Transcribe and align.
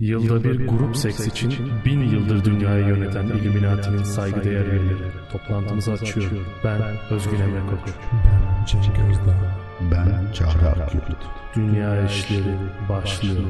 Yılda 0.00 0.44
bir 0.44 0.66
grup 0.66 0.96
seks 0.96 1.26
için 1.26 1.54
bin 1.84 2.00
yıldır 2.00 2.44
dünyayı 2.44 2.86
yöneten 2.86 3.26
Illuminati'nin 3.26 4.02
saygıdeğer 4.02 4.64
üyeleri. 4.66 5.10
Toplantımızı 5.32 5.92
açıyor. 5.92 6.30
Ben 6.64 6.82
Özgün 7.10 7.40
Emre 7.40 7.60
Koç. 7.60 7.94
Ben 8.24 8.64
Cenk 8.66 8.98
Özdağ. 9.10 9.36
Ben 9.90 10.32
Çağrı 10.32 10.68
Akyurt. 10.68 11.16
Dünya 11.56 12.06
işleri 12.06 12.54
başlıyor. 12.88 13.42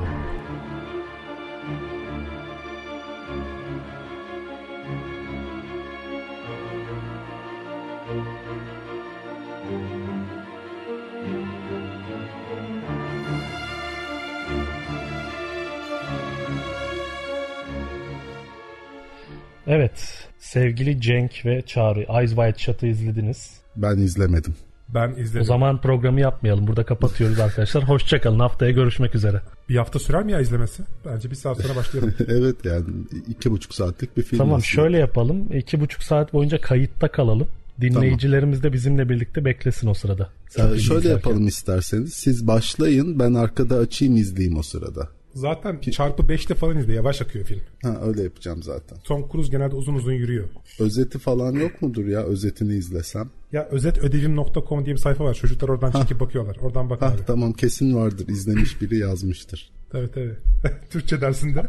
Evet, 19.66 20.28
sevgili 20.38 21.00
Cenk 21.00 21.46
ve 21.46 21.62
Çağrı, 21.62 22.06
Eyes 22.18 22.30
Wide 22.30 22.58
Shut'ı 22.58 22.86
izlediniz. 22.86 23.50
Ben 23.76 23.98
izlemedim. 23.98 24.54
Ben 24.88 25.10
izledim. 25.10 25.40
O 25.40 25.44
zaman 25.44 25.80
programı 25.80 26.20
yapmayalım. 26.20 26.66
Burada 26.66 26.84
kapatıyoruz 26.84 27.40
arkadaşlar. 27.40 27.82
Hoşçakalın. 27.88 28.38
Haftaya 28.38 28.70
görüşmek 28.70 29.14
üzere. 29.14 29.40
Bir 29.68 29.76
hafta 29.76 29.98
sürer 29.98 30.24
mi 30.24 30.32
ya 30.32 30.40
izlemesi? 30.40 30.82
Bence 31.04 31.30
bir 31.30 31.36
saat 31.36 31.62
sonra 31.62 31.76
başlayalım. 31.76 32.14
evet 32.28 32.64
yani 32.64 32.84
iki 33.28 33.50
buçuk 33.50 33.74
saatlik 33.74 34.16
bir 34.16 34.22
film. 34.22 34.38
Tamam 34.38 34.54
aslında. 34.54 34.66
şöyle 34.66 34.98
yapalım. 34.98 35.52
İki 35.52 35.80
buçuk 35.80 36.02
saat 36.02 36.32
boyunca 36.32 36.60
kayıtta 36.60 37.08
kalalım. 37.08 37.48
Dinleyicilerimiz 37.80 38.62
de 38.62 38.72
bizimle 38.72 39.08
birlikte 39.08 39.44
beklesin 39.44 39.88
o 39.88 39.94
sırada. 39.94 40.30
Ee, 40.50 40.58
şöyle 40.58 40.76
izlerken. 40.78 41.10
yapalım 41.10 41.46
isterseniz. 41.46 42.14
Siz 42.14 42.46
başlayın 42.46 43.18
ben 43.18 43.34
arkada 43.34 43.76
açayım 43.76 44.16
izleyeyim 44.16 44.58
o 44.58 44.62
sırada. 44.62 45.08
Zaten 45.36 45.80
çarpı 45.80 46.22
5'te 46.22 46.54
falan 46.54 46.78
izle. 46.78 46.92
Yavaş 46.94 47.22
akıyor 47.22 47.44
film. 47.44 47.60
Ha 47.82 48.00
öyle 48.06 48.22
yapacağım 48.22 48.62
zaten. 48.62 48.98
Tom 49.04 49.28
Cruise 49.32 49.50
genelde 49.50 49.74
uzun 49.74 49.94
uzun 49.94 50.12
yürüyor. 50.12 50.44
Özeti 50.80 51.18
falan 51.18 51.52
yok 51.52 51.82
mudur 51.82 52.04
ya 52.06 52.22
özetini 52.22 52.74
izlesem? 52.74 53.30
Ya 53.52 53.68
özetödevim.com 53.68 54.84
diye 54.84 54.94
bir 54.96 55.00
sayfa 55.00 55.24
var. 55.24 55.34
Çocuklar 55.34 55.68
oradan 55.68 55.90
çekip 55.90 56.20
bakıyorlar. 56.20 56.56
Oradan 56.62 56.90
bak 56.90 57.02
Ha 57.02 57.06
abi. 57.06 57.24
tamam 57.26 57.52
kesin 57.52 57.94
vardır 57.96 58.28
izlemiş 58.28 58.80
biri 58.82 58.98
yazmıştır. 58.98 59.70
Tabii 59.90 60.10
tabii. 60.10 60.34
Türkçe 60.90 61.20
dersinde. 61.20 61.66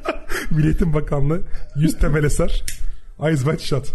Milli 0.50 0.66
Eğitim 0.66 0.94
Bakanlığı 0.94 1.42
100 1.76 1.98
temel 1.98 2.24
eser. 2.24 2.64
Eyes 3.26 3.38
Wide 3.44 3.58
Shut. 3.58 3.92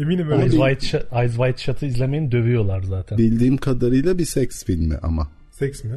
Eminim 0.00 0.30
öyle. 0.30 0.42
Eyes. 0.42 0.52
Wide, 0.52 0.80
Shut, 0.80 1.12
Eyes 1.12 1.30
Wide 1.32 1.56
Shut'ı 1.56 1.86
izlemeyin 1.86 2.32
dövüyorlar 2.32 2.82
zaten. 2.82 3.18
Bildiğim 3.18 3.56
kadarıyla 3.56 4.18
bir 4.18 4.24
seks 4.24 4.64
filmi 4.64 4.96
ama 5.02 5.28
Seks 5.50 5.84
mi? 5.84 5.90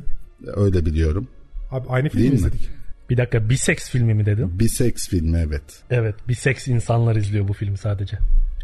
öyle 0.55 0.85
biliyorum. 0.85 1.27
Abi 1.71 1.87
aynı 1.89 2.09
filmi 2.09 2.21
Değil 2.21 2.31
mi? 2.33 2.37
izledik. 2.39 2.69
Bir 3.09 3.17
dakika 3.17 3.49
biseks 3.49 3.89
filmi 3.89 4.13
mi 4.13 4.25
dedin? 4.25 4.59
Bir 4.59 4.67
seks 4.67 5.07
filmi 5.09 5.37
evet. 5.37 5.63
Evet 5.89 6.15
biseks 6.27 6.67
insanlar 6.67 7.15
izliyor 7.15 7.47
bu 7.47 7.53
filmi 7.53 7.77
sadece. 7.77 8.17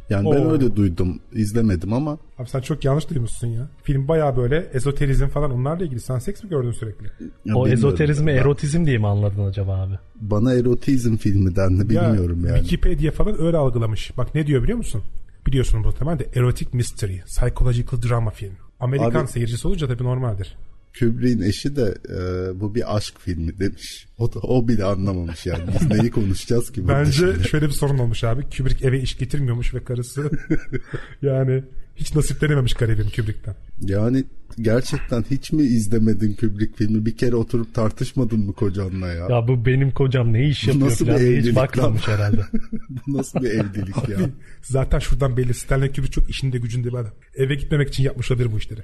Yani 0.09 0.31
ben 0.31 0.41
Oo. 0.45 0.51
öyle 0.51 0.75
duydum 0.75 1.19
izlemedim 1.33 1.93
ama 1.93 2.17
Abi 2.39 2.49
sen 2.49 2.61
çok 2.61 2.85
yanlış 2.85 3.09
duymuşsun 3.09 3.47
ya. 3.47 3.67
Film 3.83 4.07
baya 4.07 4.37
böyle 4.37 4.67
ezoterizm 4.73 5.27
falan 5.27 5.51
onlarla 5.51 5.85
ilgili. 5.85 5.99
Sen 5.99 6.19
seks 6.19 6.43
mi 6.43 6.49
gördün 6.49 6.71
sürekli? 6.71 7.05
ya 7.45 7.55
o 7.55 7.67
ezoterizmi 7.67 8.31
erotizm 8.31 8.85
diye 8.85 8.97
mi 8.97 9.07
anladın 9.07 9.45
acaba 9.45 9.77
abi? 9.81 9.93
Bana 10.21 10.53
erotizm 10.53 11.15
filmi 11.15 11.55
dendi 11.55 11.89
bilmiyorum 11.89 12.45
ya, 12.45 12.49
yani. 12.51 12.59
Wikipedia 12.59 13.11
falan 13.11 13.41
öyle 13.41 13.57
algılamış. 13.57 14.17
Bak 14.17 14.35
ne 14.35 14.47
diyor 14.47 14.63
biliyor 14.63 14.77
musun? 14.77 15.03
Biliyorsun 15.47 15.79
muhtemelen 15.81 16.19
de 16.19 16.27
erotic 16.35 16.69
mystery, 16.73 17.17
psychological 17.25 18.01
drama 18.01 18.31
film. 18.31 18.53
Amerikan 18.79 19.21
Abi- 19.21 19.31
seyircisi 19.31 19.67
olunca 19.67 19.87
tabii 19.87 20.03
normaldir. 20.03 20.57
Kubrick'in 20.99 21.41
eşi 21.41 21.75
de 21.75 21.95
e, 22.09 22.19
bu 22.59 22.75
bir 22.75 22.95
aşk 22.95 23.13
filmi 23.19 23.59
demiş. 23.59 24.07
O 24.17 24.33
da 24.33 24.39
o 24.39 24.67
bile 24.67 24.83
anlamamış 24.83 25.45
yani. 25.45 25.63
Biz 25.73 25.87
neyi 25.89 26.11
konuşacağız 26.11 26.71
ki 26.71 26.87
Bence 26.87 27.11
şimdi? 27.11 27.47
şöyle 27.47 27.65
bir 27.65 27.71
sorun 27.71 27.97
olmuş 27.97 28.23
abi. 28.23 28.43
Kubrick 28.57 28.87
eve 28.87 29.01
iş 29.01 29.17
getirmiyormuş 29.17 29.73
ve 29.73 29.83
karısı 29.83 30.31
yani 31.21 31.63
hiç 31.95 32.15
nasiplenememiş 32.15 32.73
garibim 32.73 33.09
Kubrick'ten. 33.15 33.55
Yani 33.81 34.23
gerçekten 34.61 35.25
hiç 35.31 35.51
mi 35.51 35.63
izlemedin 35.63 36.33
Kubrick 36.33 36.75
filmi? 36.77 37.05
Bir 37.05 37.17
kere 37.17 37.35
oturup 37.35 37.73
tartışmadın 37.73 38.39
mı 38.39 38.53
kocanla 38.53 39.07
ya? 39.07 39.27
Ya 39.29 39.47
bu 39.47 39.65
benim 39.65 39.91
kocam 39.91 40.33
ne 40.33 40.47
iş 40.47 40.67
yapıyor 40.67 40.87
nasıl 40.87 41.05
falan 41.05 41.19
bir 41.19 41.25
diye 41.25 41.31
hiç 41.31 41.39
evlilik 41.39 41.55
bakmamış 41.55 42.09
lan? 42.09 42.13
herhalde. 42.13 42.45
bu 43.07 43.17
nasıl 43.17 43.41
bir 43.41 43.49
evlilik 43.49 44.09
ya? 44.09 44.17
Zaten 44.61 44.99
şuradan 44.99 45.37
belli 45.37 45.53
Stanley 45.53 45.89
Kubrick 45.89 46.11
çok 46.11 46.29
işinde 46.29 46.57
gücünde 46.57 46.87
bir 46.87 46.93
adam. 46.93 47.11
Eve 47.35 47.55
gitmemek 47.55 47.89
için 47.89 48.03
yapmış 48.03 48.31
olabilir 48.31 48.51
bu 48.51 48.57
işleri. 48.57 48.81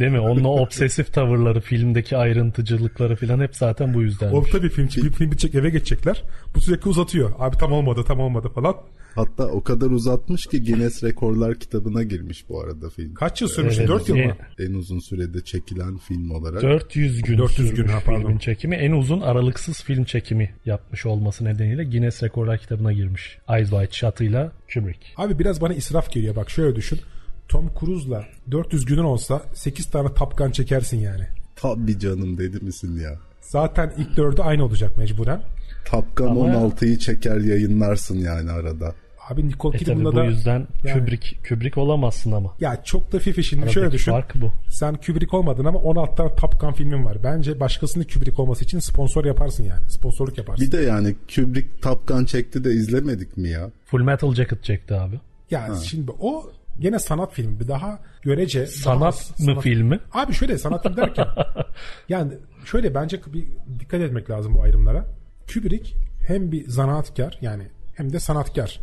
Değil 0.00 0.12
mi? 0.12 0.20
Onun 0.20 0.44
o 0.44 0.60
obsesif 0.60 1.12
tavırları, 1.12 1.60
filmdeki 1.60 2.16
ayrıntıcılıkları 2.16 3.16
falan 3.16 3.40
hep 3.40 3.56
zaten 3.56 3.94
bu 3.94 4.02
yüzden. 4.02 4.32
O 4.32 4.44
tabii 4.44 4.68
film, 4.68 4.86
bir 4.86 5.12
film 5.12 5.30
bitecek 5.30 5.54
eve 5.54 5.70
geçecekler. 5.70 6.22
Bu 6.54 6.60
sürekli 6.60 6.88
uzatıyor. 6.88 7.32
Abi 7.38 7.56
tam 7.56 7.72
olmadı 7.72 8.04
tam 8.06 8.20
olmadı 8.20 8.48
falan. 8.54 8.76
Hatta 9.14 9.46
o 9.46 9.62
kadar 9.62 9.90
uzatmış 9.90 10.46
ki 10.46 10.64
Guinness 10.64 11.04
Rekorlar 11.04 11.54
kitabına 11.54 12.02
girmiş 12.02 12.48
bu 12.48 12.60
arada 12.60 12.90
film. 12.90 13.14
Kaç 13.14 13.40
yıl 13.40 13.48
sürmüş? 13.48 13.78
Evet, 13.80 13.88
4 13.88 14.08
yıl 14.08 14.16
mı? 14.16 14.36
En 14.58 14.74
uzun 14.74 14.98
sürede 14.98 15.44
çekilen 15.44 15.98
film 15.98 16.30
olarak. 16.30 16.62
400 16.62 17.22
gün 17.22 17.38
400 17.38 17.74
gün, 17.74 17.84
ha, 17.88 17.98
pardon. 18.06 18.20
filmin 18.20 18.38
çekimi. 18.38 18.76
En 18.76 18.92
uzun 18.92 19.20
aralıksız 19.20 19.82
film 19.82 20.04
çekimi 20.04 20.50
yapmış 20.66 21.06
olması 21.06 21.44
nedeniyle 21.44 21.84
Guinness 21.84 22.22
Rekorlar 22.22 22.58
kitabına 22.58 22.92
girmiş. 22.92 23.38
Eyes 23.48 23.70
Wide 23.70 23.90
Shut'ıyla 23.92 24.52
Kubrick. 24.74 25.00
Abi 25.16 25.38
biraz 25.38 25.60
bana 25.60 25.74
israf 25.74 26.10
geliyor. 26.12 26.36
Bak 26.36 26.50
şöyle 26.50 26.76
düşün. 26.76 27.00
Tom 27.48 27.70
Cruise'la 27.80 28.24
400 28.50 28.84
günün 28.84 29.04
olsa 29.04 29.42
8 29.54 29.86
tane 29.86 30.14
Top 30.14 30.38
Gun 30.38 30.50
çekersin 30.50 30.98
yani. 30.98 31.26
Tabii 31.56 31.98
canım 31.98 32.38
dedi 32.38 32.64
misin 32.64 33.00
ya? 33.00 33.18
Zaten 33.40 33.92
ilk 33.98 34.16
dördü 34.16 34.40
aynı 34.42 34.64
olacak 34.64 34.98
mecburen. 34.98 35.42
Top 35.90 36.16
Gun 36.16 36.26
Ama- 36.26 36.40
16'yı 36.44 36.98
çeker 36.98 37.36
yayınlarsın 37.36 38.18
yani 38.18 38.50
arada. 38.50 38.94
Abi 39.30 39.48
Nicole 39.48 39.76
E 39.76 39.78
Kidman'la 39.78 40.12
bu 40.12 40.16
da 40.16 40.24
yüzden 40.24 40.66
yani- 40.84 41.00
Kubrick, 41.00 41.36
Kubrick 41.48 41.80
olamazsın 41.80 42.32
ama. 42.32 42.54
ya 42.60 42.82
çok 42.84 43.12
da 43.12 43.18
fifi 43.18 43.44
şimdi 43.44 43.62
Aradaki 43.62 43.74
şöyle 43.74 43.92
düşün. 43.92 44.12
fark 44.12 44.34
bu. 44.40 44.52
Sen 44.68 44.94
Kubrick 44.94 45.36
olmadın 45.36 45.64
ama 45.64 45.78
16 45.78 46.14
tane 46.14 46.34
Top 46.34 46.60
Gun 46.60 46.72
filmin 46.72 47.04
var. 47.04 47.18
Bence 47.24 47.60
başkasının 47.60 48.04
Kubrick 48.04 48.42
olması 48.42 48.64
için 48.64 48.78
sponsor 48.78 49.24
yaparsın 49.24 49.64
yani. 49.64 49.90
Sponsorluk 49.90 50.38
yaparsın. 50.38 50.66
Bir 50.66 50.72
de 50.72 50.76
yani 50.82 51.16
Kubrick 51.34 51.80
Top 51.82 52.08
Gun 52.08 52.24
çekti 52.24 52.64
de 52.64 52.70
izlemedik 52.70 53.36
mi 53.36 53.48
ya? 53.48 53.70
Full 53.84 54.02
Metal 54.02 54.34
Jacket 54.34 54.64
çekti 54.64 54.94
abi. 54.94 55.20
Ya 55.50 55.68
şimdi 55.84 56.10
o 56.20 56.50
gene 56.80 56.98
sanat 56.98 57.32
filmi. 57.34 57.60
Bir 57.60 57.68
daha 57.68 57.98
görece. 58.22 58.66
Sanat 58.66 59.32
daha, 59.46 59.54
mı 59.54 59.60
filmi? 59.60 60.00
Abi 60.12 60.32
şöyle 60.32 60.58
sanat 60.58 60.82
film 60.82 60.96
derken 60.96 61.26
yani 62.08 62.32
şöyle 62.64 62.94
bence 62.94 63.20
bir 63.34 63.44
dikkat 63.80 64.00
etmek 64.00 64.30
lazım 64.30 64.54
bu 64.54 64.62
ayrımlara. 64.62 65.06
Kubrick 65.54 65.94
hem 66.26 66.52
bir 66.52 66.68
zanaatkar 66.68 67.38
yani 67.42 67.62
hem 67.94 68.12
de 68.12 68.20
sanatkar. 68.20 68.80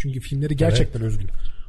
Çünkü 0.00 0.20
filmleri 0.20 0.56
gerçekten 0.56 1.02
özgün. 1.02 1.28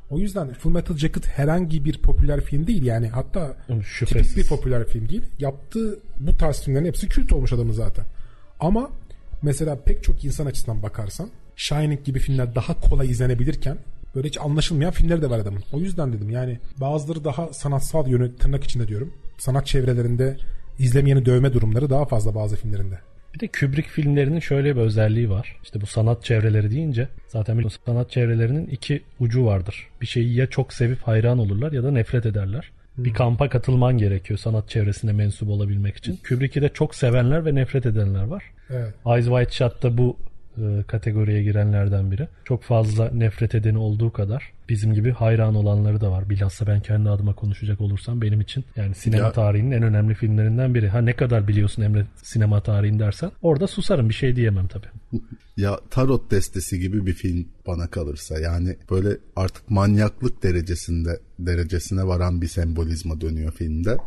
O 0.10 0.20
yüzden 0.20 0.54
Full 0.54 0.72
Metal 0.72 0.98
Jacket 0.98 1.28
herhangi 1.28 1.86
bir 1.86 1.98
popüler 1.98 2.42
film 2.42 2.68
değil 2.68 2.84
yani 2.84 3.08
hatta 3.08 3.58
Şüphesiz. 3.84 4.28
tipik 4.28 4.44
bir 4.44 4.50
popüler 4.50 4.88
film 4.88 5.10
değil. 5.10 5.22
Yaptığı 5.40 6.00
bu 6.20 6.38
tarz 6.38 6.62
filmlerin 6.62 6.86
hepsi 6.86 7.08
kült 7.08 7.34
olmuş 7.34 7.54
adamın 7.54 7.74
zaten. 7.74 8.06
Ama 8.60 8.92
mesela 9.42 9.76
pek 9.86 10.04
çok 10.04 10.26
insan 10.26 10.46
açısından 10.46 10.84
bakarsan 10.84 11.30
Shining 11.56 12.04
gibi 12.04 12.20
filmler 12.20 12.56
daha 12.56 12.80
kolay 12.80 13.10
izlenebilirken 13.12 13.78
böyle 14.16 14.28
hiç 14.28 14.38
anlaşılmayan 14.38 14.92
filmleri 14.92 15.22
de 15.22 15.30
var 15.30 15.40
adamın. 15.40 15.64
O 15.74 15.80
yüzden 15.80 16.14
dedim 16.14 16.30
yani 16.30 16.60
bazıları 16.78 17.24
daha 17.24 17.54
sanatsal 17.54 18.08
yönü 18.08 18.36
tırnak 18.36 18.64
içinde 18.64 18.88
diyorum. 18.88 19.14
Sanat 19.38 19.68
çevrelerinde 19.68 20.38
izlemeyeni 20.80 21.26
dövme 21.26 21.54
durumları 21.54 21.90
daha 21.90 22.06
fazla 22.06 22.36
bazı 22.36 22.56
filmlerinde. 22.56 23.00
Bir 23.34 23.40
de 23.40 23.48
Kubrick 23.48 23.90
filmlerinin 23.90 24.40
şöyle 24.40 24.76
bir 24.76 24.82
özelliği 24.82 25.30
var. 25.30 25.56
İşte 25.64 25.82
bu 25.82 25.86
sanat 25.86 26.24
çevreleri 26.24 26.72
deyince 26.72 27.08
zaten 27.28 27.58
biliyorsun 27.58 27.82
sanat 27.86 28.12
çevrelerinin 28.12 28.68
iki 28.68 29.02
ucu 29.20 29.46
vardır. 29.46 29.88
Bir 30.02 30.08
şeyi 30.08 30.36
ya 30.36 30.48
çok 30.48 30.74
sevip 30.74 31.02
hayran 31.02 31.40
olurlar 31.40 31.72
ya 31.72 31.84
da 31.84 31.92
nefret 31.92 32.26
ederler. 32.26 32.72
Bir 32.98 33.14
kampa 33.14 33.50
katılman 33.50 33.98
gerekiyor 33.98 34.40
sanat 34.40 34.70
çevresine 34.70 35.12
mensup 35.12 35.50
olabilmek 35.50 35.98
için. 35.98 36.20
Kubrick'i 36.28 36.62
de 36.62 36.70
çok 36.70 36.96
sevenler 36.96 37.46
ve 37.46 37.56
nefret 37.56 37.86
edenler 37.86 38.24
var. 38.24 38.44
Evet. 38.70 38.94
Eyes 39.06 39.26
Wide 39.26 39.52
Shut 39.52 39.84
da 39.84 39.98
bu 39.98 40.18
e, 40.62 40.84
kategoriye 40.88 41.44
girenlerden 41.44 42.12
biri. 42.12 42.28
Çok 42.46 42.64
fazla 42.64 43.12
nefret 43.14 43.56
edeni 43.56 43.78
olduğu 43.78 44.12
kadar 44.12 44.52
bizim 44.70 44.94
gibi 44.94 45.12
hayran 45.12 45.56
olanları 45.56 46.02
da 46.02 46.12
var. 46.12 46.30
Bilhassa 46.30 46.68
ben 46.68 46.80
kendi 46.80 47.10
adıma 47.10 47.34
konuşacak 47.36 47.82
olursam 47.82 48.22
benim 48.22 48.42
için 48.42 48.64
yani 48.76 48.96
sinema 48.96 49.24
Ya- 49.26 49.32
tarihinin 49.32 49.72
en 49.72 49.84
önemli 49.84 50.14
filmlerinden 50.14 50.74
biri. 50.76 50.90
Ha 50.90 51.02
ne 51.02 51.16
kadar 51.16 51.48
biliyorsun 51.48 51.82
Emre 51.82 52.06
sinema 52.24 52.64
tarihini 52.64 53.00
dersen 53.00 53.32
orada 53.42 53.68
susarım 53.68 54.10
bir 54.10 54.14
şey 54.14 54.36
diyemem 54.36 54.68
tabii. 54.68 55.22
Ya 55.58 55.80
tarot 55.90 56.32
destesi 56.32 56.80
gibi 56.80 57.06
bir 57.06 57.14
film 57.14 57.48
bana 57.68 57.88
kalırsa 57.88 58.40
yani 58.40 58.76
böyle 58.92 59.18
artık 59.36 59.70
manyaklık 59.70 60.44
derecesinde 60.44 61.20
derecesine 61.40 62.04
varan 62.08 62.42
bir 62.42 62.48
sembolizma 62.48 63.22
dönüyor 63.22 63.52
filmde. 63.52 63.98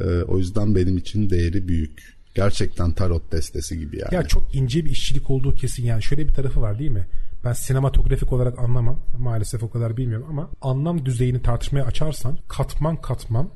Ee, 0.00 0.04
o 0.22 0.38
yüzden 0.38 0.74
benim 0.74 0.96
için 0.96 1.30
değeri 1.30 1.68
büyük. 1.68 2.17
Gerçekten 2.38 2.92
tarot 2.92 3.32
destesi 3.32 3.78
gibi 3.78 3.98
yani. 3.98 4.14
Ya 4.14 4.22
çok 4.22 4.54
ince 4.54 4.84
bir 4.84 4.90
işçilik 4.90 5.30
olduğu 5.30 5.54
kesin 5.54 5.84
yani. 5.84 6.02
Şöyle 6.02 6.28
bir 6.28 6.34
tarafı 6.34 6.60
var 6.60 6.78
değil 6.78 6.90
mi? 6.90 7.06
Ben 7.44 7.52
sinematografik 7.52 8.32
olarak 8.32 8.58
anlamam. 8.58 8.98
Maalesef 9.18 9.62
o 9.62 9.70
kadar 9.70 9.96
bilmiyorum 9.96 10.26
ama 10.30 10.50
anlam 10.62 11.06
düzeyini 11.06 11.42
tartışmaya 11.42 11.82
açarsan 11.82 12.38
katman 12.48 12.96
katman 12.96 13.50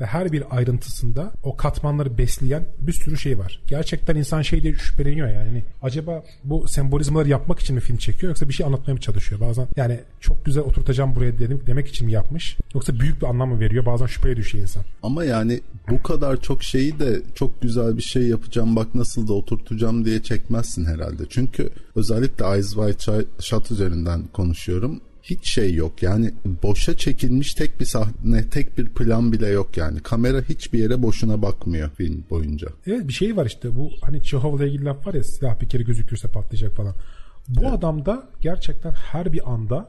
ve 0.00 0.06
her 0.06 0.32
bir 0.32 0.56
ayrıntısında 0.56 1.32
o 1.42 1.56
katmanları 1.56 2.18
besleyen 2.18 2.64
bir 2.78 2.92
sürü 2.92 3.18
şey 3.18 3.38
var. 3.38 3.60
Gerçekten 3.66 4.16
insan 4.16 4.42
şey 4.42 4.62
diye 4.62 4.74
şüpheleniyor 4.74 5.28
yani. 5.28 5.64
Acaba 5.82 6.22
bu 6.44 6.68
sembolizmaları 6.68 7.28
yapmak 7.28 7.60
için 7.60 7.74
mi 7.74 7.80
film 7.80 7.96
çekiyor 7.96 8.30
yoksa 8.30 8.48
bir 8.48 8.54
şey 8.54 8.66
anlatmaya 8.66 8.92
mı 8.92 9.00
çalışıyor? 9.00 9.40
Bazen 9.40 9.68
yani 9.76 10.00
çok 10.20 10.44
güzel 10.44 10.62
oturtacağım 10.62 11.14
buraya 11.14 11.38
dedim, 11.38 11.62
demek 11.66 11.88
için 11.88 12.06
mi 12.06 12.12
yapmış? 12.12 12.56
Yoksa 12.74 13.00
büyük 13.00 13.22
bir 13.22 13.26
anlam 13.26 13.48
mı 13.48 13.60
veriyor? 13.60 13.86
Bazen 13.86 14.06
şüpheye 14.06 14.36
düşüyor 14.36 14.62
insan. 14.62 14.84
Ama 15.02 15.24
yani 15.24 15.60
bu 15.90 16.02
kadar 16.02 16.40
çok 16.40 16.62
şeyi 16.62 16.98
de 16.98 17.22
çok 17.34 17.62
güzel 17.62 17.96
bir 17.96 18.02
şey 18.02 18.22
yapacağım 18.22 18.76
bak 18.76 18.94
nasıl 18.94 19.28
da 19.28 19.32
oturtacağım 19.32 20.04
diye 20.04 20.22
çekmezsin 20.22 20.84
herhalde. 20.84 21.22
Çünkü 21.28 21.70
özellikle 21.96 22.46
Eyes 22.46 22.74
Wide 22.74 23.24
Shut 23.40 23.70
üzerinden 23.70 24.22
konuşuyorum 24.32 25.00
hiç 25.30 25.48
şey 25.48 25.74
yok. 25.74 26.02
Yani 26.02 26.34
boşa 26.62 26.96
çekilmiş 26.96 27.54
tek 27.54 27.80
bir 27.80 27.84
sahne, 27.84 28.48
tek 28.50 28.78
bir 28.78 28.88
plan 28.88 29.32
bile 29.32 29.48
yok 29.48 29.76
yani. 29.76 30.00
Kamera 30.00 30.40
hiçbir 30.40 30.78
yere 30.78 31.02
boşuna 31.02 31.42
bakmıyor 31.42 31.90
film 31.90 32.24
boyunca. 32.30 32.68
Evet 32.86 33.08
bir 33.08 33.12
şey 33.12 33.36
var 33.36 33.46
işte 33.46 33.76
bu 33.76 33.90
hani 34.02 34.22
Çehov'la 34.22 34.66
ilgili 34.66 34.84
laf 34.84 35.06
var 35.06 35.14
ya 35.14 35.24
silah 35.24 35.60
bir 35.60 35.68
kere 35.68 35.82
gözükürse 35.82 36.28
patlayacak 36.28 36.76
falan. 36.76 36.94
Bu 37.48 37.60
evet. 37.60 37.72
adamda 37.72 38.28
gerçekten 38.40 38.90
her 38.90 39.32
bir 39.32 39.52
anda 39.52 39.88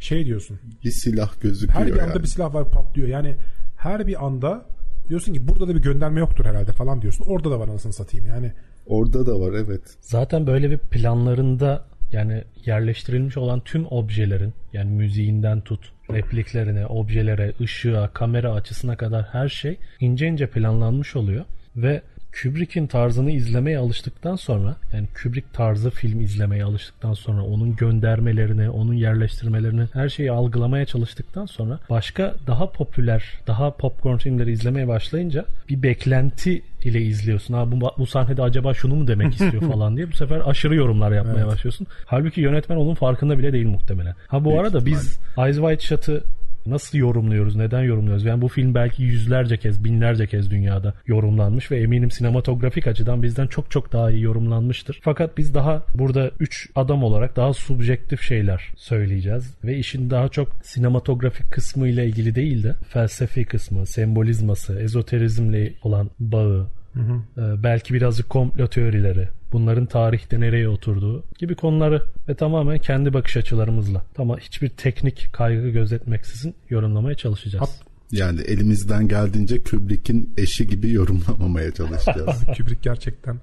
şey 0.00 0.26
diyorsun. 0.26 0.58
Bir 0.84 0.90
silah 0.90 1.40
gözüküyor 1.40 1.80
Her 1.80 1.86
bir 1.86 1.92
anda 1.92 2.12
yani. 2.12 2.22
bir 2.22 2.28
silah 2.28 2.54
var 2.54 2.70
patlıyor. 2.70 3.08
Yani 3.08 3.36
her 3.76 4.06
bir 4.06 4.26
anda 4.26 4.66
diyorsun 5.08 5.32
ki 5.32 5.48
burada 5.48 5.68
da 5.68 5.74
bir 5.74 5.82
gönderme 5.82 6.20
yoktur 6.20 6.44
herhalde 6.44 6.72
falan 6.72 7.02
diyorsun. 7.02 7.24
Orada 7.28 7.50
da 7.50 7.60
var 7.60 7.68
anasını 7.68 7.92
satayım 7.92 8.26
yani. 8.26 8.52
Orada 8.86 9.26
da 9.26 9.40
var 9.40 9.52
evet. 9.52 9.82
Zaten 10.00 10.46
böyle 10.46 10.70
bir 10.70 10.78
planlarında 10.78 11.84
yani 12.12 12.44
yerleştirilmiş 12.66 13.36
olan 13.36 13.60
tüm 13.60 13.86
objelerin 13.90 14.52
yani 14.72 14.90
müziğinden 14.90 15.60
tut 15.60 15.92
repliklerine, 16.12 16.86
objelere, 16.86 17.52
ışığa, 17.60 18.08
kamera 18.08 18.52
açısına 18.52 18.96
kadar 18.96 19.24
her 19.32 19.48
şey 19.48 19.76
ince 20.00 20.26
ince 20.26 20.46
planlanmış 20.46 21.16
oluyor. 21.16 21.44
Ve 21.76 22.02
Kubrick'in 22.42 22.86
tarzını 22.86 23.30
izlemeye 23.30 23.78
alıştıktan 23.78 24.36
sonra 24.36 24.76
yani 24.92 25.08
Kubrick 25.22 25.48
tarzı 25.52 25.90
film 25.90 26.20
izlemeye 26.20 26.64
alıştıktan 26.64 27.14
sonra 27.14 27.42
onun 27.42 27.76
göndermelerini, 27.76 28.70
onun 28.70 28.94
yerleştirmelerini 28.94 29.86
her 29.92 30.08
şeyi 30.08 30.30
algılamaya 30.32 30.86
çalıştıktan 30.86 31.46
sonra 31.46 31.78
başka 31.90 32.34
daha 32.46 32.70
popüler, 32.72 33.24
daha 33.46 33.76
popcorn 33.76 34.16
filmleri 34.16 34.52
izlemeye 34.52 34.88
başlayınca 34.88 35.44
bir 35.68 35.82
beklenti 35.82 36.62
ile 36.84 37.00
izliyorsun. 37.00 37.54
Ha 37.54 37.72
bu, 37.72 37.90
bu 37.98 38.06
sahnede 38.06 38.42
acaba 38.42 38.74
şunu 38.74 38.94
mu 38.94 39.06
demek 39.06 39.32
istiyor 39.32 39.62
falan 39.72 39.96
diye 39.96 40.08
bu 40.08 40.16
sefer 40.16 40.42
aşırı 40.44 40.74
yorumlar 40.74 41.12
yapmaya 41.12 41.38
evet. 41.38 41.46
başlıyorsun. 41.46 41.86
Halbuki 42.06 42.40
yönetmen 42.40 42.76
onun 42.76 42.94
farkında 42.94 43.38
bile 43.38 43.52
değil 43.52 43.66
muhtemelen. 43.66 44.14
Ha 44.26 44.44
bu 44.44 44.48
Büyük 44.48 44.60
arada 44.60 44.78
ihtimal. 44.78 44.98
biz 44.98 45.18
Eyes 45.38 45.56
Wide 45.56 45.80
Shut'ı 45.80 46.24
nasıl 46.66 46.98
yorumluyoruz, 46.98 47.56
neden 47.56 47.82
yorumluyoruz? 47.82 48.24
Yani 48.24 48.42
bu 48.42 48.48
film 48.48 48.74
belki 48.74 49.02
yüzlerce 49.02 49.56
kez, 49.56 49.84
binlerce 49.84 50.26
kez 50.26 50.50
dünyada 50.50 50.94
yorumlanmış 51.06 51.70
ve 51.70 51.80
eminim 51.80 52.10
sinematografik 52.10 52.86
açıdan 52.86 53.22
bizden 53.22 53.46
çok 53.46 53.70
çok 53.70 53.92
daha 53.92 54.10
iyi 54.10 54.22
yorumlanmıştır. 54.22 55.00
Fakat 55.02 55.38
biz 55.38 55.54
daha 55.54 55.82
burada 55.94 56.30
üç 56.40 56.70
adam 56.74 57.02
olarak 57.02 57.36
daha 57.36 57.52
subjektif 57.52 58.22
şeyler 58.22 58.68
söyleyeceğiz 58.76 59.54
ve 59.64 59.78
işin 59.78 60.10
daha 60.10 60.28
çok 60.28 60.48
sinematografik 60.62 61.50
kısmı 61.50 61.88
ile 61.88 62.06
ilgili 62.06 62.34
değil 62.34 62.62
de 62.62 62.74
felsefi 62.88 63.44
kısmı, 63.44 63.86
sembolizması, 63.86 64.80
ezoterizmle 64.80 65.72
olan 65.82 66.10
bağı, 66.20 66.66
Hı 66.94 67.00
hı. 67.00 67.62
belki 67.62 67.94
birazcık 67.94 68.30
komplo 68.30 68.66
teorileri, 68.66 69.28
bunların 69.52 69.86
tarihte 69.86 70.40
nereye 70.40 70.68
oturduğu 70.68 71.24
gibi 71.38 71.54
konuları 71.54 72.02
ve 72.28 72.34
tamamen 72.34 72.78
kendi 72.78 73.12
bakış 73.12 73.36
açılarımızla 73.36 74.04
ama 74.18 74.38
hiçbir 74.38 74.68
teknik 74.68 75.28
kaygı 75.32 75.68
gözetmeksizin 75.68 76.54
yorumlamaya 76.70 77.14
çalışacağız. 77.14 77.80
Yani 78.12 78.40
elimizden 78.40 79.08
geldiğince 79.08 79.62
Kubrick'in 79.62 80.34
eşi 80.36 80.66
gibi 80.66 80.92
yorumlamamaya 80.92 81.70
çalışacağız. 81.72 82.44
Kubrick 82.56 82.80
gerçekten 82.82 83.36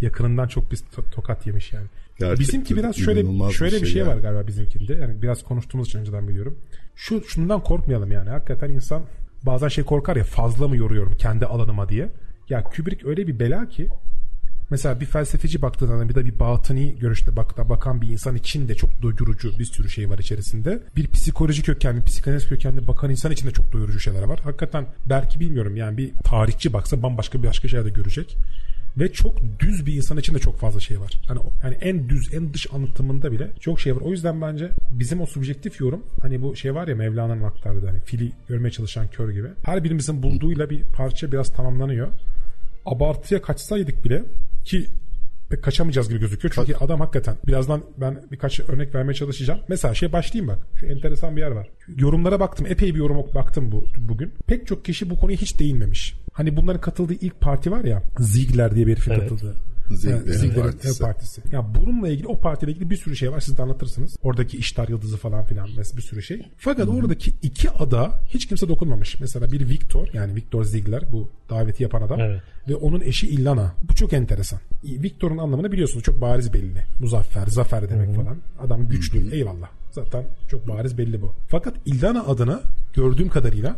yakınından 0.00 0.48
çok 0.48 0.72
bir 0.72 0.78
tokat 1.12 1.46
yemiş 1.46 1.72
yani. 1.72 1.86
Gerçekten 2.18 2.40
Bizimki 2.40 2.76
biraz 2.76 2.96
şöyle 2.96 3.50
şöyle 3.52 3.72
bir 3.72 3.78
şey, 3.78 3.82
bir 3.82 3.86
şey 3.86 4.00
yani. 4.00 4.08
var 4.08 4.16
galiba 4.16 4.46
bizimkinde. 4.46 4.94
Yani 4.94 5.22
biraz 5.22 5.42
konuştuğumuz 5.42 5.88
için 5.88 5.98
önceden 5.98 6.28
biliyorum. 6.28 6.58
Şu 6.96 7.24
şundan 7.28 7.62
korkmayalım 7.62 8.12
yani. 8.12 8.30
Hakikaten 8.30 8.70
insan 8.70 9.02
bazen 9.42 9.68
şey 9.68 9.84
korkar 9.84 10.16
ya 10.16 10.24
fazla 10.24 10.68
mı 10.68 10.76
yoruyorum 10.76 11.16
kendi 11.18 11.46
alanıma 11.46 11.88
diye. 11.88 12.08
Ya 12.48 12.62
Kubrick 12.62 13.08
öyle 13.08 13.26
bir 13.26 13.38
bela 13.38 13.68
ki 13.68 13.88
mesela 14.70 15.00
bir 15.00 15.06
felsefeci 15.06 15.62
baktığında 15.62 16.08
bir 16.08 16.14
de 16.14 16.24
bir 16.24 16.38
batıni 16.38 16.98
görüşte 16.98 17.36
bak, 17.36 17.68
bakan 17.68 18.02
bir 18.02 18.08
insan 18.08 18.36
için 18.36 18.68
de 18.68 18.74
çok 18.74 19.02
doyurucu 19.02 19.58
bir 19.58 19.64
sürü 19.64 19.90
şey 19.90 20.10
var 20.10 20.18
içerisinde. 20.18 20.82
Bir 20.96 21.08
psikoloji 21.08 21.62
kökenli, 21.62 22.04
psikanaliz 22.04 22.48
kökenli 22.48 22.86
bakan 22.86 23.10
insan 23.10 23.32
için 23.32 23.46
de 23.46 23.50
çok 23.50 23.72
doyurucu 23.72 24.00
şeyler 24.00 24.22
var. 24.22 24.40
Hakikaten 24.44 24.86
belki 25.08 25.40
bilmiyorum 25.40 25.76
yani 25.76 25.96
bir 25.96 26.12
tarihçi 26.24 26.72
baksa 26.72 27.02
bambaşka 27.02 27.42
bir 27.42 27.48
başka 27.48 27.68
şeyler 27.68 27.86
de 27.86 27.90
görecek. 27.90 28.36
Ve 28.98 29.12
çok 29.12 29.34
düz 29.60 29.86
bir 29.86 29.94
insan 29.94 30.18
için 30.18 30.34
de 30.34 30.38
çok 30.38 30.58
fazla 30.58 30.80
şey 30.80 31.00
var. 31.00 31.12
Hani 31.28 31.40
yani 31.62 31.76
en 31.80 32.08
düz, 32.08 32.34
en 32.34 32.54
dış 32.54 32.66
anlatımında 32.72 33.32
bile 33.32 33.50
çok 33.60 33.80
şey 33.80 33.96
var. 33.96 34.00
O 34.00 34.10
yüzden 34.10 34.42
bence 34.42 34.70
bizim 34.90 35.20
o 35.20 35.26
subjektif 35.26 35.80
yorum 35.80 36.02
hani 36.22 36.42
bu 36.42 36.56
şey 36.56 36.74
var 36.74 36.88
ya 36.88 36.96
Mevlana'nın 36.96 37.42
aktardığı 37.42 37.86
hani 37.86 38.00
fili 38.00 38.32
görmeye 38.48 38.70
çalışan 38.70 39.08
kör 39.08 39.30
gibi. 39.30 39.48
Her 39.64 39.84
birimizin 39.84 40.22
bulduğuyla 40.22 40.70
bir 40.70 40.82
parça 40.82 41.32
biraz 41.32 41.52
tamamlanıyor 41.52 42.08
abartıya 42.86 43.42
kaçsaydık 43.42 44.04
bile 44.04 44.24
ki 44.64 44.86
pek 45.50 45.62
kaçamayacağız 45.62 46.08
gibi 46.08 46.20
gözüküyor. 46.20 46.54
Çünkü 46.54 46.74
adam 46.74 47.00
hakikaten 47.00 47.36
birazdan 47.46 47.82
ben 47.96 48.22
birkaç 48.32 48.60
örnek 48.60 48.94
vermeye 48.94 49.14
çalışacağım. 49.14 49.60
Mesela 49.68 49.94
şey 49.94 50.12
başlayayım 50.12 50.48
bak. 50.48 50.58
Şu 50.80 50.86
enteresan 50.86 51.36
bir 51.36 51.40
yer 51.40 51.50
var. 51.50 51.68
Yorumlara 51.96 52.40
baktım. 52.40 52.66
Epey 52.66 52.94
bir 52.94 52.98
yorum 52.98 53.16
baktım 53.34 53.72
bu 53.72 53.86
bugün. 53.98 54.32
Pek 54.46 54.66
çok 54.66 54.84
kişi 54.84 55.10
bu 55.10 55.18
konuya 55.18 55.38
hiç 55.38 55.58
değinmemiş. 55.58 56.14
Hani 56.32 56.56
bunların 56.56 56.80
katıldığı 56.80 57.14
ilk 57.14 57.40
parti 57.40 57.70
var 57.70 57.84
ya. 57.84 58.02
Ziegler 58.18 58.74
diye 58.74 58.86
bir 58.86 58.92
herifin 58.92 59.10
evet. 59.10 59.22
katıldığı. 59.22 59.54
Ziegler'in 59.90 60.54
partisi. 60.62 61.02
partisi. 61.02 61.42
Ya 61.52 61.74
bununla 61.74 62.08
ilgili 62.08 62.26
o 62.26 62.40
partiyle 62.40 62.72
ilgili 62.72 62.90
bir 62.90 62.96
sürü 62.96 63.16
şey 63.16 63.32
var. 63.32 63.40
Siz 63.40 63.58
de 63.58 63.62
anlatırsınız. 63.62 64.16
Oradaki 64.22 64.56
iştar 64.56 64.88
yıldızı 64.88 65.16
falan 65.16 65.44
filan 65.44 65.68
mesela 65.76 65.96
bir 65.96 66.02
sürü 66.02 66.22
şey. 66.22 66.42
Fakat 66.56 66.86
Hı-hı. 66.86 66.96
oradaki 66.96 67.32
iki 67.42 67.70
ada 67.70 68.20
hiç 68.28 68.48
kimse 68.48 68.68
dokunmamış. 68.68 69.20
Mesela 69.20 69.52
bir 69.52 69.68
Victor 69.68 70.08
yani 70.12 70.34
Victor 70.34 70.64
Ziegler 70.64 71.02
bu 71.12 71.28
daveti 71.50 71.82
yapan 71.82 72.02
adam 72.02 72.20
evet. 72.20 72.42
ve 72.68 72.74
onun 72.74 73.00
eşi 73.00 73.28
Illana. 73.28 73.74
Bu 73.88 73.94
çok 73.94 74.12
enteresan. 74.12 74.60
Victor'un 74.84 75.38
anlamını 75.38 75.72
biliyorsunuz 75.72 76.04
çok 76.04 76.20
bariz 76.20 76.52
belli. 76.52 76.84
Muzaffer, 77.00 77.46
zafer 77.46 77.90
demek 77.90 78.08
Hı-hı. 78.08 78.16
falan. 78.16 78.36
Adam 78.60 78.88
güçlü. 78.88 79.26
Hı-hı. 79.26 79.34
Eyvallah. 79.34 79.68
Zaten 79.90 80.24
çok 80.48 80.68
bariz 80.68 80.98
belli 80.98 81.22
bu. 81.22 81.32
Fakat 81.48 81.74
Illana 81.86 82.24
adına 82.24 82.60
gördüğüm 82.94 83.28
kadarıyla 83.28 83.76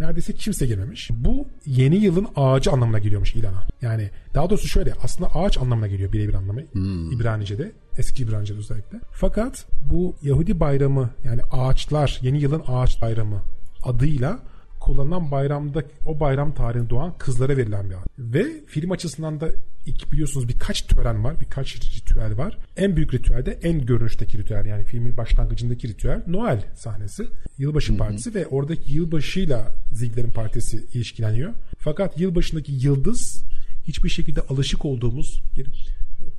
neredeyse 0.00 0.32
kimse 0.32 0.66
girmemiş. 0.66 1.10
Bu 1.12 1.46
yeni 1.66 1.96
yılın 1.96 2.26
ağacı 2.36 2.70
anlamına 2.70 2.98
geliyormuş 2.98 3.34
ilana. 3.34 3.66
Yani 3.82 4.10
daha 4.34 4.50
doğrusu 4.50 4.68
şöyle 4.68 4.92
aslında 5.02 5.34
ağaç 5.34 5.58
anlamına 5.58 5.86
geliyor 5.86 6.12
birebir 6.12 6.34
anlamı 6.34 6.60
hmm. 6.72 7.12
İbranice'de. 7.12 7.72
Eski 7.98 8.22
İbranice'de 8.22 8.58
özellikle. 8.58 9.00
Fakat 9.12 9.66
bu 9.90 10.16
Yahudi 10.22 10.60
bayramı 10.60 11.10
yani 11.24 11.42
ağaçlar 11.52 12.18
yeni 12.22 12.40
yılın 12.40 12.62
ağaç 12.66 13.02
bayramı 13.02 13.42
adıyla 13.82 14.38
kullanılan 14.82 15.30
bayramda 15.30 15.82
o 16.06 16.20
bayram 16.20 16.54
tarihinde 16.54 16.90
doğan 16.90 17.14
kızlara 17.18 17.56
verilen 17.56 17.90
bir 17.90 17.94
ad. 17.94 18.06
Ve 18.18 18.46
film 18.66 18.90
açısından 18.90 19.40
da 19.40 19.48
ilk 19.86 20.12
biliyorsunuz 20.12 20.48
birkaç 20.48 20.82
tören 20.82 21.24
var, 21.24 21.40
birkaç 21.40 21.76
ritüel 21.76 22.36
var. 22.36 22.58
En 22.76 22.96
büyük 22.96 23.14
ritüel 23.14 23.46
de 23.46 23.58
en 23.62 23.86
görünüşteki 23.86 24.38
ritüel 24.38 24.66
yani 24.66 24.84
filmin 24.84 25.16
başlangıcındaki 25.16 25.88
ritüel 25.88 26.22
Noel 26.26 26.64
sahnesi. 26.74 27.26
Yılbaşı 27.58 27.96
partisi 27.96 28.34
ve 28.34 28.46
oradaki 28.46 28.92
yılbaşıyla 28.92 29.74
Ziegler'in 29.92 30.30
partisi 30.30 30.76
ilişkileniyor. 30.94 31.52
Fakat 31.78 32.20
yılbaşındaki 32.20 32.72
yıldız 32.72 33.42
hiçbir 33.86 34.08
şekilde 34.08 34.40
alışık 34.40 34.84
olduğumuz 34.84 35.42
bir 35.56 35.66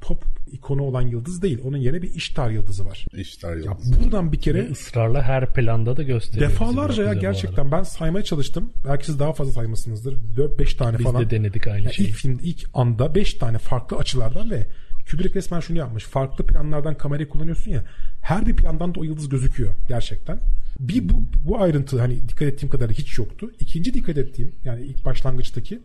pop 0.04 0.24
ikonu 0.52 0.84
olan 0.84 1.02
yıldız 1.02 1.42
değil. 1.42 1.60
Onun 1.66 1.78
yerine 1.78 2.02
bir 2.02 2.14
iştar 2.14 2.50
yıldızı 2.50 2.86
var. 2.86 3.06
İştar 3.14 3.56
yıldızı. 3.56 3.94
Ya 3.94 4.00
buradan 4.00 4.32
bir 4.32 4.40
kere 4.40 4.58
Ve 4.58 4.72
ısrarla 4.72 5.24
her 5.24 5.54
planda 5.54 5.98
da 5.98 6.04
gösteriyor. 6.04 6.52
Defalarca 6.52 7.04
ya 7.04 7.14
gerçekten 7.14 7.72
ben 7.72 7.84
saymaya 7.84 8.24
çalıştım. 8.24 8.70
Belki 8.88 9.06
siz 9.06 9.20
daha 9.20 9.34
fazla 9.34 9.52
saymışsınızdır. 9.52 10.18
4-5 10.38 10.78
tane 10.78 10.98
Biz 10.98 11.06
falan. 11.06 11.22
Biz 11.22 11.30
de 11.30 11.36
denedik 11.36 11.68
aynı 11.68 11.84
yani 11.84 11.94
şeyi. 11.94 12.10
İlk 12.10 12.16
film 12.16 12.40
ilk 12.44 12.70
anda 12.74 13.16
5 13.16 13.34
tane 13.34 13.58
farklı 13.58 13.98
açılardan 13.98 14.52
ve 14.52 14.68
Kubrick 15.12 15.36
resmen 15.36 15.60
şunu 15.60 15.78
yapmış. 15.78 16.04
Farklı 16.04 16.46
planlardan 16.46 16.98
kamerayı 16.98 17.30
kullanıyorsun 17.30 17.72
ya. 17.72 17.84
Her 18.22 18.46
bir 18.46 18.56
plandan 18.56 18.96
da 18.96 19.00
o 19.00 19.04
yıldız 19.04 19.30
gözüküyor 19.30 19.74
gerçekten. 19.88 20.40
Bir 20.80 21.10
bu, 21.10 21.24
bu 21.46 21.62
ayrıntı 21.62 22.00
hani 22.00 22.30
dikkat 22.30 22.48
ettiğim 22.48 22.70
kadar 22.70 22.92
hiç 22.92 23.18
yoktu. 23.18 23.52
İkinci 23.60 23.94
dikkat 23.94 24.18
ettiğim 24.18 24.52
yani 24.66 24.82
ilk 24.82 25.06
başlangıçtaki 25.06 25.80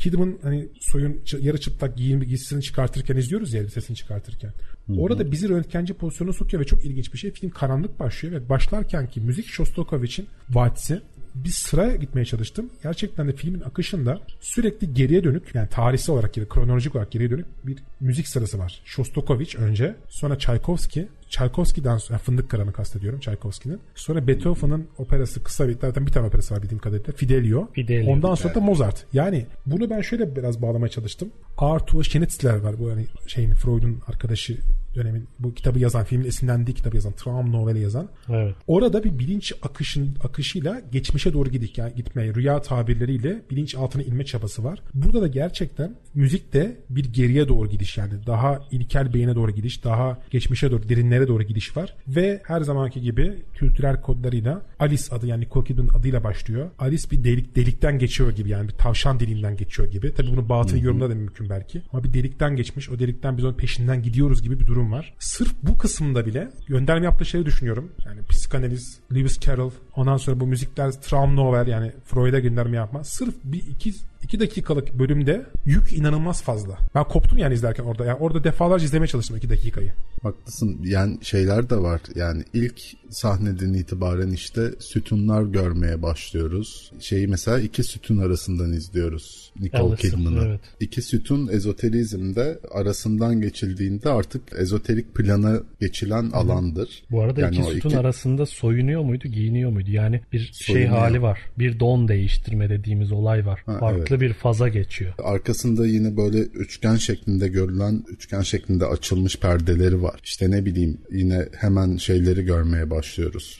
Kidman 0.00 0.38
hani 0.42 0.68
soyun 0.80 1.20
yarı 1.40 1.60
çıplak 1.60 1.96
giyim 1.96 2.20
giysisini 2.20 2.62
çıkartırken 2.62 3.16
izliyoruz 3.16 3.54
ya 3.54 3.68
sesini 3.68 3.96
çıkartırken. 3.96 4.52
Hı-hı. 4.86 5.00
Orada 5.00 5.32
bizi 5.32 5.48
röntgenci 5.48 5.94
pozisyonuna 5.94 6.34
sokuyor 6.34 6.62
ve 6.62 6.66
çok 6.66 6.84
ilginç 6.84 7.12
bir 7.12 7.18
şey. 7.18 7.30
Film 7.30 7.50
karanlık 7.50 8.00
başlıyor 8.00 8.34
ve 8.34 8.48
başlarken 8.48 9.06
ki 9.06 9.20
müzik 9.20 9.46
Shostakovich'in 9.46 10.26
Valsi 10.50 11.00
bir 11.34 11.50
sıraya 11.50 11.96
gitmeye 11.96 12.24
çalıştım. 12.24 12.70
Gerçekten 12.82 13.28
de 13.28 13.32
filmin 13.32 13.60
akışında 13.60 14.20
sürekli 14.40 14.94
geriye 14.94 15.24
dönük 15.24 15.54
yani 15.54 15.68
tarihsel 15.68 16.14
olarak 16.14 16.34
geri, 16.34 16.48
kronolojik 16.48 16.94
olarak 16.94 17.10
geriye 17.10 17.30
dönük 17.30 17.46
bir 17.66 17.76
müzik 18.00 18.28
sırası 18.28 18.58
var. 18.58 18.80
Shostakovich 18.84 19.56
önce, 19.56 19.94
sonra 20.08 20.38
Tchaikovsky, 20.38 21.06
Tchaikovsky'den 21.30 21.98
sonra 21.98 22.18
Fındık 22.18 22.50
Karan'ı 22.50 22.72
kastediyorum 22.72 23.20
Tchaikovsky'nin. 23.20 23.80
Sonra 23.94 24.26
Beethoven'ın 24.26 24.88
operası 24.98 25.42
kısa 25.42 25.68
bir 25.68 25.78
zaten 25.80 26.06
bir 26.06 26.12
tane 26.12 26.26
operası 26.26 26.54
var 26.54 26.62
bildiğim 26.62 26.78
kadarıyla. 26.78 27.12
Fidelio. 27.12 27.68
Fidelio. 27.72 28.12
Ondan 28.12 28.34
sonra 28.34 28.54
da 28.54 28.60
Mozart. 28.60 29.06
Yani 29.12 29.46
bunu 29.66 29.90
ben 29.90 30.00
şöyle 30.00 30.36
biraz 30.36 30.62
bağlamaya 30.62 30.90
çalıştım. 30.90 31.30
Arthur 31.58 32.04
Schnitzler 32.04 32.56
var 32.56 32.78
bu 32.78 32.90
hani 32.90 33.06
şeyin 33.26 33.52
Freud'un 33.52 34.02
arkadaşı 34.06 34.58
dönemin 34.94 35.28
bu 35.38 35.54
kitabı 35.54 35.78
yazan, 35.78 36.04
filmin 36.04 36.26
esinlendiği 36.26 36.74
kitabı 36.74 36.96
yazan, 36.96 37.12
Traum 37.12 37.52
noveli 37.52 37.80
yazan. 37.80 38.08
Evet. 38.28 38.54
Orada 38.66 39.04
bir 39.04 39.18
bilinç 39.18 39.52
akışın 39.62 40.16
akışıyla 40.24 40.82
geçmişe 40.92 41.32
doğru 41.32 41.48
gidik 41.48 41.78
yani 41.78 41.94
gitmeye, 41.94 42.34
rüya 42.34 42.62
tabirleriyle 42.62 43.42
bilinç 43.50 43.74
altına 43.74 44.02
inme 44.02 44.24
çabası 44.24 44.64
var. 44.64 44.82
Burada 44.94 45.22
da 45.22 45.26
gerçekten 45.26 45.94
müzikte 46.14 46.76
bir 46.90 47.04
geriye 47.04 47.48
doğru 47.48 47.68
gidiş 47.68 47.98
yani 47.98 48.12
daha 48.26 48.60
ilkel 48.70 49.14
beyine 49.14 49.34
doğru 49.34 49.50
gidiş, 49.50 49.84
daha 49.84 50.18
geçmişe 50.30 50.70
doğru, 50.70 50.88
derinlere 50.88 51.28
doğru 51.28 51.42
gidiş 51.42 51.76
var. 51.76 51.94
Ve 52.08 52.42
her 52.44 52.60
zamanki 52.60 53.00
gibi 53.00 53.34
kültürel 53.54 54.00
kodlarıyla 54.00 54.62
Alice 54.78 55.04
adı 55.10 55.26
yani 55.26 55.40
Nicole 55.40 55.66
Kidman 55.66 55.88
adıyla 55.98 56.24
başlıyor. 56.24 56.70
Alice 56.78 57.10
bir 57.10 57.24
delik 57.24 57.56
delikten 57.56 57.98
geçiyor 57.98 58.32
gibi 58.32 58.48
yani 58.48 58.68
bir 58.68 58.74
tavşan 58.74 59.20
deliğinden 59.20 59.56
geçiyor 59.56 59.90
gibi. 59.90 60.14
Tabii 60.14 60.30
bunu 60.30 60.48
batıl 60.48 60.76
yorumda 60.76 61.10
da 61.10 61.14
mümkün 61.14 61.50
belki. 61.50 61.82
Ama 61.92 62.04
bir 62.04 62.12
delikten 62.14 62.56
geçmiş. 62.56 62.90
O 62.90 62.98
delikten 62.98 63.36
biz 63.36 63.44
onun 63.44 63.54
peşinden 63.54 64.02
gidiyoruz 64.02 64.42
gibi 64.42 64.60
bir 64.60 64.66
durum 64.66 64.79
var. 64.88 65.14
Sırf 65.18 65.52
bu 65.62 65.78
kısımda 65.78 66.26
bile 66.26 66.50
gönderme 66.68 67.04
yaptığı 67.04 67.24
şeyi 67.24 67.46
düşünüyorum. 67.46 67.92
Yani 68.06 68.20
psikanaliz, 68.28 68.98
Lewis 69.14 69.40
Carroll, 69.40 69.70
ondan 69.96 70.16
sonra 70.16 70.40
bu 70.40 70.46
müzikler 70.46 70.92
Traum 70.92 71.36
Novel 71.36 71.66
yani 71.66 71.92
Freud'a 72.04 72.38
gönderme 72.38 72.76
yapma. 72.76 73.04
Sırf 73.04 73.34
bir 73.44 73.62
iki 73.62 73.94
iki 74.22 74.40
dakikalık 74.40 74.98
bölümde 74.98 75.46
yük 75.64 75.92
inanılmaz 75.92 76.42
fazla. 76.42 76.78
Ben 76.94 77.04
koptum 77.04 77.38
yani 77.38 77.54
izlerken 77.54 77.84
orada. 77.84 78.04
Yani 78.04 78.18
orada 78.20 78.44
defalarca 78.44 78.84
izlemeye 78.84 79.06
çalıştım 79.06 79.36
iki 79.36 79.50
dakikayı. 79.50 79.92
Haklısın. 80.22 80.80
Yani 80.84 81.18
şeyler 81.22 81.70
de 81.70 81.76
var. 81.76 82.00
Yani 82.14 82.44
ilk 82.52 82.80
sahneden 83.10 83.72
itibaren 83.74 84.30
işte 84.30 84.70
sütunlar 84.78 85.42
görmeye 85.42 86.02
başlıyoruz. 86.02 86.92
Şeyi 87.00 87.26
mesela 87.28 87.60
iki 87.60 87.82
sütun 87.84 88.18
arasından 88.18 88.72
izliyoruz. 88.72 89.52
Nicole 89.60 89.96
Kidman'ı. 89.96 90.44
evet. 90.46 90.60
İki 90.80 91.02
sütun 91.02 91.48
ezoterizmde 91.48 92.58
arasından 92.70 93.40
geçildiğinde 93.40 94.08
artık 94.10 94.42
ezoterik 94.58 95.14
plana 95.14 95.60
geçilen 95.80 96.30
alandır. 96.30 97.02
Bu 97.10 97.20
arada 97.22 97.40
Yani 97.40 97.54
iki 97.56 97.64
sütun 97.64 97.88
iki- 97.88 97.98
arasında 97.98 98.46
soyunuyor 98.46 99.02
muydu, 99.04 99.28
giyiniyor 99.28 99.70
muydu? 99.70 99.90
Yani 99.90 100.20
bir 100.32 100.38
şey 100.52 100.74
Soyunuyor. 100.74 100.98
hali 100.98 101.22
var. 101.22 101.38
Bir 101.58 101.80
don 101.80 102.08
değiştirme 102.08 102.70
dediğimiz 102.70 103.12
olay 103.12 103.46
var. 103.46 103.62
Ha, 103.66 103.78
Farklı 103.78 104.20
bir 104.20 104.32
faza 104.32 104.68
geçiyor. 104.68 105.12
Arkasında 105.24 105.86
yine 105.86 106.16
böyle 106.16 106.38
üçgen 106.38 106.96
şeklinde 106.96 107.48
görülen 107.48 108.04
üçgen 108.08 108.42
şeklinde 108.42 108.86
açılmış 108.86 109.36
perdeleri 109.36 110.02
var. 110.02 110.20
İşte 110.24 110.50
ne 110.50 110.64
bileyim 110.64 110.98
yine 111.12 111.48
hemen 111.56 111.96
şeyleri 111.96 112.44
görmeye 112.44 112.90
başlıyoruz 112.90 112.99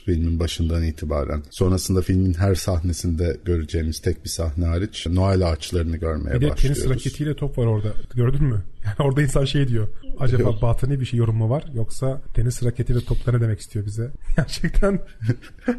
filmin 0.05 0.39
başından 0.39 0.83
itibaren. 0.83 1.43
Sonrasında 1.49 2.01
filmin 2.01 2.33
her 2.33 2.55
sahnesinde 2.55 3.37
göreceğimiz 3.45 3.99
tek 4.01 4.23
bir 4.23 4.29
sahne 4.29 4.65
hariç 4.65 5.07
Noel 5.07 5.49
ağaçlarını 5.51 5.97
görmeye 5.97 6.35
Bir 6.35 6.41
de 6.41 6.49
başlıyoruz. 6.51 6.81
tenis 6.83 6.89
raketiyle 6.89 7.35
top 7.35 7.57
var 7.57 7.65
orada. 7.65 7.93
Gördün 8.15 8.43
mü? 8.43 8.61
Yani 8.85 8.95
orada 9.09 9.21
insan 9.21 9.45
şey 9.45 9.67
diyor. 9.67 9.87
Acaba 10.19 10.41
Yok. 10.43 10.61
batıni 10.61 10.99
bir 10.99 11.05
şey 11.05 11.17
yorum 11.19 11.35
mu 11.35 11.49
var? 11.49 11.63
Yoksa 11.73 12.21
tenis 12.33 12.63
raketiyle 12.63 12.99
topla 13.01 13.31
ne 13.31 13.41
demek 13.41 13.59
istiyor 13.59 13.85
bize? 13.85 14.11
Gerçekten 14.37 14.99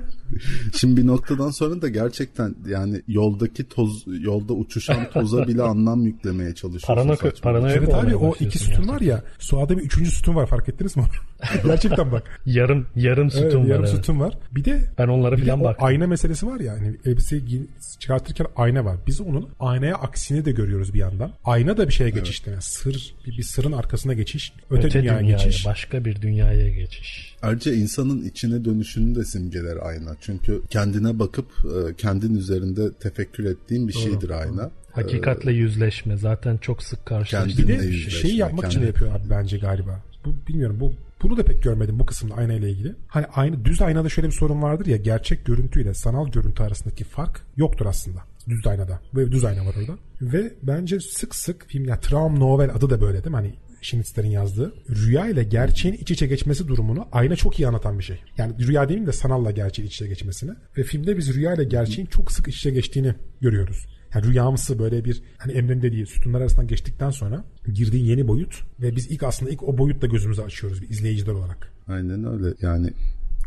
Şimdi 0.77 0.97
bir 1.01 1.07
noktadan 1.07 1.51
sonra 1.51 1.83
da 1.83 1.89
gerçekten 1.89 2.55
yani 2.67 3.03
yoldaki 3.09 3.69
toz 3.69 4.05
yolda 4.07 4.53
uçuşan 4.53 5.11
toza 5.11 5.49
bile 5.49 5.63
anlam 5.63 6.07
yüklemeye 6.07 6.55
çalışıyorsun. 6.55 6.95
Parano- 6.95 7.17
saçma. 7.17 7.41
paranoya 7.51 7.75
Evet 7.75 7.95
abi 7.95 8.17
o 8.17 8.35
iki 8.41 8.59
sütun 8.59 8.89
var 8.89 9.01
ya. 9.01 9.23
Suada 9.39 9.79
bir 9.79 9.83
üçüncü 9.83 10.11
sütun 10.11 10.35
var 10.35 10.47
fark 10.47 10.69
ettiniz 10.69 10.97
mi? 10.97 11.05
Gerçekten 11.65 12.13
bak. 12.13 12.41
Yarım 12.47 12.87
yarım 12.97 13.31
sütun 13.31 13.45
Evet, 13.45 13.55
var. 13.55 13.65
yarım 13.65 13.85
evet. 13.85 13.95
sütun 13.95 14.21
var. 14.21 14.39
Bir 14.53 14.65
de 14.65 14.81
Ben 14.99 15.09
onlara 15.09 15.37
bir 15.37 15.47
falan 15.47 15.65
baktım. 15.65 15.87
ayna 15.87 16.07
meselesi 16.07 16.47
var 16.47 16.61
ya. 16.61 16.73
Hani 16.73 16.97
elbiseyi 17.07 17.67
çıkartırken 17.99 18.47
ayna 18.57 18.85
var. 18.85 18.97
Biz 19.07 19.21
onun 19.21 19.49
aynaya 19.61 19.95
aksini 19.95 20.45
de 20.45 20.53
görüyoruz 20.53 20.95
bir 20.95 20.99
yandan. 20.99 21.33
Ayna 21.45 21.77
da 21.77 21.89
bir 21.89 21.93
şeye 21.93 22.11
geçiş 22.11 22.47
demek. 22.47 22.65
Sır, 22.65 23.15
bir, 23.27 23.39
bir 23.39 23.43
sırın 23.43 23.73
arkasına 23.73 24.13
geçiş. 24.15 24.53
Öte, 24.71 24.87
Öte 24.87 25.03
dünyaya, 25.03 25.21
dünyaya, 25.21 25.45
geçiş. 25.45 25.67
başka 25.67 26.05
bir 26.05 26.23
dünyaya 26.23 26.69
geçiş. 26.69 27.37
Ayrıca 27.43 27.73
insanın 27.73 28.25
içine 28.25 28.65
dönüşünü 28.65 29.15
de 29.15 29.25
simgeler 29.25 29.77
ayna. 29.83 30.17
Çünkü 30.21 30.63
kendine 30.71 31.19
bakıp 31.19 31.47
e, 31.65 31.95
kendin 31.95 32.35
üzerinde 32.35 32.93
tefekkür 32.93 33.45
ettiğin 33.45 33.89
bir 33.89 33.93
şeydir 33.93 34.31
ayna. 34.31 34.71
Hakikatle 34.93 35.53
yüzleşme 35.53 36.17
zaten 36.17 36.57
çok 36.57 36.83
sık 36.83 37.01
Bir 37.01 37.05
karşılaştığımız 37.05 37.57
kendinle 37.57 37.79
de 37.83 37.89
bir 37.89 37.93
şey. 37.99 38.21
şeyi 38.23 38.37
yapmak 38.37 38.67
için 38.67 38.87
yapıyor 38.87 39.15
abi 39.15 39.31
bence 39.31 39.59
galiba. 39.59 40.01
Bu 40.25 40.35
bilmiyorum 40.49 40.77
bu 40.81 40.93
bunu 41.23 41.37
da 41.37 41.45
pek 41.45 41.63
görmedim 41.63 41.99
bu 41.99 42.07
kısımda 42.07 42.35
ayna 42.35 42.53
ilgili. 42.53 42.95
Hani 43.09 43.27
aynı 43.27 43.65
düz 43.65 43.83
aynada 43.83 44.09
şöyle 44.09 44.29
bir 44.29 44.33
sorun 44.33 44.63
vardır 44.63 44.87
ya 44.87 44.97
gerçek 44.97 45.45
görüntüyle 45.47 45.95
sanal 45.95 46.29
görüntü 46.29 46.63
arasındaki 46.63 47.05
fark 47.05 47.43
yoktur 47.57 47.87
aslında. 47.87 48.21
Düz 48.49 48.67
aynada. 48.67 49.01
Böyle 49.15 49.33
düz 49.33 49.45
ayna 49.45 49.67
var 49.67 49.75
orada. 49.81 49.99
Ve 50.23 50.53
bence 50.63 51.01
sık 51.01 51.35
sık 51.35 51.69
film 51.69 51.85
ya 51.85 52.01
Traum 52.01 52.41
Novel 52.41 52.71
adı 52.75 52.91
da 52.91 53.01
böyle 53.01 53.25
değil 53.25 53.31
mi? 53.31 53.37
Hani 53.37 53.55
Schnitzler'in 53.83 54.31
yazdığı 54.31 54.75
rüya 54.91 55.29
ile 55.29 55.45
gerçeğin 55.45 55.95
iç 55.95 56.11
içe 56.11 56.27
geçmesi 56.27 56.69
durumunu 56.69 57.09
ayna 57.13 57.37
çok 57.37 57.61
iyi 57.61 57.69
anlatan 57.69 57.99
bir 57.99 58.05
şey. 58.05 58.21
Yani 58.39 58.67
rüya 58.67 58.83
demeyeyim 58.83 59.07
de 59.07 59.13
sanalla 59.13 59.51
gerçeğin 59.51 59.89
iç 59.89 59.95
içe 59.95 60.07
geçmesini. 60.07 60.51
Ve 60.79 60.83
filmde 60.83 61.17
biz 61.17 61.35
rüya 61.35 61.55
ile 61.55 61.65
gerçeğin 61.65 62.07
çok 62.07 62.33
sık 62.33 62.49
iç 62.49 62.57
içe 62.57 62.71
geçtiğini 62.71 63.15
görüyoruz. 63.41 63.87
Yani 64.15 64.27
rüyamsı 64.27 64.79
böyle 64.79 65.05
bir 65.05 65.23
hani 65.39 65.53
Emre'nin 65.53 65.83
dediği 65.83 66.07
sütunlar 66.07 66.41
arasından 66.41 66.67
geçtikten 66.67 67.11
sonra 67.11 67.45
girdiğin 67.75 68.05
yeni 68.05 68.29
boyut 68.29 68.61
ve 68.81 68.97
biz 68.97 69.11
ilk 69.11 69.23
aslında 69.23 69.51
ilk 69.51 69.63
o 69.63 69.79
boyutla 69.79 70.07
gözümüzü 70.07 70.43
açıyoruz 70.43 70.83
bir 70.83 70.89
izleyiciler 70.89 71.33
olarak. 71.33 71.73
Aynen 71.89 72.25
öyle. 72.25 72.55
Yani 72.63 72.91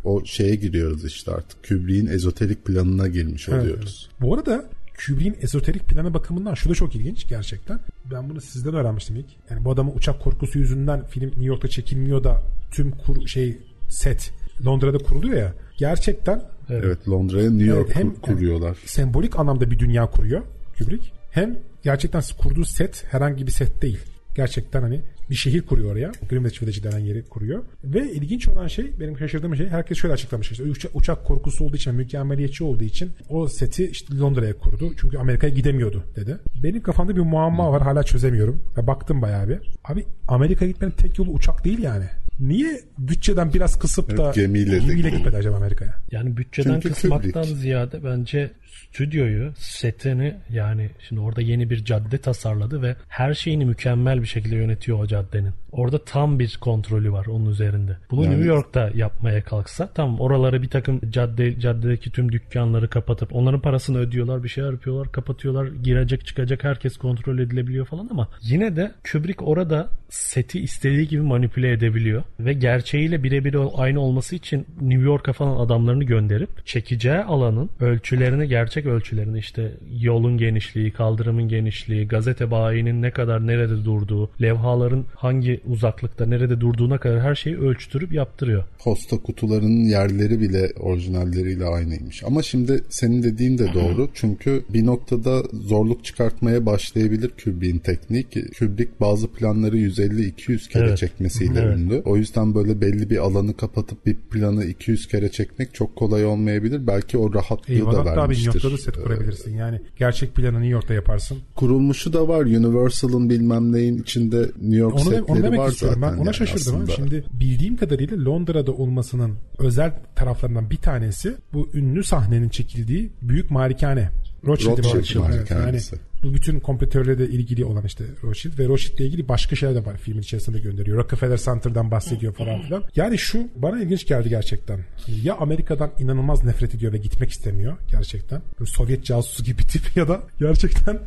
o 0.03 0.25
şeye 0.25 0.55
giriyoruz 0.55 1.05
işte 1.05 1.31
artık. 1.31 1.67
Kubrick'in 1.69 2.07
ezoterik 2.07 2.65
planına 2.65 3.07
girmiş 3.07 3.49
oluyoruz. 3.49 4.09
Bu 4.21 4.35
arada 4.35 4.65
Kubrick'in 5.05 5.37
ezoterik 5.41 5.87
planı 5.87 6.13
bakımından 6.13 6.53
şu 6.53 6.69
da 6.69 6.73
çok 6.73 6.95
ilginç 6.95 7.27
gerçekten. 7.27 7.79
Ben 8.11 8.29
bunu 8.29 8.41
sizden 8.41 8.73
öğrenmiştim 8.73 9.15
ilk. 9.15 9.25
Yani 9.49 9.65
bu 9.65 9.71
adamın 9.71 9.95
uçak 9.95 10.21
korkusu 10.21 10.59
yüzünden 10.59 11.05
film 11.05 11.27
New 11.27 11.45
York'ta 11.45 11.67
çekilmiyor 11.67 12.23
da 12.23 12.41
tüm 12.71 12.91
kur, 12.91 13.27
şey 13.27 13.57
set 13.89 14.31
Londra'da 14.65 14.97
kuruluyor 14.97 15.37
ya. 15.37 15.53
Gerçekten 15.77 16.41
Evet, 16.69 17.09
Londra'ya 17.09 17.49
New 17.51 17.65
York 17.65 17.85
Evet, 17.87 17.95
hem- 17.95 18.13
kur- 18.13 18.21
kuruyorlar. 18.21 18.77
sembolik 18.85 19.39
anlamda 19.39 19.71
bir 19.71 19.79
dünya 19.79 20.05
kuruyor 20.11 20.41
Kubrick. 20.79 21.05
Hem 21.31 21.57
gerçekten 21.83 22.21
kurduğu 22.37 22.65
set 22.65 23.03
herhangi 23.11 23.47
bir 23.47 23.51
set 23.51 23.81
değil. 23.81 23.99
Gerçekten 24.35 24.81
hani 24.81 25.01
bir 25.29 25.35
şehir 25.35 25.61
kuruyor 25.61 25.91
oraya. 25.91 26.11
Greenwich 26.29 26.61
Village 26.61 26.83
denen 26.83 26.99
yeri 26.99 27.23
kuruyor. 27.23 27.63
Ve 27.83 28.11
ilginç 28.11 28.47
olan 28.47 28.67
şey 28.67 28.99
benim 28.99 29.17
şaşırdığım 29.17 29.55
şey 29.55 29.67
herkes 29.67 29.97
şöyle 29.97 30.13
açıklamış. 30.13 30.51
İşte 30.51 30.63
uça- 30.63 30.89
uçak 30.93 31.25
korkusu 31.25 31.65
olduğu 31.65 31.75
için 31.75 31.95
mükemmeliyetçi 31.95 32.63
olduğu 32.63 32.83
için 32.83 33.11
o 33.29 33.47
seti 33.47 33.87
işte 33.89 34.17
Londra'ya 34.17 34.57
kurdu. 34.57 34.93
Çünkü 35.01 35.17
Amerika'ya 35.17 35.53
gidemiyordu 35.53 36.03
dedi. 36.15 36.37
Benim 36.63 36.81
kafamda 36.83 37.15
bir 37.15 37.21
muamma 37.21 37.71
var 37.71 37.81
hala 37.81 38.03
çözemiyorum. 38.03 38.63
Ve 38.77 38.87
baktım 38.87 39.21
bayağı 39.21 39.49
bir. 39.49 39.59
Abi 39.85 40.05
Amerika'ya 40.27 40.71
gitmenin 40.71 40.91
tek 40.91 41.19
yolu 41.19 41.31
uçak 41.31 41.65
değil 41.65 41.79
yani. 41.79 42.05
Niye 42.39 42.81
bütçeden 42.97 43.53
biraz 43.53 43.79
kısıp 43.79 44.17
da 44.17 44.23
Evet, 44.25 44.35
gemiyle 44.35 44.71
de 44.71 44.79
gemiyle 44.79 45.09
gitmedi 45.09 45.37
acaba 45.37 45.55
Amerika'ya? 45.57 45.93
Yani 46.11 46.37
bütçeden 46.37 46.73
Çünkü 46.73 46.89
kısmaktan 46.89 47.31
Kubrick. 47.43 47.55
ziyade 47.55 48.03
bence 48.03 48.51
stüdyoyu, 48.75 49.53
setini 49.57 50.35
yani 50.49 50.89
şimdi 51.07 51.21
orada 51.21 51.41
yeni 51.41 51.69
bir 51.69 51.85
cadde 51.85 52.17
tasarladı 52.17 52.81
ve 52.81 52.95
her 53.07 53.33
şeyini 53.33 53.65
mükemmel 53.65 54.21
bir 54.21 54.27
şekilde 54.27 54.55
yönetiyor 54.55 54.99
o 54.99 55.07
caddenin. 55.07 55.53
Orada 55.71 56.05
tam 56.05 56.39
bir 56.39 56.57
kontrolü 56.61 57.11
var 57.11 57.25
onun 57.25 57.45
üzerinde. 57.45 57.97
Bunu 58.11 58.23
Yani- 58.23 58.35
New 58.35 58.47
York'ta 58.47 58.91
yapmaya 58.95 59.43
kalksa 59.43 59.87
tamam 59.93 60.19
oraları 60.19 60.61
bir 60.61 60.69
takım 60.69 61.01
cadde 61.09 61.59
caddedeki 61.59 62.11
tüm 62.11 62.31
dükkanları 62.31 62.87
kapatıp 62.89 63.35
onların 63.35 63.61
parasını 63.61 63.97
ödüyorlar 63.97 64.43
bir 64.43 64.49
şeyler 64.49 64.71
yapıyorlar 64.71 65.11
kapatıyorlar 65.11 65.67
girecek 65.67 66.25
çıkacak 66.25 66.63
herkes 66.63 66.97
kontrol 66.97 67.39
edilebiliyor 67.39 67.85
falan 67.85 68.07
ama 68.11 68.27
yine 68.41 68.75
de 68.75 68.91
Kubrick 69.11 69.45
orada 69.45 69.89
seti 70.09 70.59
istediği 70.61 71.07
gibi 71.07 71.21
manipüle 71.21 71.71
edebiliyor 71.71 72.23
ve 72.39 72.53
gerçeğiyle 72.53 73.23
birebir 73.23 73.55
aynı 73.77 73.99
olması 73.99 74.35
için 74.35 74.65
New 74.81 75.03
York'a 75.03 75.33
falan 75.33 75.65
adamlarını 75.65 76.03
gönderip 76.03 76.65
çekeceği 76.65 77.19
alanın 77.19 77.69
ölçülerini 77.79 78.47
gerçek 78.65 78.85
ölçülerini 78.85 79.39
işte 79.39 79.71
yolun 79.99 80.37
genişliği, 80.37 80.91
kaldırımın 80.91 81.47
genişliği, 81.47 82.07
gazete 82.07 82.51
bayinin 82.51 83.01
ne 83.01 83.11
kadar 83.11 83.47
nerede 83.47 83.85
durduğu, 83.85 84.29
levhaların 84.41 85.05
hangi 85.15 85.61
uzaklıkta 85.65 86.25
nerede 86.25 86.61
durduğuna 86.61 86.97
kadar 86.97 87.21
her 87.21 87.35
şeyi 87.35 87.57
ölçtürüp 87.57 88.13
yaptırıyor. 88.13 88.63
Posta 88.83 89.17
kutularının 89.17 89.89
yerleri 89.89 90.39
bile 90.41 90.71
orijinalleriyle 90.79 91.65
aynıymış. 91.65 92.23
Ama 92.23 92.41
şimdi 92.41 92.83
senin 92.89 93.23
dediğin 93.23 93.57
de 93.57 93.73
doğru. 93.73 94.09
Çünkü 94.13 94.63
bir 94.69 94.85
noktada 94.85 95.43
zorluk 95.53 96.05
çıkartmaya 96.05 96.65
başlayabilir 96.65 97.31
Kubrick'in 97.43 97.79
teknik. 97.79 98.57
Kubrick 98.59 98.91
bazı 98.99 99.27
planları 99.27 99.77
yüzeysel 99.77 99.95
150-200 99.95 100.69
kere 100.69 100.87
Evet. 100.87 100.97
çekmesiyle 100.97 101.59
Evet. 101.59 101.77
ünlü. 101.77 102.01
O 102.05 102.17
yüzden 102.17 102.55
böyle 102.55 102.81
belli 102.81 103.09
bir 103.09 103.17
alanı 103.17 103.57
kapatıp 103.57 104.05
bir 104.05 104.15
planı 104.15 104.65
200 104.65 105.07
kere 105.07 105.31
çekmek 105.31 105.73
çok 105.73 105.95
kolay 105.95 106.25
olmayabilir. 106.25 106.87
Belki 106.87 107.17
o 107.17 107.33
rahatlığı 107.33 107.73
da 107.73 107.77
Eyvallah 107.77 108.05
da 108.05 108.17
vermiştir. 108.17 108.54
York'ta 108.63 108.71
da 108.71 108.77
set 108.77 109.03
kurabilirsin. 109.03 109.55
Yani 109.55 109.81
gerçek 109.97 110.35
planı 110.35 110.53
New 110.53 110.67
York'ta 110.67 110.93
yaparsın. 110.93 111.37
Kurulmuşu 111.55 112.13
da 112.13 112.27
var. 112.27 112.41
Universal'ın 112.41 113.29
bilmem 113.29 113.71
neyin 113.73 113.97
içinde 113.97 114.39
New 114.41 114.77
York 114.77 114.95
Onu, 114.95 115.03
setleri 115.03 115.21
onu 115.21 115.43
demek 115.43 115.59
var 115.59 115.69
istiyorum. 115.69 115.99
zaten. 116.01 116.15
Ben 116.17 116.21
ona 116.21 116.25
yani 116.25 116.35
şaşırdım. 116.35 116.75
aslında. 116.75 116.91
Şimdi 116.91 117.23
bildiğim 117.33 117.77
kadarıyla 117.77 118.25
Londra'da 118.25 118.71
olmasının 118.71 119.35
özel 119.57 119.93
taraflarından 120.15 120.69
bir 120.69 120.77
tanesi 120.77 121.35
bu 121.53 121.69
ünlü 121.73 122.03
sahnenin 122.03 122.49
çekildiği 122.49 123.09
büyük 123.21 123.51
malikane. 123.51 124.09
Rothschild, 124.45 124.77
Rothschild. 124.77 125.21
Evet, 125.33 125.51
yani. 125.51 125.79
Bu 126.23 126.33
bütün 126.33 126.59
kompetörlerle 126.59 127.27
ilgili 127.27 127.65
olan 127.65 127.85
işte 127.85 128.03
Rothschild 128.23 128.59
ve 128.59 128.67
Rothschild'le 128.67 128.99
ilgili 128.99 129.27
başka 129.27 129.55
şeyler 129.55 129.75
de 129.75 129.85
var 129.85 129.97
filmin 129.97 130.21
içerisinde 130.21 130.59
gönderiyor. 130.59 130.97
Rockefeller 130.97 131.37
Center'dan 131.37 131.91
bahsediyor 131.91 132.33
falan 132.33 132.61
filan. 132.61 132.83
Yani 132.95 133.17
şu 133.17 133.47
bana 133.55 133.81
ilginç 133.81 134.07
geldi 134.07 134.29
gerçekten. 134.29 134.79
Ya 135.23 135.35
Amerika'dan 135.35 135.91
inanılmaz 135.99 136.43
nefret 136.43 136.75
ediyor 136.75 136.93
ve 136.93 136.97
gitmek 136.97 137.31
istemiyor 137.31 137.77
gerçekten. 137.91 138.41
Böyle 138.59 138.71
Sovyet 138.71 139.03
casusu 139.05 139.43
gibi 139.43 139.63
tip 139.67 139.97
ya 139.97 140.07
da 140.07 140.21
gerçekten 140.39 140.99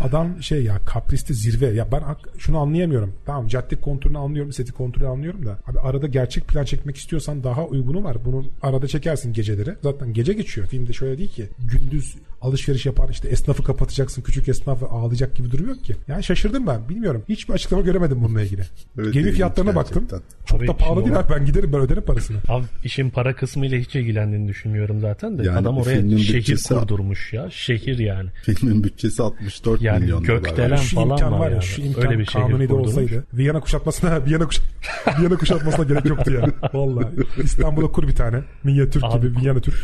adam 0.00 0.42
şey 0.42 0.64
ya 0.64 0.78
kapristi 0.86 1.34
zirve. 1.34 1.66
Ya 1.66 1.92
ben 1.92 2.02
şunu 2.38 2.58
anlayamıyorum. 2.58 3.14
Tamam 3.26 3.48
cadde 3.48 3.76
kontrolünü 3.76 4.18
anlıyorum, 4.18 4.52
seti 4.52 4.72
kontrolü 4.72 5.06
anlıyorum 5.06 5.46
da. 5.46 5.58
Abi 5.66 5.80
arada 5.80 6.06
gerçek 6.06 6.48
plan 6.48 6.64
çekmek 6.64 6.96
istiyorsan 6.96 7.44
daha 7.44 7.66
uygunu 7.66 8.04
var. 8.04 8.24
Bunu 8.24 8.44
arada 8.62 8.88
çekersin 8.88 9.32
geceleri. 9.32 9.74
Zaten 9.82 10.12
gece 10.12 10.32
geçiyor. 10.32 10.66
Filmde 10.66 10.92
şöyle 10.92 11.18
değil 11.18 11.30
ki. 11.30 11.48
Gündüz 11.58 12.16
alışveriş 12.40 12.86
yapan 12.86 13.10
işte 13.10 13.28
esnafı 13.28 13.62
kapatacaksın. 13.62 14.22
Küçük 14.22 14.39
esnaf 14.48 14.82
ve 14.82 14.86
ağlayacak 14.86 15.36
gibi 15.36 15.50
durum 15.50 15.68
yok 15.68 15.84
ki. 15.84 15.96
Yani 16.08 16.24
şaşırdım 16.24 16.66
ben. 16.66 16.88
Bilmiyorum. 16.88 17.22
Hiçbir 17.28 17.54
açıklama 17.54 17.82
göremedim 17.82 18.22
bununla 18.24 18.42
ilgili. 18.42 18.62
Evet, 18.98 19.14
Gemi 19.14 19.32
fiyatlarına 19.32 19.74
baktım. 19.74 20.06
gerçekten. 20.10 20.20
Çok 20.46 20.60
Abi 20.60 20.68
da 20.68 20.76
pahalı 20.76 21.04
değil 21.04 21.18
abi. 21.18 21.32
Ben 21.34 21.44
giderim 21.46 21.72
ben 21.72 21.80
öderim 21.80 22.02
parasını. 22.02 22.36
Abi 22.48 22.64
işin 22.84 23.10
para 23.10 23.36
kısmıyla 23.36 23.78
hiç 23.78 23.96
ilgilendiğini 23.96 24.48
düşünmüyorum 24.48 25.00
zaten 25.00 25.38
de. 25.38 25.42
Yani 25.42 25.58
Adam 25.58 25.78
oraya 25.78 26.18
şehir 26.18 26.62
kurdurmuş 26.68 27.32
ya. 27.32 27.50
Şehir 27.50 27.98
yani. 27.98 28.28
Filmin 28.44 28.84
bütçesi 28.84 29.22
64 29.22 29.82
Yani 29.82 30.00
milyon 30.04 30.24
dolar. 30.26 30.38
gökdelen 30.38 30.76
şu 30.76 30.96
falan 30.96 31.10
imkan 31.10 31.32
var 31.32 31.38
var 31.38 31.46
ya 31.46 31.52
yani. 31.52 31.62
şu 31.62 31.82
imkan 31.82 32.06
Öyle 32.06 32.18
bir 32.18 32.24
şehir 32.26 32.44
kanuni 32.44 32.68
de 32.68 32.74
olsaydı 32.74 33.24
Viyana 33.34 33.60
kuşatmasına 33.60 34.24
Viyana, 34.26 34.46
kuş, 34.46 34.58
Viyana 35.20 35.36
kuşatmasına 35.36 35.84
gerek 35.84 36.04
yoktu 36.06 36.32
ya. 36.32 36.48
Vallahi 36.74 37.06
İstanbul'a 37.42 37.86
kur 37.92 38.08
bir 38.08 38.14
tane. 38.14 38.40
Minyatür 38.64 39.00
Abi- 39.04 39.28
gibi 39.28 39.40
Viyana 39.40 39.60
Türk. 39.60 39.76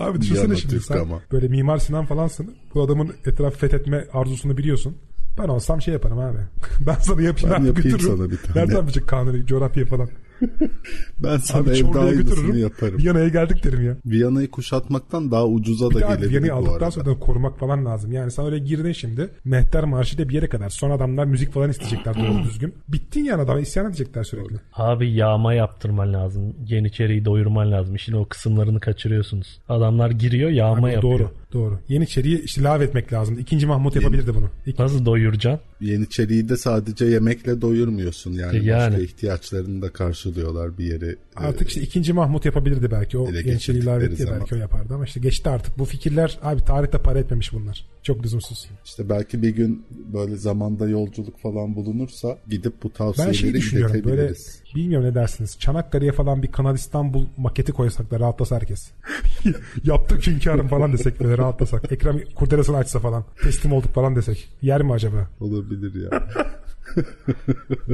Abi 0.00 0.20
düşünsene 0.20 0.56
şimdi 0.56 0.74
Türk 0.74 0.84
sen 0.84 1.05
ama. 1.12 1.20
böyle 1.32 1.48
Mimar 1.48 1.78
Sinan 1.78 2.06
falansın. 2.06 2.54
Bu 2.74 2.82
adamın 2.82 3.14
etrafı 3.26 3.58
fethetme 3.58 4.04
arzusunu 4.12 4.56
biliyorsun. 4.58 4.96
Ben 5.38 5.48
olsam 5.48 5.82
şey 5.82 5.94
yaparım 5.94 6.18
abi. 6.18 6.38
Ben 6.86 6.94
sana 6.94 7.22
yapayım. 7.22 7.50
Ben 7.50 7.64
yapayım 7.64 7.90
götürürüm. 7.90 8.16
sana 8.16 8.30
bir 8.30 8.36
tane. 8.36 8.60
Nereden 8.60 8.82
bilecek 8.82 9.06
kanuni, 9.08 9.46
coğrafya 9.46 9.86
falan. 9.86 10.08
Ben 11.22 11.36
sana 11.36 11.60
Abi 11.62 11.74
Çorlu'ya 11.76 12.02
aynısını 12.04 12.22
götürürüm. 12.30 12.58
yaparım. 12.58 12.98
Viyana'ya 12.98 13.28
geldik 13.28 13.64
derim 13.64 13.86
ya. 13.86 13.96
Viyana'yı 14.06 14.50
kuşatmaktan 14.50 15.30
daha 15.30 15.46
ucuza 15.46 15.86
da 15.86 15.90
Bir 15.90 16.00
de 16.00 16.06
abi 16.06 16.16
gelebilir 16.20 16.42
Viyana'yı 16.42 16.52
aldıktan 16.68 16.90
sonra 16.90 17.06
da 17.06 17.18
korumak 17.18 17.58
falan 17.58 17.84
lazım. 17.84 18.12
Yani 18.12 18.30
sen 18.30 18.42
oraya 18.42 18.58
girdin 18.58 18.92
şimdi. 18.92 19.28
Mehter 19.44 19.84
Marşı 19.84 20.18
da 20.18 20.28
bir 20.28 20.34
yere 20.34 20.48
kadar. 20.48 20.68
Sonra 20.68 20.94
adamlar 20.94 21.24
müzik 21.24 21.52
falan 21.52 21.70
isteyecekler 21.70 22.14
doğru 22.14 22.44
düzgün. 22.48 22.74
Bittin 22.88 23.24
yani 23.24 23.42
adama 23.42 23.60
isyan 23.60 23.86
edecekler 23.88 24.24
sürekli. 24.24 24.56
Abi 24.74 25.12
yağma 25.12 25.54
yaptırman 25.54 26.12
lazım. 26.12 26.54
Yeniçeriyi 26.66 27.24
doyurman 27.24 27.72
lazım. 27.72 27.94
İşin 27.94 28.12
o 28.12 28.24
kısımlarını 28.28 28.80
kaçırıyorsunuz. 28.80 29.60
Adamlar 29.68 30.10
giriyor 30.10 30.50
yağma 30.50 30.86
Abi 30.86 30.92
yapıyor. 30.94 31.02
doğru 31.18 31.30
doğru. 31.56 31.78
Yeniçeri'yi 31.88 32.42
işte 32.42 32.62
lav 32.62 32.80
etmek 32.80 33.12
lazım. 33.12 33.38
İkinci 33.38 33.66
Mahmut 33.66 33.96
yapabilirdi 33.96 34.34
bunu. 34.34 34.50
İki- 34.66 34.82
Nasıl 34.82 35.04
doyuracaksın? 35.04 35.60
Yeniçeriyi 35.80 36.48
de 36.48 36.56
sadece 36.56 37.04
yemekle 37.04 37.60
doyurmuyorsun. 37.60 38.32
Yani, 38.32 38.64
Yani. 38.66 38.90
başka 38.92 39.02
ihtiyaçlarını 39.02 39.82
da 39.82 39.92
karşılıyorlar 39.92 40.78
bir 40.78 40.84
yeri. 40.84 41.16
Artık 41.36 41.68
işte 41.68 41.80
ikinci 41.80 42.12
Mahmut 42.12 42.44
yapabilirdi 42.44 42.90
belki. 42.90 43.18
O 43.18 43.26
lav 43.26 43.32
geçirdikleri 43.42 44.04
etti 44.04 44.26
belki 44.30 44.54
o 44.54 44.58
yapardı 44.58 44.94
ama 44.94 45.04
işte 45.04 45.20
geçti 45.20 45.48
artık. 45.50 45.78
Bu 45.78 45.84
fikirler 45.84 46.38
abi 46.42 46.64
tarihte 46.64 46.98
para 46.98 47.18
etmemiş 47.18 47.52
bunlar. 47.52 47.86
Çok 48.06 48.24
lüzumsuz. 48.24 48.68
İşte 48.84 49.08
belki 49.08 49.42
bir 49.42 49.50
gün 49.50 49.86
böyle 50.12 50.36
zamanda 50.36 50.88
yolculuk 50.88 51.38
falan 51.38 51.76
bulunursa 51.76 52.38
gidip 52.48 52.82
bu 52.82 52.88
Ben 52.88 52.94
tavsiyeleri 52.94 53.36
şey 53.36 53.54
düşünüyorum 53.54 54.04
böyle 54.04 54.34
bilmiyorum 54.74 55.08
ne 55.08 55.14
dersiniz. 55.14 55.58
Çanakkale'ye 55.58 56.12
falan 56.12 56.42
bir 56.42 56.52
Kanal 56.52 56.74
İstanbul 56.74 57.26
maketi 57.36 57.72
koysak 57.72 58.10
da 58.10 58.20
rahatlasa 58.20 58.56
herkes. 58.56 58.90
Yaptık 59.84 60.26
hünkârım 60.26 60.68
falan 60.68 60.92
desek 60.92 61.20
böyle 61.20 61.38
rahatlasak. 61.38 61.92
Ekrem 61.92 62.20
kurdelesini 62.34 62.76
açsa 62.76 62.98
falan. 62.98 63.24
Teslim 63.42 63.72
olduk 63.72 63.94
falan 63.94 64.16
desek. 64.16 64.48
Yer 64.62 64.82
mi 64.82 64.92
acaba? 64.92 65.28
Olabilir 65.40 66.02
ya. 66.02 66.28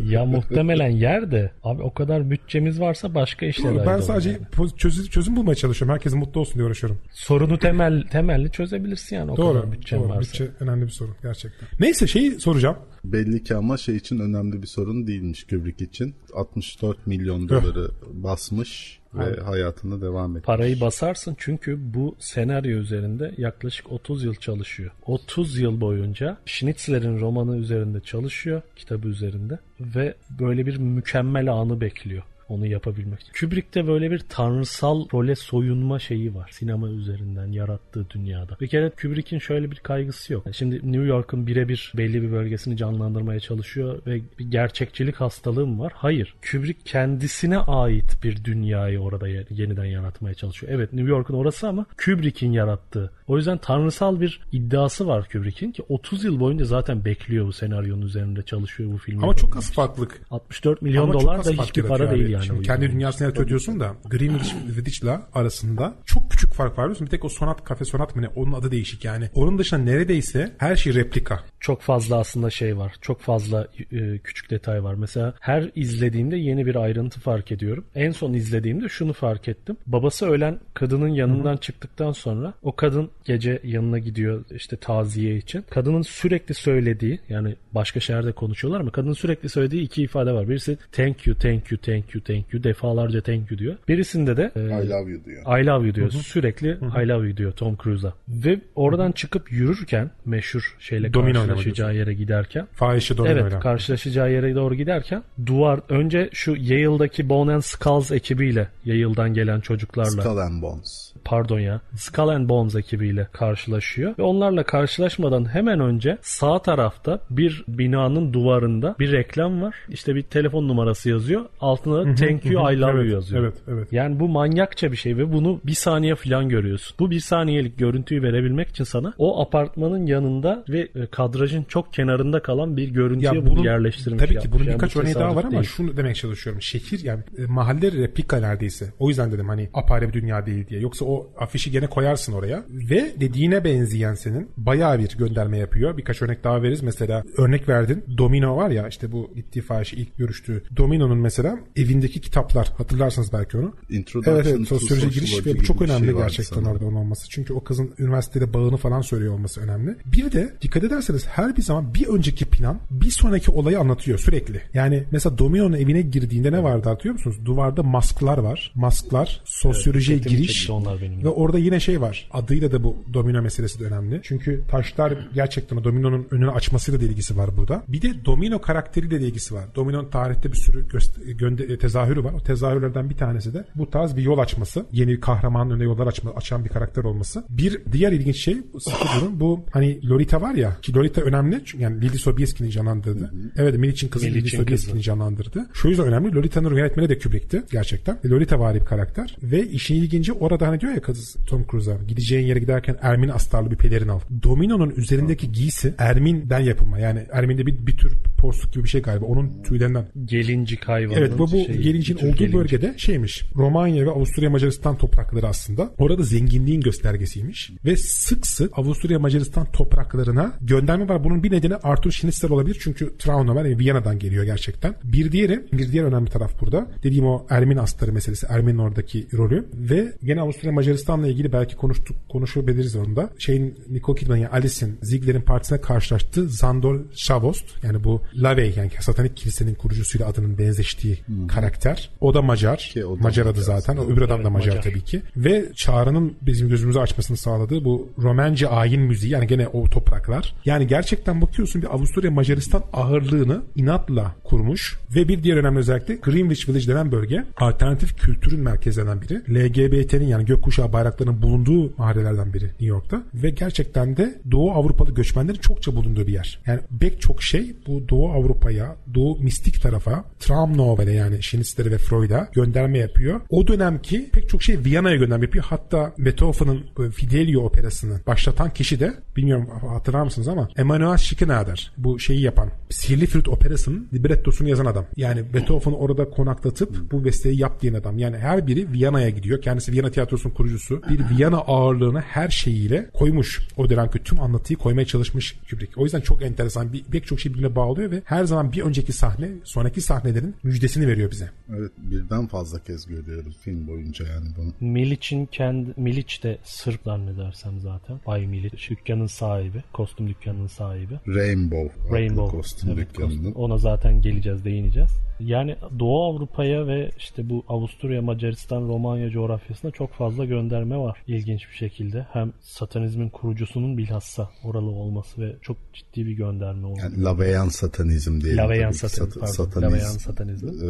Ya 0.03 0.25
muhtemelen 0.27 0.91
yer 0.91 1.31
de 1.31 1.51
abi 1.63 1.83
o 1.83 1.95
kadar 1.95 2.31
bütçemiz 2.31 2.81
varsa 2.81 3.15
başka 3.15 3.47
işler 3.47 3.87
ben 3.87 4.01
sadece 4.01 4.31
yani. 4.31 4.71
çözüm, 4.77 5.05
çözüm 5.07 5.37
bulmaya 5.37 5.55
çalışıyorum. 5.55 5.95
Herkesin 5.95 6.19
mutlu 6.19 6.41
olsun 6.41 6.55
diye 6.55 6.65
uğraşıyorum. 6.65 6.99
sorunu 7.11 7.59
temel 7.59 8.03
temelli 8.03 8.51
çözebilirsin 8.51 9.17
yani 9.17 9.31
o 9.31 9.37
Doğru. 9.37 9.55
kadar 9.55 9.73
bütçen 9.73 10.01
doğru. 10.01 10.09
varsa. 10.09 10.21
Bütçe 10.21 10.51
önemli 10.61 10.85
bir 10.85 10.91
sorun 10.91 11.15
gerçekten. 11.23 11.69
Neyse 11.81 12.07
şeyi 12.07 12.41
soracağım. 12.41 12.77
Belli 13.05 13.43
ki 13.45 13.55
ama 13.57 13.77
şey 13.77 13.97
için 13.97 14.19
önemli 14.19 14.63
bir 14.63 14.67
sorun 14.67 15.07
değilmiş 15.07 15.45
Kubrick 15.45 15.85
için. 15.85 16.15
64 16.35 17.07
milyon 17.07 17.49
doları 17.49 17.91
basmış 18.13 19.02
ve 19.15 19.41
hayatına 19.41 20.01
devam 20.01 20.31
ediyor. 20.31 20.45
Parayı 20.45 20.81
basarsın 20.81 21.37
çünkü 21.39 21.95
bu 21.95 22.17
senaryo 22.19 22.79
üzerinde 22.79 23.35
yaklaşık 23.37 23.93
30 23.93 24.25
yıl 24.25 24.35
çalışıyor. 24.35 24.91
30 25.07 25.59
yıl 25.59 25.81
boyunca 25.81 26.37
Schnitzler'in 26.47 27.21
romanı 27.21 27.57
üzerinde 27.57 28.01
çalışıyor, 28.01 28.63
kitabı 28.77 29.09
üzerinde 29.09 29.59
ve 29.81 30.15
böyle 30.41 30.67
bir 30.67 30.77
mükemmel 30.77 31.53
anı 31.53 31.81
bekliyor 31.81 32.23
onu 32.49 32.67
yapabilmek 32.67 33.21
için. 33.21 33.33
Kubrick'te 33.41 33.87
böyle 33.87 34.11
bir 34.11 34.19
tanrısal 34.29 35.09
role 35.13 35.35
soyunma 35.35 35.99
şeyi 35.99 36.35
var. 36.35 36.49
Sinema 36.53 36.89
üzerinden 36.89 37.47
yarattığı 37.47 38.11
dünyada. 38.11 38.57
Bir 38.61 38.67
kere 38.67 38.91
Kubrick'in 39.03 39.39
şöyle 39.39 39.71
bir 39.71 39.77
kaygısı 39.77 40.33
yok. 40.33 40.47
Şimdi 40.53 40.77
New 40.77 41.07
York'un 41.07 41.47
birebir 41.47 41.93
belli 41.97 42.23
bir 42.23 42.33
bölgesini 42.33 42.77
canlandırmaya 42.77 43.41
çalışıyor 43.41 43.99
ve 44.07 44.21
bir 44.39 44.45
gerçekçilik 44.51 45.17
hastalığım 45.17 45.81
var. 45.81 45.93
Hayır. 45.97 46.35
Kubrick 46.51 46.81
kendisine 46.85 47.59
ait 47.59 48.19
bir 48.25 48.45
dünyayı 48.45 49.01
orada 49.01 49.29
ye- 49.29 49.47
yeniden 49.51 49.85
yaratmaya 49.85 50.35
çalışıyor. 50.35 50.73
Evet 50.77 50.93
New 50.93 51.11
York'un 51.11 51.35
orası 51.35 51.69
ama 51.69 51.87
Kubrick'in 52.05 52.53
yarattığı. 52.53 53.11
O 53.27 53.37
yüzden 53.37 53.59
tanrısal 53.59 54.21
bir 54.21 54.41
iddiası 54.53 55.07
var 55.07 55.29
Kubrick'in 55.33 55.73
ki 55.73 55.83
30 55.89 56.25
yıl 56.25 56.41
boyunca 56.41 56.65
zaten 56.65 57.05
bekliyor 57.05 57.47
bu 57.47 57.53
senaryonun 57.53 58.03
üzerinde 58.03 58.43
çalışıyor 58.43 58.93
bu 58.93 58.99
filmi. 58.99 59.23
Ama 59.23 59.35
çok 59.35 59.57
az 59.57 59.73
farklılık. 59.73 60.21
64 60.31 60.83
milyon 60.83 61.03
Ama 61.03 61.13
dolar 61.13 61.45
da 61.45 61.51
hiçbir 61.51 61.83
para 61.83 62.11
değil 62.11 62.39
abi. 62.39 62.42
Yani. 62.49 62.57
Şimdi 62.57 62.67
kendi 62.67 62.93
dünyasını 62.93 63.25
yaratıyor 63.25 63.49
diyorsun 63.49 63.81
da 63.81 63.95
Greenwich 64.11 64.53
Greenwich'la 64.93 65.29
arasında 65.35 65.95
çok 66.07 66.31
küçük 66.31 66.53
fark 66.55 66.79
var 66.79 66.85
biliyorsun. 66.85 67.07
Bir 67.07 67.11
tek 67.11 67.25
o 67.25 67.29
Sonat 67.29 67.69
Cafe 67.69 67.85
Sonat 67.85 68.17
mı 68.17 68.23
ne 68.23 68.29
onun 68.29 68.53
adı 68.53 68.71
değişik 68.71 69.05
yani. 69.05 69.31
Onun 69.35 69.59
dışında 69.59 69.83
neredeyse 69.83 70.53
her 70.59 70.77
şey 70.77 70.95
replika. 70.95 71.41
çok 71.61 71.81
fazla 71.83 72.17
aslında 72.19 72.51
şey 72.51 72.77
var. 72.79 72.95
Çok 73.01 73.21
fazla 73.21 73.69
e, 73.93 74.19
küçük 74.19 74.51
detay 74.51 74.85
var. 74.85 74.95
Mesela 74.95 75.35
her 75.41 75.71
izlediğimde 75.75 76.37
yeni 76.37 76.67
bir 76.67 76.77
ayrıntı 76.77 77.21
fark 77.21 77.53
ediyorum. 77.53 77.85
En 77.95 78.11
son 78.11 78.33
izlediğimde 78.33 78.89
şunu 78.89 79.13
fark 79.13 79.49
ettim. 79.49 79.77
Babası 79.87 80.27
ölen 80.27 80.59
kadının 80.75 81.09
yanından 81.09 81.57
çıktıktan 81.57 82.13
sonra 82.13 82.55
o 82.63 82.77
kadın 82.77 83.11
gece 83.25 83.61
yanına 83.65 83.99
gidiyor 83.99 84.45
işte 84.51 84.77
taziye 84.77 85.37
için. 85.37 85.65
Kadının 85.71 86.03
sürekli 86.03 86.55
söylediği 86.55 87.21
yani 87.29 87.57
başka 87.73 88.01
şehirde 88.01 88.33
konuşuyorlar 88.33 88.81
ama 88.81 88.91
kadının 88.91 89.13
sürekli 89.13 89.49
söylediği 89.49 89.83
iki 89.83 90.03
ifade 90.03 90.33
var. 90.33 90.49
Birisi 90.49 90.79
thank 90.93 91.27
you, 91.27 91.37
thank 91.37 91.73
you, 91.73 91.81
thank 91.81 92.15
you, 92.15 92.22
thank 92.25 92.53
you 92.53 92.63
defalarca 92.65 93.21
thank 93.21 93.51
you 93.51 93.59
diyor. 93.59 93.75
Birisinde 93.89 94.37
de 94.37 94.53
e, 94.57 94.61
I 94.61 94.89
love 94.91 95.11
you 95.11 95.25
diyor. 95.25 95.61
I 95.61 95.67
love 95.67 95.87
you 95.87 95.95
diyor. 95.95 96.11
Sürekli 96.11 96.69
I 97.05 97.09
love 97.09 97.27
you 97.29 97.37
diyor 97.37 97.53
Tom 97.53 97.77
Cruise'a. 97.83 98.13
Ve 98.29 98.59
oradan 98.75 99.13
çıkıp 99.13 99.53
yürürken 99.53 100.11
meşhur 100.25 100.77
şeyle 100.79 101.15
Domino 101.15 101.47
karşılaşacağı 101.47 101.95
yere 101.95 102.15
giderken 102.15 102.67
Fahişe 102.73 103.17
domino 103.17 103.33
Evet 103.33 103.45
öyle. 103.45 103.59
karşılaşacağı 103.59 104.33
yere 104.33 104.55
doğru 104.55 104.75
giderken 104.75 105.23
duvar 105.47 105.81
önce 105.89 106.31
şu 106.33 106.55
Yale'daki 106.59 107.29
Bone 107.29 107.53
and 107.55 107.63
Skulls 107.63 108.11
ekibiyle 108.13 108.69
Yale'dan 108.85 109.35
gelen 109.35 109.61
çocuklarla 109.61 110.11
Skull 110.23 110.37
and 110.37 110.63
Bones. 110.63 111.13
pardon 111.25 111.59
ya 111.61 111.81
Skull 111.97 112.29
and 112.29 112.49
Bones 112.49 112.75
ekibiyle 112.77 113.29
karşılaşıyor 113.33 114.15
ve 114.19 114.23
onlarla 114.23 114.63
karşılaşmadan 114.65 115.55
hemen 115.55 115.81
önce 115.81 116.19
sağ 116.23 116.59
tarafta 116.63 117.19
bir 117.31 117.65
binanın 117.69 118.33
duvarında 118.33 118.97
bir 118.99 119.13
reklam 119.13 119.63
var. 119.63 119.75
İşte 119.89 120.15
bir 120.15 120.23
telefon 120.23 120.69
numarası 120.69 121.11
yazıyor. 121.11 121.45
Altına 121.61 122.07
da 122.07 122.12
thank 122.17 122.45
you 122.45 122.73
I 122.73 122.81
love 122.81 122.91
evet, 122.91 123.05
you 123.05 123.15
yazıyor. 123.15 123.43
Evet 123.43 123.55
evet. 123.69 123.93
Yani 123.93 124.21
bu 124.21 124.29
manyakça 124.29 124.93
bir 124.93 124.97
şey 124.97 125.17
ve 125.17 125.33
bunu 125.33 125.61
bir 125.65 125.75
saniye 125.75 126.15
falan 126.15 126.49
görüyorsun. 126.49 126.97
Bu 126.99 127.11
bir 127.11 127.21
saniyelik 127.21 127.79
görüntüyü 127.79 128.23
verebilmek 128.23 128.69
için 128.69 128.85
sana 128.85 129.15
o 129.19 129.43
apartmanın 129.43 130.07
yanında 130.07 130.65
ve 130.69 130.89
e, 130.95 131.07
kadrajın 131.07 131.65
çok 131.69 131.93
kenarında 131.93 132.43
kalan 132.43 132.77
bir 132.77 132.89
görüntüye 132.89 133.33
Ya 133.35 133.47
bunu 133.47 133.51
bunun, 133.51 133.63
yerleştirmiş. 133.63 134.23
tabii 134.25 134.39
ki 134.39 134.53
bunun 134.53 134.65
Yani 134.65 134.75
birkaç 134.75 134.97
örneği 134.97 135.15
daha 135.15 135.37
var 135.37 135.45
ama 135.45 135.51
değil. 135.51 135.65
şunu 135.65 135.97
demek 135.97 136.17
çalışıyorum. 136.17 136.63
Şehir 136.63 137.05
yani 137.05 137.23
e, 137.39 137.47
mahalle 137.47 137.93
replika 137.93 138.41
neredeyse. 138.41 138.93
O 138.99 139.09
yüzden 139.09 139.33
dedim 139.33 139.49
hani 139.49 139.71
apayrı 139.75 140.09
bir 140.09 140.13
dünya 140.13 140.47
değil 140.47 140.69
diye. 140.69 140.81
Yoksa 140.81 141.05
o 141.05 141.31
afişi 141.39 141.71
gene 141.71 141.87
koyarsın 141.87 142.33
oraya. 142.33 142.65
Ve 142.69 143.13
dediğine 143.21 143.65
benzeyen 143.65 144.15
senin 144.15 144.51
bayağı 144.57 144.99
bir 144.99 145.19
gönderme 145.19 145.59
yapıyor. 145.59 145.97
Birkaç 145.97 146.23
örnek 146.23 146.45
daha 146.45 146.63
veririz. 146.63 146.83
Mesela 146.83 147.25
örnek 147.37 147.69
verdin. 147.69 148.05
Domino 148.19 148.57
var 148.57 148.71
ya 148.71 148.89
işte 148.89 149.13
bu 149.13 149.31
gittiği 149.35 149.63
ilk 149.93 150.19
görüştüğü. 150.19 150.63
Domino'nun 150.77 151.19
mesela 151.19 151.59
evindeki 152.03 152.21
kitaplar. 152.21 152.69
Hatırlarsınız 152.79 153.33
belki 153.33 153.57
onu. 153.59 153.73
Introduction 153.91 154.35
Evet, 154.35 154.47
evet 154.47 154.69
to 154.69 154.79
sosyoloji 154.79 155.11
giriş 155.11 155.47
ve 155.47 155.59
bu 155.59 155.63
çok 155.65 155.81
bir 155.81 155.85
önemli 155.85 156.07
şey 156.07 156.15
gerçekten 156.15 156.55
sanırım. 156.55 156.73
orada 156.73 156.85
onun 156.85 156.97
olması. 156.97 157.29
Çünkü 157.31 157.53
o 157.53 157.65
kızın 157.65 157.95
üniversitede 157.99 158.55
bağını 158.55 158.77
falan 158.77 159.01
söylüyor 159.01 159.35
olması 159.35 159.61
önemli. 159.61 159.97
Bir 160.07 160.33
de 160.33 160.55
dikkat 160.63 160.85
ederseniz 160.85 161.27
her 161.27 161.57
bir 161.57 161.63
zaman 161.63 161.95
bir 161.95 162.07
önceki 162.07 162.45
plan 162.45 162.79
bir 162.91 163.11
sonraki 163.11 163.51
olayı 163.51 163.79
anlatıyor 163.81 164.19
sürekli. 164.19 164.63
Yani 164.75 165.05
mesela 165.13 165.39
Domino'nun 165.39 165.77
evine 165.77 166.03
girdiğinde 166.03 166.53
ne 166.53 166.63
vardı 166.63 166.89
hatırlıyor 166.89 167.13
musunuz? 167.15 167.37
Duvarda 167.45 167.83
masklar 167.83 168.39
var. 168.39 168.73
Masklar, 168.75 169.41
sosyolojiye 169.45 170.19
dikkatimi 170.19 170.41
giriş 170.43 170.71
onlar 170.71 171.01
benim. 171.03 171.25
ve 171.25 171.29
orada 171.29 171.59
yine 171.59 171.81
şey 171.81 172.01
var. 172.01 172.29
Adıyla 172.33 172.73
da 172.73 172.85
bu 172.85 172.97
domino 173.15 173.43
meselesi 173.43 173.81
de 173.81 173.85
önemli. 173.85 174.21
Çünkü 174.23 174.63
taşlar 174.71 175.29
gerçekten 175.35 175.77
o 175.77 175.85
dominonun 175.85 176.27
önünü 176.31 176.51
açmasıyla 176.51 177.01
da 177.01 177.05
ilgisi 177.05 177.37
var 177.37 177.57
burada. 177.57 177.85
Bir 177.89 178.03
de 178.03 178.25
domino 178.25 178.61
karakteriyle 178.61 179.21
de 179.21 179.27
ilgisi 179.27 179.55
var. 179.55 179.65
Dominonun 179.77 180.11
tarihte 180.11 180.53
bir 180.53 180.57
sürü 180.57 180.89
göst- 180.89 181.39
gönde- 181.39 181.65
tezahürü 181.93 182.25
var. 182.25 182.33
O 182.33 182.41
tezahürlerden 182.41 183.11
bir 183.11 183.15
tanesi 183.15 183.55
de 183.55 183.65
bu 183.75 183.91
tarz 183.91 184.17
bir 184.17 184.23
yol 184.23 184.39
açması. 184.39 184.87
Yeni 184.93 185.11
bir 185.11 185.21
kahramanın 185.21 185.71
önüne 185.71 185.85
yollar 185.85 186.07
açma, 186.07 186.31
açan 186.31 186.65
bir 186.65 186.69
karakter 186.69 187.05
olması. 187.05 187.45
Bir 187.49 187.83
diğer 187.93 188.13
ilginç 188.13 188.37
şey 188.37 188.57
sıkı 188.81 189.21
durum. 189.21 189.41
Bu 189.41 189.65
hani 189.73 190.09
Lolita 190.09 190.41
var 190.41 190.55
ya 190.55 190.77
ki 190.83 190.95
Lolita 190.95 191.21
önemli. 191.21 191.63
Çünkü 191.65 191.85
yani 191.85 192.01
Lily 192.01 192.19
Sobieski'nin 192.19 192.71
canlandırdı. 192.71 193.33
Evet 193.57 193.79
Milich'in 193.79 194.09
kızı 194.09 194.27
Milich'in 194.27 194.59
Sobieski'nin 194.59 195.01
canlandırdı. 195.01 195.67
Şu 195.73 195.89
yüzden 195.89 196.07
önemli. 196.07 196.35
Lolita'nın 196.35 196.77
yönetmeni 196.77 197.09
de 197.09 197.19
Kubrick'ti 197.19 197.63
gerçekten. 197.73 198.19
Lolita 198.25 198.61
vari 198.61 198.81
bir 198.81 198.85
karakter. 198.85 199.37
Ve 199.43 199.69
işin 199.69 199.95
ilginci 199.95 200.33
orada 200.33 200.69
hani 200.69 200.81
diyor 200.81 200.93
ya 200.93 201.01
kız 201.01 201.37
Tom 201.47 201.67
Cruise'a 201.71 201.97
gideceğin 202.09 202.47
yere 202.47 202.59
giderken 202.59 202.97
Ermin 203.03 203.29
astarlı 203.29 203.71
bir 203.71 203.77
pelerin 203.77 204.09
al. 204.09 204.21
Domino'nun 204.43 204.91
üzerindeki 204.91 205.53
giysi 205.53 205.95
Ermin'den 205.99 206.61
yapılma. 206.61 206.99
Yani 206.99 207.27
Ermin'de 207.33 207.67
bir, 207.67 207.87
bir 207.87 207.97
tür 207.97 208.13
porsuk 208.39 208.73
gibi 208.73 208.85
bir 208.85 208.89
şey 208.89 209.03
galiba. 209.03 209.25
Onun 209.27 209.63
tüylerinden 209.63 210.07
Gelincik 210.25 210.89
hayvanın 210.89 211.19
Evet 211.19 211.33
bu, 211.39 211.53
bu 211.53 211.57
tür 211.83 212.15
olduğu 212.17 212.37
gelincik. 212.37 212.55
bölgede 212.55 212.95
şeymiş. 212.97 213.43
Romanya 213.57 214.07
ve 214.07 214.11
Avusturya 214.11 214.51
Macaristan 214.51 214.99
toprakları 214.99 215.47
aslında. 215.47 215.95
Orada 215.99 216.23
zenginliğin 216.23 216.81
göstergesiymiş. 216.81 217.71
Ve 217.85 217.97
sık 217.97 218.47
sık 218.47 218.79
Avusturya 218.79 219.19
Macaristan 219.19 219.73
topraklarına 219.73 220.53
gönderme 220.61 221.09
var. 221.09 221.25
Bunun 221.25 221.43
bir 221.43 221.51
nedeni 221.51 221.77
Arthur 221.77 222.11
Schnitzler 222.11 222.51
olabilir. 222.51 222.79
Çünkü 222.81 223.17
Trauner 223.19 223.65
yani 223.65 223.79
Viyana'dan 223.79 224.19
geliyor 224.19 224.45
gerçekten. 224.45 224.95
Bir 225.05 225.33
diğeri, 225.33 225.67
bir 225.73 225.93
diğer 225.93 226.05
önemli 226.05 226.31
taraf 226.31 226.61
burada. 226.61 226.87
Dediğim 227.03 227.27
o 227.27 227.47
Ermin 227.51 227.77
astarı 227.77 228.13
meselesi. 228.13 228.47
Ermin'in 228.51 228.79
oradaki 228.79 229.27
rolü. 229.37 229.69
Ve 229.75 230.13
gene 230.25 230.41
Avusturya 230.41 230.73
Macaristan'la 230.73 231.29
ilgili 231.29 231.53
belki 231.53 231.77
konuştuk, 231.77 232.17
konuşabiliriz 232.29 232.97
onda. 232.97 233.31
Şeyin 233.39 233.79
Nicole 233.91 234.21
Kidman 234.21 234.37
yani 234.37 234.49
Alice'in 234.49 234.99
Ziegler'in 235.03 235.41
partisine 235.41 235.81
karşılaştığı 235.81 236.49
Zandor 236.49 237.01
Şavost 237.15 237.65
yani 237.85 238.05
bu 238.05 238.23
Lavey 238.35 238.75
yani 238.77 238.91
satanik 239.01 239.37
kilisenin 239.37 239.75
kurucusuyla 239.75 240.27
adının 240.27 240.59
benzeştiği 240.59 241.19
karakter. 241.49 241.72
O 242.21 242.35
da 242.35 242.43
Macar. 242.43 242.79
Ki 242.93 243.07
o 243.07 243.19
da 243.19 243.23
Macar 243.23 243.47
adı 243.47 243.63
zaten. 243.63 243.97
O 243.97 244.05
öbür 244.05 244.23
adam 244.23 244.45
da 244.45 244.51
Macar, 244.51 244.69
Macar. 244.69 244.83
tabii 244.83 245.05
ki. 245.05 245.23
Ve 245.37 245.73
Çağrı'nın 245.75 246.37
bizim 246.43 246.69
gözümüzü 246.69 246.99
açmasını 246.99 247.37
sağladığı 247.37 247.85
bu 247.85 248.09
Romence 248.19 248.69
ayin 248.69 249.03
müziği 249.03 249.33
yani 249.33 249.47
gene 249.47 249.69
o 249.69 249.85
topraklar. 249.85 250.55
Yani 250.65 250.87
gerçekten 250.87 251.41
bakıyorsun 251.41 251.83
bir 251.83 251.95
Avusturya 251.95 252.31
Macaristan 252.31 252.83
ağırlığını 252.93 253.63
inatla 253.77 254.35
kurmuş 254.45 254.99
ve 255.15 255.29
bir 255.29 255.43
diğer 255.43 255.57
önemli 255.57 255.79
özellikle 255.79 256.15
Greenwich 256.15 256.69
Village 256.69 256.87
denen 256.87 257.13
bölge 257.13 257.45
alternatif 257.57 258.19
kültürün 258.21 258.61
merkezlerinden 258.61 259.23
biri. 259.23 259.35
LGBT'nin 259.35 260.27
yani 260.27 260.45
gökkuşağı 260.45 260.93
bayraklarının 260.93 261.43
bulunduğu 261.43 261.97
mahallelerden 261.97 262.55
biri 262.55 262.65
New 262.65 262.87
York'ta 262.87 263.23
ve 263.35 263.51
gerçekten 263.51 264.17
de 264.17 264.41
Doğu 264.51 264.73
Avrupalı 264.73 265.15
göçmenlerin 265.15 265.59
çokça 265.59 265.97
bulunduğu 265.97 266.27
bir 266.27 266.33
yer. 266.33 266.59
Yani 266.67 266.81
pek 267.01 267.21
çok 267.21 267.43
şey 267.43 267.77
bu 267.87 268.09
Doğu 268.09 268.33
Avrupa'ya, 268.33 268.97
Doğu 269.15 269.39
mistik 269.39 269.83
tarafa, 269.83 270.25
Traumnovele 270.41 271.13
yani 271.13 271.43
Schnitzler'e 271.65 271.91
ve 271.91 271.99
Freud'a 271.99 272.49
gönderme 272.53 272.99
yapıyor. 272.99 273.41
O 273.51 273.67
dönemki 273.67 274.31
pek 274.33 274.49
çok 274.49 274.63
şey 274.63 274.85
Viyana'ya 274.85 275.17
gönderme 275.17 275.45
yapıyor. 275.45 275.65
Hatta 275.69 276.15
Beethoven'ın 276.19 277.07
e, 277.07 277.11
Fidelio 277.11 277.63
operasını 277.63 278.21
başlatan 278.27 278.71
kişi 278.71 279.01
de 279.01 279.15
bilmiyorum 279.37 279.69
hatırlar 279.89 280.23
mısınız 280.23 280.49
ama 280.49 280.69
Emanuel 280.77 281.17
Schikaneder 281.17 281.93
bu 281.97 282.19
şeyi 282.19 282.41
yapan 282.41 282.71
Sihirli 282.91 283.27
Flüt 283.27 283.49
operasının 283.49 284.09
librettosunu 284.15 284.69
yazan 284.69 284.87
adam. 284.87 285.05
Yani 285.17 285.55
Beethoven'ı 285.55 285.97
orada 285.97 286.31
konaklatıp 286.31 287.13
bu 287.13 287.25
besteyi 287.25 287.61
yap 287.61 287.83
diyen 287.83 287.95
adam. 287.95 288.19
Yani 288.19 288.39
her 288.39 288.67
biri 288.67 288.93
Viyana'ya 288.93 289.31
gidiyor. 289.31 289.63
Kendisi 289.63 289.93
Viyana 289.93 290.11
Tiyatrosu'nun 290.11 290.55
kurucusu. 290.55 291.03
Bir 291.11 291.37
Viyana 291.37 291.59
ağırlığını 291.59 292.21
her 292.21 292.49
şeyiyle 292.49 293.11
koymuş. 293.15 293.61
O 293.77 293.91
dönemki 293.91 294.19
tüm 294.19 294.41
anlatıyı 294.41 294.77
koymaya 294.77 295.07
çalışmış 295.07 295.57
Kubrick. 295.71 296.01
O 296.01 296.05
yüzden 296.05 296.21
çok 296.21 296.43
enteresan. 296.43 296.93
Bir, 296.93 297.05
pek 297.05 297.27
çok 297.27 297.41
şey 297.41 297.53
birbirine 297.53 297.77
bağlıyor 297.77 298.11
ve 298.11 298.23
her 298.25 298.45
zaman 298.45 298.73
bir 298.73 298.83
önceki 298.83 299.13
sahne 299.13 299.49
sonraki 299.65 300.01
sahnelerin 300.01 300.55
müjdesini 300.63 301.07
veriyor 301.09 301.31
bize. 301.31 301.51
Evet 301.71 301.93
birden 301.99 302.47
fazla 302.47 302.79
kez 302.85 303.07
görüyoruz 303.07 303.57
film 303.59 303.87
boyunca 303.87 304.25
yani 304.29 304.49
bunu. 304.57 304.73
Milich'in 304.81 305.47
kendi 305.47 305.95
Miliç 305.97 306.43
de 306.43 306.59
Sırp 306.65 307.01
zannedersem 307.05 307.81
zaten. 307.81 308.21
Bay 308.27 308.47
Miliç 308.47 308.91
dükkanın 308.91 309.27
sahibi, 309.27 309.83
kostüm 309.93 310.29
dükkanının 310.29 310.67
sahibi. 310.67 311.15
Rainbow. 311.29 312.17
Rainbow 312.19 312.57
kostüm 312.57 312.91
evet, 312.91 313.09
dükkanının. 313.09 313.37
kostüm. 313.37 313.53
Ona 313.53 313.79
zaten 313.79 314.23
geleceğiz, 314.23 314.65
değineceğiz. 314.65 315.11
Yani 315.45 315.77
Doğu 315.99 316.25
Avrupa'ya 316.25 316.87
ve 316.87 317.11
işte 317.19 317.51
bu 317.51 317.65
Avusturya, 317.69 318.23
Macaristan, 318.23 318.83
Romanya 318.89 319.31
coğrafyasına 319.31 319.91
çok 319.91 320.13
fazla 320.13 320.45
gönderme 320.45 320.97
var 320.99 321.19
ilginç 321.27 321.69
bir 321.71 321.75
şekilde. 321.77 322.27
Hem 322.33 322.53
satanizmin 322.61 323.29
kurucusunun 323.29 323.99
bilhassa 323.99 324.51
oralı 324.65 324.91
olması 324.91 325.41
ve 325.43 325.57
çok 325.63 325.77
ciddi 325.93 326.27
bir 326.27 326.33
gönderme 326.33 326.87
oldu. 326.87 326.99
Yani 327.03 327.23
Laveyan 327.23 327.69
satanizm 327.69 328.41
diyelim. 328.41 328.59
Laveyan 328.59 328.91
satanizm, 328.91 329.25
Sat- 329.25 329.41
pardon. 329.41 329.53
satanizm, 329.53 329.93
Laveyan 329.95 330.11
satanizmi. 330.13 330.71
e, 330.71 330.89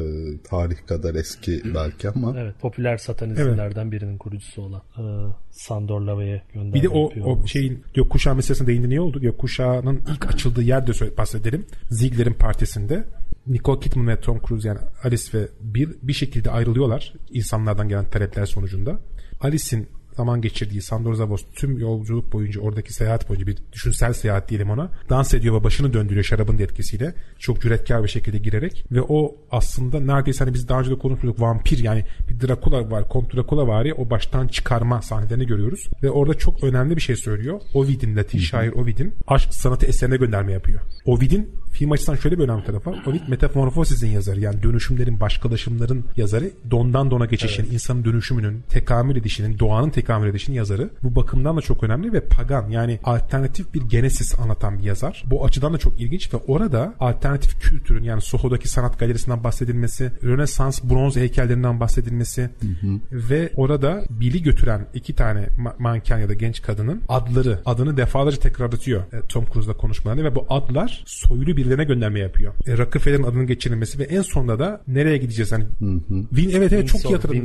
tarih 0.50 0.76
kadar 0.86 1.14
eski 1.14 1.62
belki 1.74 2.08
ama 2.08 2.34
Evet, 2.38 2.54
popüler 2.60 2.96
satanizmlerden 2.96 3.92
birinin 3.92 4.18
kurucusu 4.18 4.62
olan 4.62 4.82
e, 4.98 5.02
Sandor 5.50 6.00
Lavey'e 6.00 6.42
gönderme 6.54 6.74
Bir 6.74 6.82
de 6.82 6.88
o, 6.88 6.98
o 7.00 7.30
olması. 7.30 7.48
şeyin 7.48 7.82
gökkuşağı 7.94 8.34
meselesine 8.34 8.66
değindi 8.66 8.88
niye 8.88 9.00
oldu? 9.00 9.20
Gökkuşağının 9.20 10.00
ilk 10.14 10.34
açıldığı 10.34 10.62
yerde 10.62 10.92
söyle- 10.92 11.16
bahsedelim. 11.16 11.66
Ziegler'in 11.90 12.34
partisinde 12.34 13.04
Nicole 13.46 13.80
Kidman 13.80 14.08
ve 14.08 14.20
Tom 14.20 14.40
Cruise 14.48 14.68
yani 14.68 14.78
Alice 15.04 15.38
ve 15.38 15.48
bir 15.60 15.88
bir 16.02 16.12
şekilde 16.12 16.50
ayrılıyorlar 16.50 17.14
insanlardan 17.30 17.88
gelen 17.88 18.10
talepler 18.10 18.46
sonucunda. 18.46 19.00
Alice'in 19.40 19.88
zaman 20.16 20.40
geçirdiği 20.40 20.82
Sandor 20.82 21.14
Zavos 21.14 21.44
tüm 21.54 21.78
yolculuk 21.78 22.32
boyunca 22.32 22.60
oradaki 22.60 22.94
seyahat 22.94 23.28
boyunca 23.28 23.46
bir 23.46 23.58
düşünsel 23.72 24.12
seyahat 24.12 24.48
diyelim 24.48 24.70
ona 24.70 24.90
dans 25.08 25.34
ediyor 25.34 25.60
ve 25.60 25.64
başını 25.64 25.92
döndürüyor 25.92 26.24
şarabın 26.24 26.58
da 26.58 26.62
etkisiyle 26.62 27.14
çok 27.38 27.60
cüretkar 27.62 28.02
bir 28.02 28.08
şekilde 28.08 28.38
girerek 28.38 28.86
ve 28.92 29.02
o 29.02 29.36
aslında 29.50 30.00
neredeyse 30.00 30.44
hani 30.44 30.54
biz 30.54 30.68
daha 30.68 30.80
önce 30.80 30.90
de 30.90 30.98
konuşmuştuk 30.98 31.40
vampir 31.40 31.78
yani 31.78 32.04
bir 32.28 32.48
Dracula 32.48 32.90
var 32.90 33.08
Kont 33.08 33.34
Dracula 33.34 33.66
var 33.66 33.84
ya 33.84 33.94
o 33.94 34.10
baştan 34.10 34.48
çıkarma 34.48 35.02
sahnelerini 35.02 35.46
görüyoruz 35.46 35.88
ve 36.02 36.10
orada 36.10 36.34
çok 36.34 36.64
önemli 36.64 36.96
bir 36.96 37.00
şey 37.00 37.16
söylüyor 37.16 37.60
Ovid'in 37.74 38.16
Latin 38.16 38.38
şair 38.38 38.72
Ovid'in 38.72 39.14
aşk 39.26 39.54
sanatı 39.54 39.86
eserine 39.86 40.16
gönderme 40.16 40.52
yapıyor. 40.52 40.80
Ovid'in 41.04 41.50
film 41.72 41.92
açısından 41.92 42.18
şöyle 42.18 42.38
bir 42.38 42.44
önemli 42.44 42.64
tarafı. 42.64 42.90
Ovid 43.06 43.20
Metamorphosis'in 43.28 44.08
yazarı 44.08 44.40
yani 44.40 44.62
dönüşümlerin 44.62 45.20
başkalaşımların 45.20 46.04
yazarı 46.16 46.50
dondan 46.70 47.10
dona 47.10 47.26
geçişin 47.26 47.72
insanın 47.72 48.04
dönüşümünün 48.04 48.62
tekamül 48.68 49.16
edişinin 49.16 49.58
doğanın 49.58 49.90
tekamül 49.90 50.28
edişinin 50.28 50.56
yazarı. 50.56 50.90
Bu 51.02 51.16
bakımdan 51.16 51.56
da 51.56 51.60
çok 51.60 51.82
önemli 51.82 52.12
ve 52.12 52.20
pagan 52.20 52.68
yani 52.68 53.00
alternatif 53.04 53.74
bir 53.74 53.82
genesis 53.82 54.40
anlatan 54.40 54.78
bir 54.78 54.84
yazar. 54.84 55.24
Bu 55.26 55.44
açıdan 55.44 55.72
da 55.72 55.78
çok 55.78 56.00
ilginç 56.00 56.34
ve 56.34 56.36
orada 56.36 56.94
alternatif 57.00 57.60
kültürün 57.60 58.04
yani 58.04 58.22
Soho'daki 58.22 58.68
sanat 58.68 58.98
galerisinden 58.98 59.44
bahsedilmesi, 59.44 60.12
Rönesans 60.24 60.82
bronz 60.82 61.16
heykellerinden 61.16 61.80
bahsedilmesi 61.80 62.50
ve 63.12 63.52
orada 63.56 64.04
Bill'i 64.10 64.42
götüren 64.42 64.86
iki 64.94 65.14
tane 65.14 65.40
ma- 65.40 65.74
manken 65.78 66.18
ya 66.18 66.28
da 66.28 66.34
genç 66.34 66.62
kadının 66.62 67.02
adları, 67.08 67.58
adını 67.64 67.96
defalarca 67.96 68.38
tekrarlatıyor 68.38 69.02
e, 69.12 69.20
Tom 69.28 69.44
Cruise'la 69.52 69.76
konuşmalarında 69.76 70.24
ve 70.24 70.34
bu 70.34 70.46
adlar 70.48 71.04
soylu 71.06 71.56
birilerine 71.64 71.84
gönderme 71.84 72.18
yapıyor. 72.20 72.52
E, 72.66 72.78
Rockefeller'in 72.78 73.22
adının 73.22 73.46
geçirilmesi 73.46 73.98
ve 73.98 74.02
en 74.04 74.22
sonunda 74.22 74.58
da 74.58 74.82
nereye 74.88 75.16
gideceğiz 75.18 75.52
hani 75.52 75.64
Win 76.30 76.50
evet 76.50 76.72
evet 76.72 76.88
çok 76.88 77.00
iyi 77.00 77.04
Windsor- 77.04 77.12
hatırladım. 77.14 77.38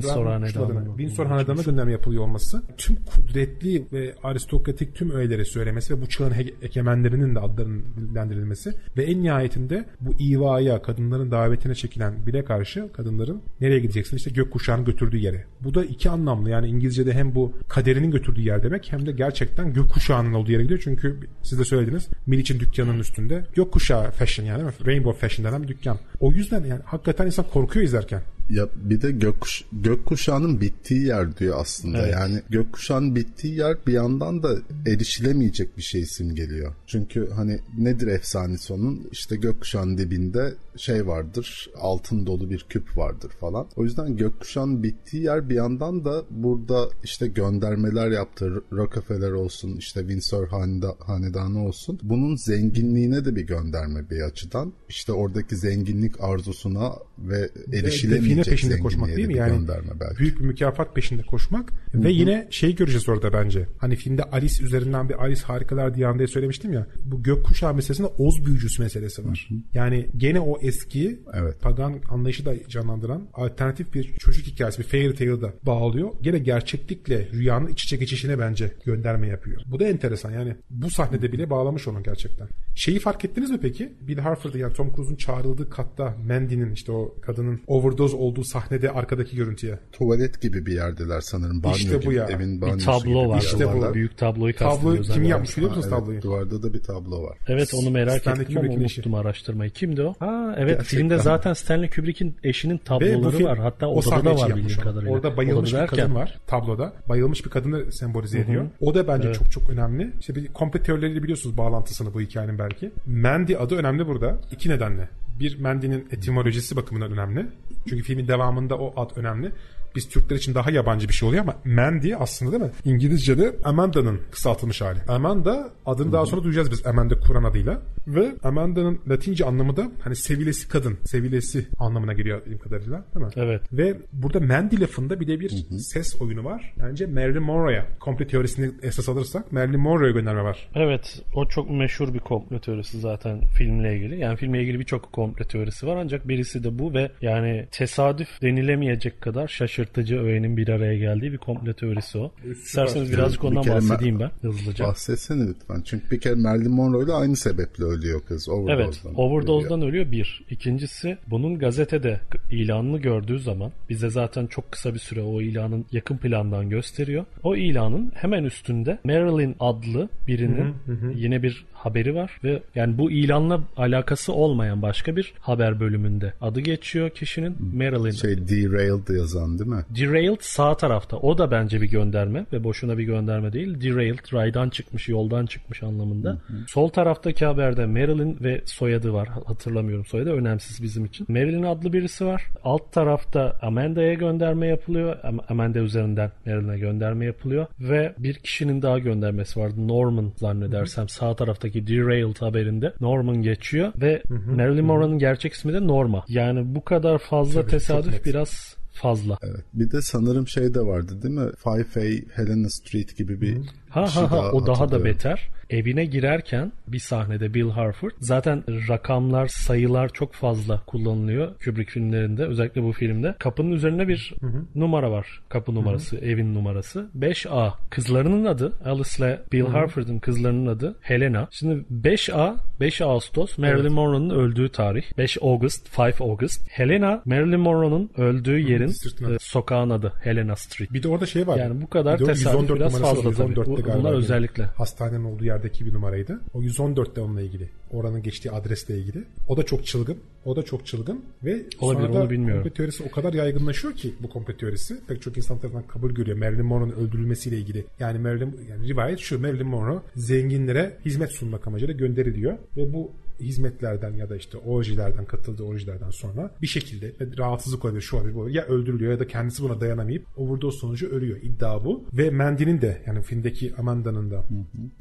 Windsor 0.98 1.26
Hanedanı'na 1.26 1.62
gönderme 1.62 1.92
yapılıyor 1.92 2.24
olması. 2.24 2.62
Tüm 2.78 2.96
kudretli 2.96 3.86
ve 3.94 4.16
aristokratik 4.24 4.96
tüm 4.96 5.12
öğeleri 5.12 5.46
söylemesi 5.46 5.98
ve 5.98 6.02
bu 6.02 6.10
çağın 6.10 6.32
he- 6.32 6.54
egemenlerinin 6.62 7.36
de 7.36 7.40
adlarının 7.40 7.84
dillendirilmesi 7.98 8.74
ve 8.98 9.04
en 9.04 9.24
nihayetinde 9.24 9.86
bu 10.02 10.14
ivaya 10.24 10.82
kadınların 10.82 11.32
davetine 11.32 11.76
çekilen 11.76 12.26
bile 12.26 12.46
karşı 12.46 12.92
kadınların 12.94 13.42
nereye 13.62 13.80
gideceksin 13.80 14.18
işte 14.18 14.32
gökkuşağının 14.32 14.86
götürdüğü 14.86 15.18
yere. 15.18 15.46
Bu 15.62 15.74
da 15.74 15.86
iki 15.86 16.10
anlamlı 16.10 16.50
yani 16.50 16.68
İngilizce'de 16.68 17.14
hem 17.14 17.36
bu 17.36 17.54
kaderinin 17.70 18.12
götürdüğü 18.12 18.42
yer 18.42 18.64
demek 18.64 18.92
hem 18.92 19.06
de 19.06 19.12
gerçekten 19.12 19.74
gökkuşağının 19.74 20.34
olduğu 20.34 20.52
yere 20.52 20.64
gidiyor. 20.64 20.80
Çünkü 20.84 21.18
siz 21.44 21.60
de 21.60 21.64
söylediniz 21.66 22.08
Milich'in 22.28 22.60
dükkanının 22.60 23.00
üstünde 23.00 23.44
gökkuşağı 23.56 24.07
fashion 24.12 24.46
yani? 24.46 24.64
Rainbow 24.86 25.28
fashion 25.28 25.46
denen 25.46 25.64
bir 25.64 25.68
dükkan. 25.68 26.00
O 26.20 26.32
yüzden 26.32 26.64
yani 26.64 26.82
hakikaten 26.86 27.26
insan 27.26 27.46
korkuyor 27.54 27.86
izlerken. 27.86 28.22
Ya 28.50 28.68
bir 28.76 29.02
de 29.02 29.12
gökkuş, 29.12 29.64
gökkuşağının 29.72 30.62
bittiği 30.62 31.06
yer 31.06 31.38
diyor 31.38 31.58
aslında. 31.60 31.98
Evet. 31.98 32.14
Yani 32.14 32.42
gökkuşağının 32.50 33.16
bittiği 33.16 33.58
yer 33.58 33.78
bir 33.88 33.94
yandan 33.94 34.44
da 34.44 34.58
erişilemeyecek 34.88 35.78
bir 35.78 35.82
şey 35.82 36.06
simgeliyor. 36.06 36.74
Çünkü 36.88 37.30
hani 37.36 37.60
nedir 37.78 38.08
efsanesi 38.08 38.74
onun? 38.74 39.10
İşte 39.12 39.36
gökkuşağının 39.36 39.98
dibinde 39.98 40.54
şey 40.78 41.08
vardır. 41.08 41.70
Altın 41.80 42.26
dolu 42.26 42.50
bir 42.50 42.66
küp 42.70 42.98
vardır 42.98 43.32
falan. 43.40 43.68
O 43.76 43.84
yüzden 43.84 44.18
gökkuşağının 44.18 44.84
bittiği 44.84 45.24
yer 45.24 45.50
bir 45.50 45.56
yandan 45.56 46.06
da 46.06 46.24
burada 46.30 46.90
işte 47.04 47.28
göndermeler 47.28 48.12
yaptı. 48.12 48.64
Rockefeller 48.74 49.32
olsun, 49.32 49.78
işte 49.78 50.00
Windsor 50.00 50.48
haneda, 50.48 50.96
hanedanı 51.00 51.66
olsun. 51.66 52.00
Bunun 52.04 52.36
zenginliğine 52.36 53.26
de 53.26 53.36
bir 53.36 53.48
gönderme 53.48 54.10
bir 54.10 54.22
açıdan. 54.22 54.74
İşte 54.90 55.12
oradaki 55.12 55.56
zenginlik 55.56 56.22
arzusuna 56.22 56.94
ve 57.20 57.50
define 57.68 58.37
erişilemeyecek 58.42 58.58
peşinde 58.58 58.80
koşmak 58.80 59.18
değil 59.18 59.30
de 59.30 59.34
mi? 59.34 59.38
Yani 59.38 59.68
belki. 60.00 60.20
büyük 60.20 60.40
bir 60.40 60.46
mükafat 60.46 60.96
peşinde 60.96 61.22
koşmak 61.22 61.74
ve 61.94 62.12
yine 62.12 62.48
şey 62.50 62.76
göreceğiz 62.76 63.10
orada 63.10 63.34
bence. 63.34 63.68
Hani 63.78 63.96
filmde 63.96 64.24
Alice 64.24 64.64
üzerinden 64.64 65.10
bir 65.10 65.24
Alice 65.24 65.44
Harikalar 65.44 65.96
diye 65.96 66.28
söylemiştim 66.28 66.74
ya. 66.74 66.88
Bu 67.06 67.24
gökkuşağı 67.24 67.74
meselesinde 67.74 68.08
Oz 68.08 68.46
büyücüsü 68.46 68.84
meselesi 68.84 69.26
var. 69.26 69.50
Yani 69.74 70.08
gene 70.18 70.40
o 70.40 70.60
eski 70.62 71.20
Evet. 71.34 71.62
pagan 71.62 71.96
anlayışı 72.10 72.46
da 72.46 72.68
canlandıran 72.70 73.28
alternatif 73.34 73.94
bir 73.94 74.14
çocuk 74.18 74.48
hikayesi, 74.48 74.80
bir 74.80 74.84
fairy 74.84 75.14
tale 75.14 75.42
da 75.42 75.54
bağlıyor. 75.64 76.10
Gene 76.22 76.40
gerçeklikle 76.40 77.28
rüyanın 77.34 77.68
iç 77.68 77.84
içe 77.84 77.98
geçişine 77.98 78.40
bence 78.40 78.72
gönderme 78.86 79.28
yapıyor. 79.28 79.62
Bu 79.66 79.80
da 79.80 79.88
enteresan 79.88 80.32
yani 80.32 80.56
bu 80.70 80.90
sahnede 80.90 81.32
bile 81.32 81.50
bağlamış 81.50 81.88
onu 81.88 82.04
gerçekten. 82.04 82.48
Şeyi 82.76 83.00
fark 83.00 83.26
ettiniz 83.26 83.52
mi 83.52 83.60
peki? 83.62 83.94
Bill 84.02 84.18
Harford'ın 84.18 84.60
yani 84.60 84.74
Tom 84.74 84.96
Cruise'un 84.96 85.16
çağrıldığı 85.16 85.70
katta 85.70 86.16
Mandy'nin 86.28 86.72
işte 86.72 86.92
o 86.92 87.16
kadının 87.22 87.62
overdose 87.68 88.16
olduğu 88.28 88.44
sahnede 88.44 88.92
arkadaki 88.92 89.36
görüntüye. 89.36 89.80
Tuvalet 89.92 90.42
gibi 90.42 90.66
bir 90.66 90.74
yerdeler 90.74 91.22
sanırım. 91.22 91.64
Banyo 91.64 91.76
İşte 91.76 91.96
bu 91.96 92.02
gibi. 92.02 92.16
ya. 92.16 92.26
Evin 92.26 92.62
Bir 92.62 92.80
tablo 92.80 93.00
gibi 93.06 93.16
var. 93.30 93.38
bir 93.40 93.44
İşte 93.46 93.74
bu. 93.74 93.94
Büyük 93.94 94.18
tabloyu 94.18 94.56
Tablo 94.56 94.70
kastediyoruz. 94.70 95.08
kim 95.08 95.14
herhalde. 95.16 95.28
yapmış 95.28 95.58
biliyor 95.58 95.72
Ha, 95.72 95.76
musunuz 95.78 95.94
evet, 95.94 96.00
tabloyu? 96.04 96.22
duvarda 96.22 96.64
da 96.64 96.74
bir 96.74 96.80
tablo 96.84 97.24
var. 97.24 97.38
Evet 97.48 97.74
onu 97.74 97.90
merak 97.92 98.22
Stanley 98.22 98.42
ettim 98.44 98.58
ama 98.58 98.74
unuttum 98.74 99.14
araştırmayı. 99.14 99.72
Kimdi 99.72 100.02
o? 100.02 100.14
Ha 100.20 100.56
evet 100.58 100.68
Gerçekten. 100.78 100.98
filmde 100.98 101.18
zaten 101.18 101.54
Stanley 101.54 101.90
Kubrick'in 101.90 102.36
eşinin 102.44 102.78
tabloları 102.78 103.38
film 103.38 103.48
var. 103.48 103.58
Hatta 103.60 103.88
o 103.88 103.96
odada 104.00 104.26
da 104.26 104.36
var 104.36 104.48
yapmış 104.50 104.56
bildiğim 104.64 104.82
kadarıyla. 104.82 105.14
Orada 105.14 105.38
bayılmış 105.38 105.74
bir 105.74 105.88
kadın 105.88 106.16
var 106.16 106.38
tabloda. 106.48 106.94
Bayılmış 107.10 107.46
bir 107.46 107.50
kadını 107.50 107.92
sembolize 107.92 108.40
ediyor. 108.40 108.66
O 108.82 108.96
da 108.96 109.08
bence 109.08 109.28
Evet. 109.28 109.38
çok 109.40 109.52
çok 109.52 109.70
önemli. 109.70 110.12
İşte 110.20 110.36
bir 110.36 110.48
komple 110.48 110.84
teorileriyle 110.84 111.24
biliyorsunuz 111.24 111.58
bağlantısını 111.58 112.14
bu 112.14 112.22
hikayenin 112.22 112.60
belki. 112.60 112.92
Mandy 113.06 113.56
adı 113.60 113.76
önemli 113.76 114.08
burada. 114.08 114.38
İki 114.52 114.70
nedenle. 114.70 115.10
Bir 115.40 115.60
Mandy'nin 115.60 116.08
etimolojisi 116.12 116.76
bakımından 116.76 117.12
önemli. 117.12 117.48
Çünkü 117.90 118.04
filmin 118.04 118.28
devamında 118.28 118.78
o 118.78 119.02
ad 119.02 119.12
önemli. 119.16 119.52
Biz 119.98 120.10
Türkler 120.10 120.36
için 120.36 120.56
daha 120.56 120.72
yabancı 120.72 121.08
bir 121.08 121.14
şey 121.14 121.30
oluyor 121.30 121.44
ama 121.44 121.56
Mandy 121.66 122.16
aslında 122.20 122.52
değil 122.52 122.64
mi? 122.64 122.72
İngilizce'de 122.86 123.56
Amanda'nın 123.64 124.22
kısaltılmış 124.32 124.82
hali. 124.82 125.00
Amanda 125.08 125.70
adını 125.86 126.12
daha 126.12 126.26
sonra 126.26 126.44
duyacağız 126.44 126.72
biz 126.72 126.86
Amanda 126.86 127.20
Kur'an 127.20 127.44
adıyla. 127.44 127.82
Ve 128.08 128.32
Amanda'nın 128.44 129.00
Latince 129.10 129.46
anlamı 129.46 129.78
da 129.78 129.92
hani 130.02 130.16
sevilesi 130.16 130.70
kadın, 130.70 130.98
sevilesi 131.06 131.68
anlamına 131.80 132.14
geliyor 132.14 132.40
bildiğim 132.42 132.60
kadarıyla 132.60 133.06
değil 133.16 133.26
mi? 133.26 133.32
Evet. 133.36 133.62
Ve 133.74 133.98
burada 134.14 134.40
Mandy 134.40 134.82
lafında 134.82 135.20
bir 135.20 135.28
de 135.28 135.40
bir 135.40 135.50
ses 135.80 136.22
oyunu 136.22 136.44
var. 136.44 136.74
Bence 136.84 137.06
Marilyn 137.06 137.44
Monroe'ya 137.44 137.86
komple 138.00 138.28
teorisini 138.28 138.72
esas 138.82 139.10
alırsak 139.10 139.52
Marilyn 139.52 139.80
Monroe'ya 139.80 140.12
gönderme 140.12 140.44
var. 140.44 140.70
Evet 140.76 141.22
o 141.34 141.48
çok 141.48 141.70
meşhur 141.70 142.14
bir 142.14 142.20
komplo 142.20 142.60
teorisi 142.60 143.00
zaten 143.00 143.42
filmle 143.58 143.98
ilgili. 143.98 144.20
Yani 144.20 144.38
filmle 144.38 144.62
ilgili 144.62 144.80
birçok 144.80 145.14
komplo 145.14 145.46
teorisi 145.46 145.88
var 145.88 145.96
ancak 145.96 146.28
birisi 146.28 146.64
de 146.64 146.80
bu 146.80 146.94
ve 146.94 147.12
yani 147.22 147.68
tesadüf 147.72 148.42
denilemeyecek 148.42 149.22
kadar 149.22 149.48
şaşırtıcı 149.48 149.87
öğenin 149.96 150.58
bir 150.58 150.70
araya 150.70 150.98
geldiği 150.98 151.32
bir 151.32 151.38
komplo 151.38 151.74
teorisi 151.74 152.18
o. 152.18 152.32
İsterseniz 152.52 153.12
birazcık 153.12 153.44
Bir 153.44 153.48
ondan 153.48 153.62
kere 153.62 153.76
bahsedeyim 153.76 154.20
ben 154.20 154.32
hızlıca. 154.42 154.86
Bahsetsene 154.86 155.48
lütfen. 155.48 155.82
Çünkü 155.86 156.12
bir 156.12 156.20
kere 156.20 156.36
Marilyn 156.36 156.72
Monroe 156.72 157.04
ile 157.04 157.14
aynı 157.14 157.36
sebeple 157.36 157.84
ölüyor 157.84 158.22
kız. 158.22 158.50
Overdose'dan. 158.50 159.10
Evet, 159.10 159.20
overdose'dan 159.20 159.82
ölüyor 159.82 160.12
bir. 160.12 160.46
İkincisi 160.50 161.18
bunun 161.28 161.60
gazetede 161.60 162.20
ilanını 162.52 162.98
gördüğü 162.98 163.40
zaman 163.40 163.72
bize 163.90 164.10
zaten 164.10 164.48
çok 164.48 164.72
kısa 164.72 164.94
bir 164.94 165.00
süre 165.00 165.22
o 165.22 165.42
ilanın 165.42 165.86
yakın 165.92 166.18
plandan 166.18 166.70
gösteriyor. 166.70 167.26
O 167.44 167.56
ilanın 167.56 168.12
hemen 168.16 168.44
üstünde 168.44 169.00
Marilyn 169.04 169.56
adlı 169.60 170.10
birinin 170.28 170.74
yine 171.16 171.44
bir 171.44 171.66
haberi 171.74 172.16
var 172.16 172.40
ve 172.44 172.64
yani 172.76 172.98
bu 172.98 173.12
ilanla 173.12 173.62
alakası 173.78 174.34
olmayan 174.34 174.82
başka 174.82 175.16
bir 175.16 175.34
haber 175.40 175.80
bölümünde 175.80 176.34
adı 176.42 176.60
geçiyor 176.60 177.10
kişinin 177.10 177.56
Marilyn. 177.74 178.12
Şey 178.12 178.38
derailed 178.38 179.18
yazan 179.18 179.60
değil 179.60 179.67
mi? 179.67 179.67
Derailed 179.90 180.38
sağ 180.40 180.78
tarafta. 180.78 181.18
O 181.18 181.38
da 181.38 181.52
bence 181.52 181.82
bir 181.82 181.90
gönderme 181.90 182.46
ve 182.54 182.64
boşuna 182.64 182.98
bir 182.98 183.04
gönderme 183.04 183.54
değil. 183.54 183.82
Derailed 183.82 184.34
raydan 184.34 184.70
çıkmış, 184.70 185.10
yoldan 185.10 185.46
çıkmış 185.46 185.84
anlamında. 185.84 186.38
Sol 186.68 186.90
taraftaki 186.90 187.46
haberde 187.46 187.86
Marilyn 187.86 188.38
ve 188.42 188.62
soyadı 188.66 189.14
var. 189.14 189.28
Hatırlamıyorum 189.28 190.06
soyadı. 190.06 190.32
Önemsiz 190.32 190.84
bizim 190.84 191.06
için. 191.06 191.26
Marilyn 191.30 191.64
adlı 191.64 191.94
birisi 191.94 192.26
var. 192.26 192.44
Alt 192.64 192.92
tarafta 192.92 193.60
Amanda'ya 193.62 194.14
gönderme 194.14 194.68
yapılıyor. 194.68 195.16
Am- 195.24 195.42
Amanda 195.50 195.80
üzerinden 195.80 196.32
Marilyn'e 196.46 196.80
gönderme 196.80 197.26
yapılıyor. 197.26 197.68
Ve 197.80 198.14
bir 198.18 198.34
kişinin 198.34 198.82
daha 198.82 199.00
göndermesi 199.00 199.60
vardı. 199.60 199.88
Norman 199.88 200.32
zannedersem 200.36 201.10
sağ 201.10 201.36
taraftaki 201.36 201.88
Derailed 201.88 202.38
haberinde 202.42 202.94
Norman 203.02 203.42
geçiyor 203.42 203.94
ve 204.02 204.22
Marilyn 204.56 204.86
Monroe'nun 204.86 205.20
gerçek 205.20 205.54
ismi 205.54 205.74
de 205.74 205.88
Norma. 205.88 206.26
Yani 206.28 206.76
bu 206.76 206.84
kadar 206.84 207.18
fazla 207.18 207.62
Tabii, 207.62 207.72
tesadüf 207.72 208.26
biraz 208.26 208.78
fazla. 208.98 209.38
Evet. 209.42 209.64
Bir 209.74 209.92
de 209.92 210.02
sanırım 210.02 210.48
şey 210.48 210.74
de 210.74 210.80
vardı 210.80 211.22
değil 211.22 211.34
mi? 211.34 211.52
Five 211.64 212.02
A 212.02 212.36
Helena 212.36 212.70
Street 212.70 213.18
gibi 213.18 213.42
bir 213.42 213.58
Ha 213.90 214.06
ha 214.16 214.32
ha 214.32 214.52
o 214.52 214.68
daha 214.68 214.92
da 214.92 215.06
beter. 215.06 215.50
Evine 215.70 216.06
girerken 216.06 216.72
bir 216.88 217.00
sahnede 217.00 217.54
Bill 217.54 217.70
Harford 217.70 218.12
zaten 218.20 218.64
rakamlar, 218.90 219.48
sayılar 219.48 220.10
çok 220.10 220.34
fazla 220.34 220.82
kullanılıyor 220.88 221.52
Kubrick 221.66 221.92
filmlerinde 221.92 222.46
özellikle 222.46 222.84
bu 222.84 222.92
filmde. 222.92 223.36
Kapının 223.40 223.72
üzerine 223.72 224.08
bir 224.08 224.34
numara 224.76 225.12
var. 225.12 225.42
Kapı 225.50 225.76
numarası, 225.76 226.18
evin 226.18 226.54
numarası. 226.54 227.10
5A. 227.20 227.74
Kızlarının 227.90 228.46
adı 228.46 228.74
Alice 228.86 229.10
ile 229.20 229.42
Bill 229.52 229.66
Harford'ın 229.66 230.20
kızlarının 230.20 230.68
adı 230.68 230.96
Helena. 231.02 231.48
Şimdi 231.52 231.86
5A, 232.04 232.56
5 232.80 233.02
Ağustos 233.02 233.58
Marilyn 233.58 233.94
Monroe'nun 233.94 234.30
öldüğü 234.30 234.70
tarih. 234.70 235.04
5 235.18 235.38
August, 235.42 236.00
5 236.00 236.22
August. 236.22 236.68
Helena 236.70 237.22
Marilyn 237.26 237.60
Monroe'nun 237.60 238.10
öldüğü 238.18 238.60
yerin 238.60 238.90
e, 239.34 239.38
sokağın 239.40 239.90
adı 239.90 240.14
Helena 240.24 240.56
Street. 240.56 240.94
Bir 240.94 241.04
de 241.04 241.08
orada 241.08 241.26
şey 241.26 241.48
var. 241.48 241.58
Yani 241.58 241.82
bu 241.82 241.90
kadar 241.90 242.18
tesadüf 242.18 242.46
114 242.46 242.80
biraz 242.80 243.02
fazla 243.02 243.30
var, 243.30 243.36
tabii. 243.36 243.54
114'te 243.54 243.77
Bu- 243.78 243.86
galiba 243.86 244.00
bunlar 244.04 244.14
özellikle. 244.14 244.64
Hastanenin 244.64 245.24
olduğu 245.24 245.46
yerdeki 245.46 245.86
bir 245.86 245.94
numaraydı. 245.94 246.40
O 246.54 246.62
114'te 246.62 247.22
onunla 247.22 247.42
ilgili. 247.42 247.70
Oranın 247.92 248.24
geçtiği 248.24 248.52
adresle 248.52 248.98
ilgili. 248.98 249.24
O 249.48 249.58
da 249.58 249.64
çok 249.64 249.86
çılgın. 249.86 250.18
O 250.46 250.56
da 250.56 250.64
çok 250.64 250.86
çılgın. 250.86 251.26
Ve 251.44 251.66
Olabilir, 251.80 252.08
sonra 252.08 252.26
da 252.26 252.30
bilmiyorum. 252.30 252.64
komplo 252.64 252.76
teorisi 252.78 253.04
o 253.04 253.12
kadar 253.12 253.34
yaygınlaşıyor 253.34 253.94
ki 253.94 254.14
bu 254.20 254.30
komplo 254.30 254.54
teorisi. 254.58 255.06
Pek 255.08 255.22
çok 255.22 255.38
insan 255.38 255.60
tarafından 255.60 255.88
kabul 255.88 256.12
görüyor. 256.12 256.38
Marilyn 256.38 256.66
Monroe'nun 256.66 256.92
öldürülmesiyle 257.08 257.58
ilgili. 257.58 257.86
Yani 258.00 258.20
Marilyn 258.20 258.58
yani 258.70 258.88
rivayet 258.88 259.20
şu 259.20 259.40
Marilyn 259.40 259.68
Monroe 259.68 260.00
zenginlere 260.16 260.98
hizmet 261.06 261.32
sunmak 261.32 261.68
amacıyla 261.68 261.94
gönderiliyor. 261.94 262.58
Ve 262.78 262.94
bu 262.94 263.12
hizmetlerden 263.40 264.14
ya 264.14 264.30
da 264.30 264.36
işte 264.36 264.58
orjilerden 264.58 265.26
katıldığı 265.26 265.64
orjilerden 265.64 266.10
sonra 266.10 266.52
bir 266.62 266.68
şekilde 266.68 267.14
rahatsızlık 267.38 267.86
olabilir 267.86 268.02
şu 268.02 268.18
olabilir 268.18 268.36
bu 268.36 268.40
olabilir. 268.40 268.56
ya 268.56 268.66
öldürülüyor 268.66 269.12
ya 269.12 269.20
da 269.20 269.28
kendisi 269.28 269.64
buna 269.64 269.82
dayanamayıp 269.82 270.26
overdose 270.38 270.78
sonucu 270.78 271.10
ölüyor 271.10 271.38
iddia 271.42 271.86
bu. 271.86 272.06
Ve 272.14 272.30
Mandy'nin 272.30 272.82
de 272.82 273.04
yani 273.06 273.22
filmdeki 273.22 273.74
Amanda'nın 273.78 274.32
da 274.32 274.44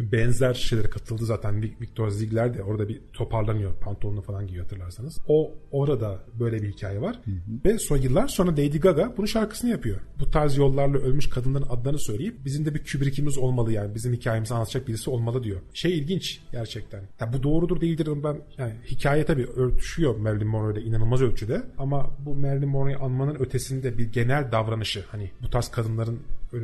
benzer 0.01 0.55
şeylere 0.55 0.91
katıldı 0.91 1.27
zaten. 1.27 1.63
Victor 1.63 2.09
Ziegler 2.09 2.55
de 2.55 2.63
orada 2.63 2.89
bir 2.89 3.01
toparlanıyor 3.13 3.75
pantolonunu 3.75 4.23
falan 4.23 4.47
giyiyor 4.47 4.65
hatırlarsanız. 4.65 5.19
O 5.29 5.55
orada 5.71 6.25
böyle 6.41 6.63
bir 6.63 6.73
hikaye 6.73 7.01
var. 7.01 7.21
Ve 7.65 7.79
son 7.79 7.97
yıllar 7.97 8.29
sonra 8.29 8.51
Lady 8.51 8.79
Gaga 8.79 9.15
bunun 9.17 9.27
şarkısını 9.27 9.71
yapıyor. 9.71 10.01
Bu 10.21 10.31
tarz 10.31 10.57
yollarla 10.57 10.99
ölmüş 10.99 11.29
kadınların 11.29 11.67
adlarını 11.71 11.99
söyleyip 11.99 12.45
bizim 12.45 12.67
de 12.67 12.75
bir 12.75 12.85
Kubrick'imiz 12.93 13.39
olmalı 13.39 13.73
yani 13.73 13.95
bizim 13.95 14.13
hikayemizi 14.13 14.55
anlatacak 14.55 14.89
birisi 14.89 15.11
olmalı 15.11 15.43
diyor. 15.43 15.61
Şey 15.75 15.99
ilginç 15.99 16.41
gerçekten. 16.53 17.03
Ya 17.21 17.33
bu 17.33 17.43
doğrudur 17.43 17.81
değildir 17.81 18.07
ben 18.27 18.43
yani 18.59 18.75
hikaye 18.87 19.25
tabii 19.25 19.47
örtüşüyor 19.47 20.17
Marilyn 20.17 20.47
Monroe 20.47 20.73
ile 20.73 20.83
inanılmaz 20.83 21.23
ölçüde 21.23 21.63
ama 21.79 22.11
bu 22.19 22.35
Marilyn 22.35 22.69
Monroe'yu 22.69 23.03
anmanın 23.03 23.35
ötesinde 23.35 23.99
bir 23.99 24.13
genel 24.13 24.53
davranışı 24.53 25.05
hani 25.11 25.31
bu 25.43 25.51
tarz 25.51 25.69
kadınların 25.69 26.21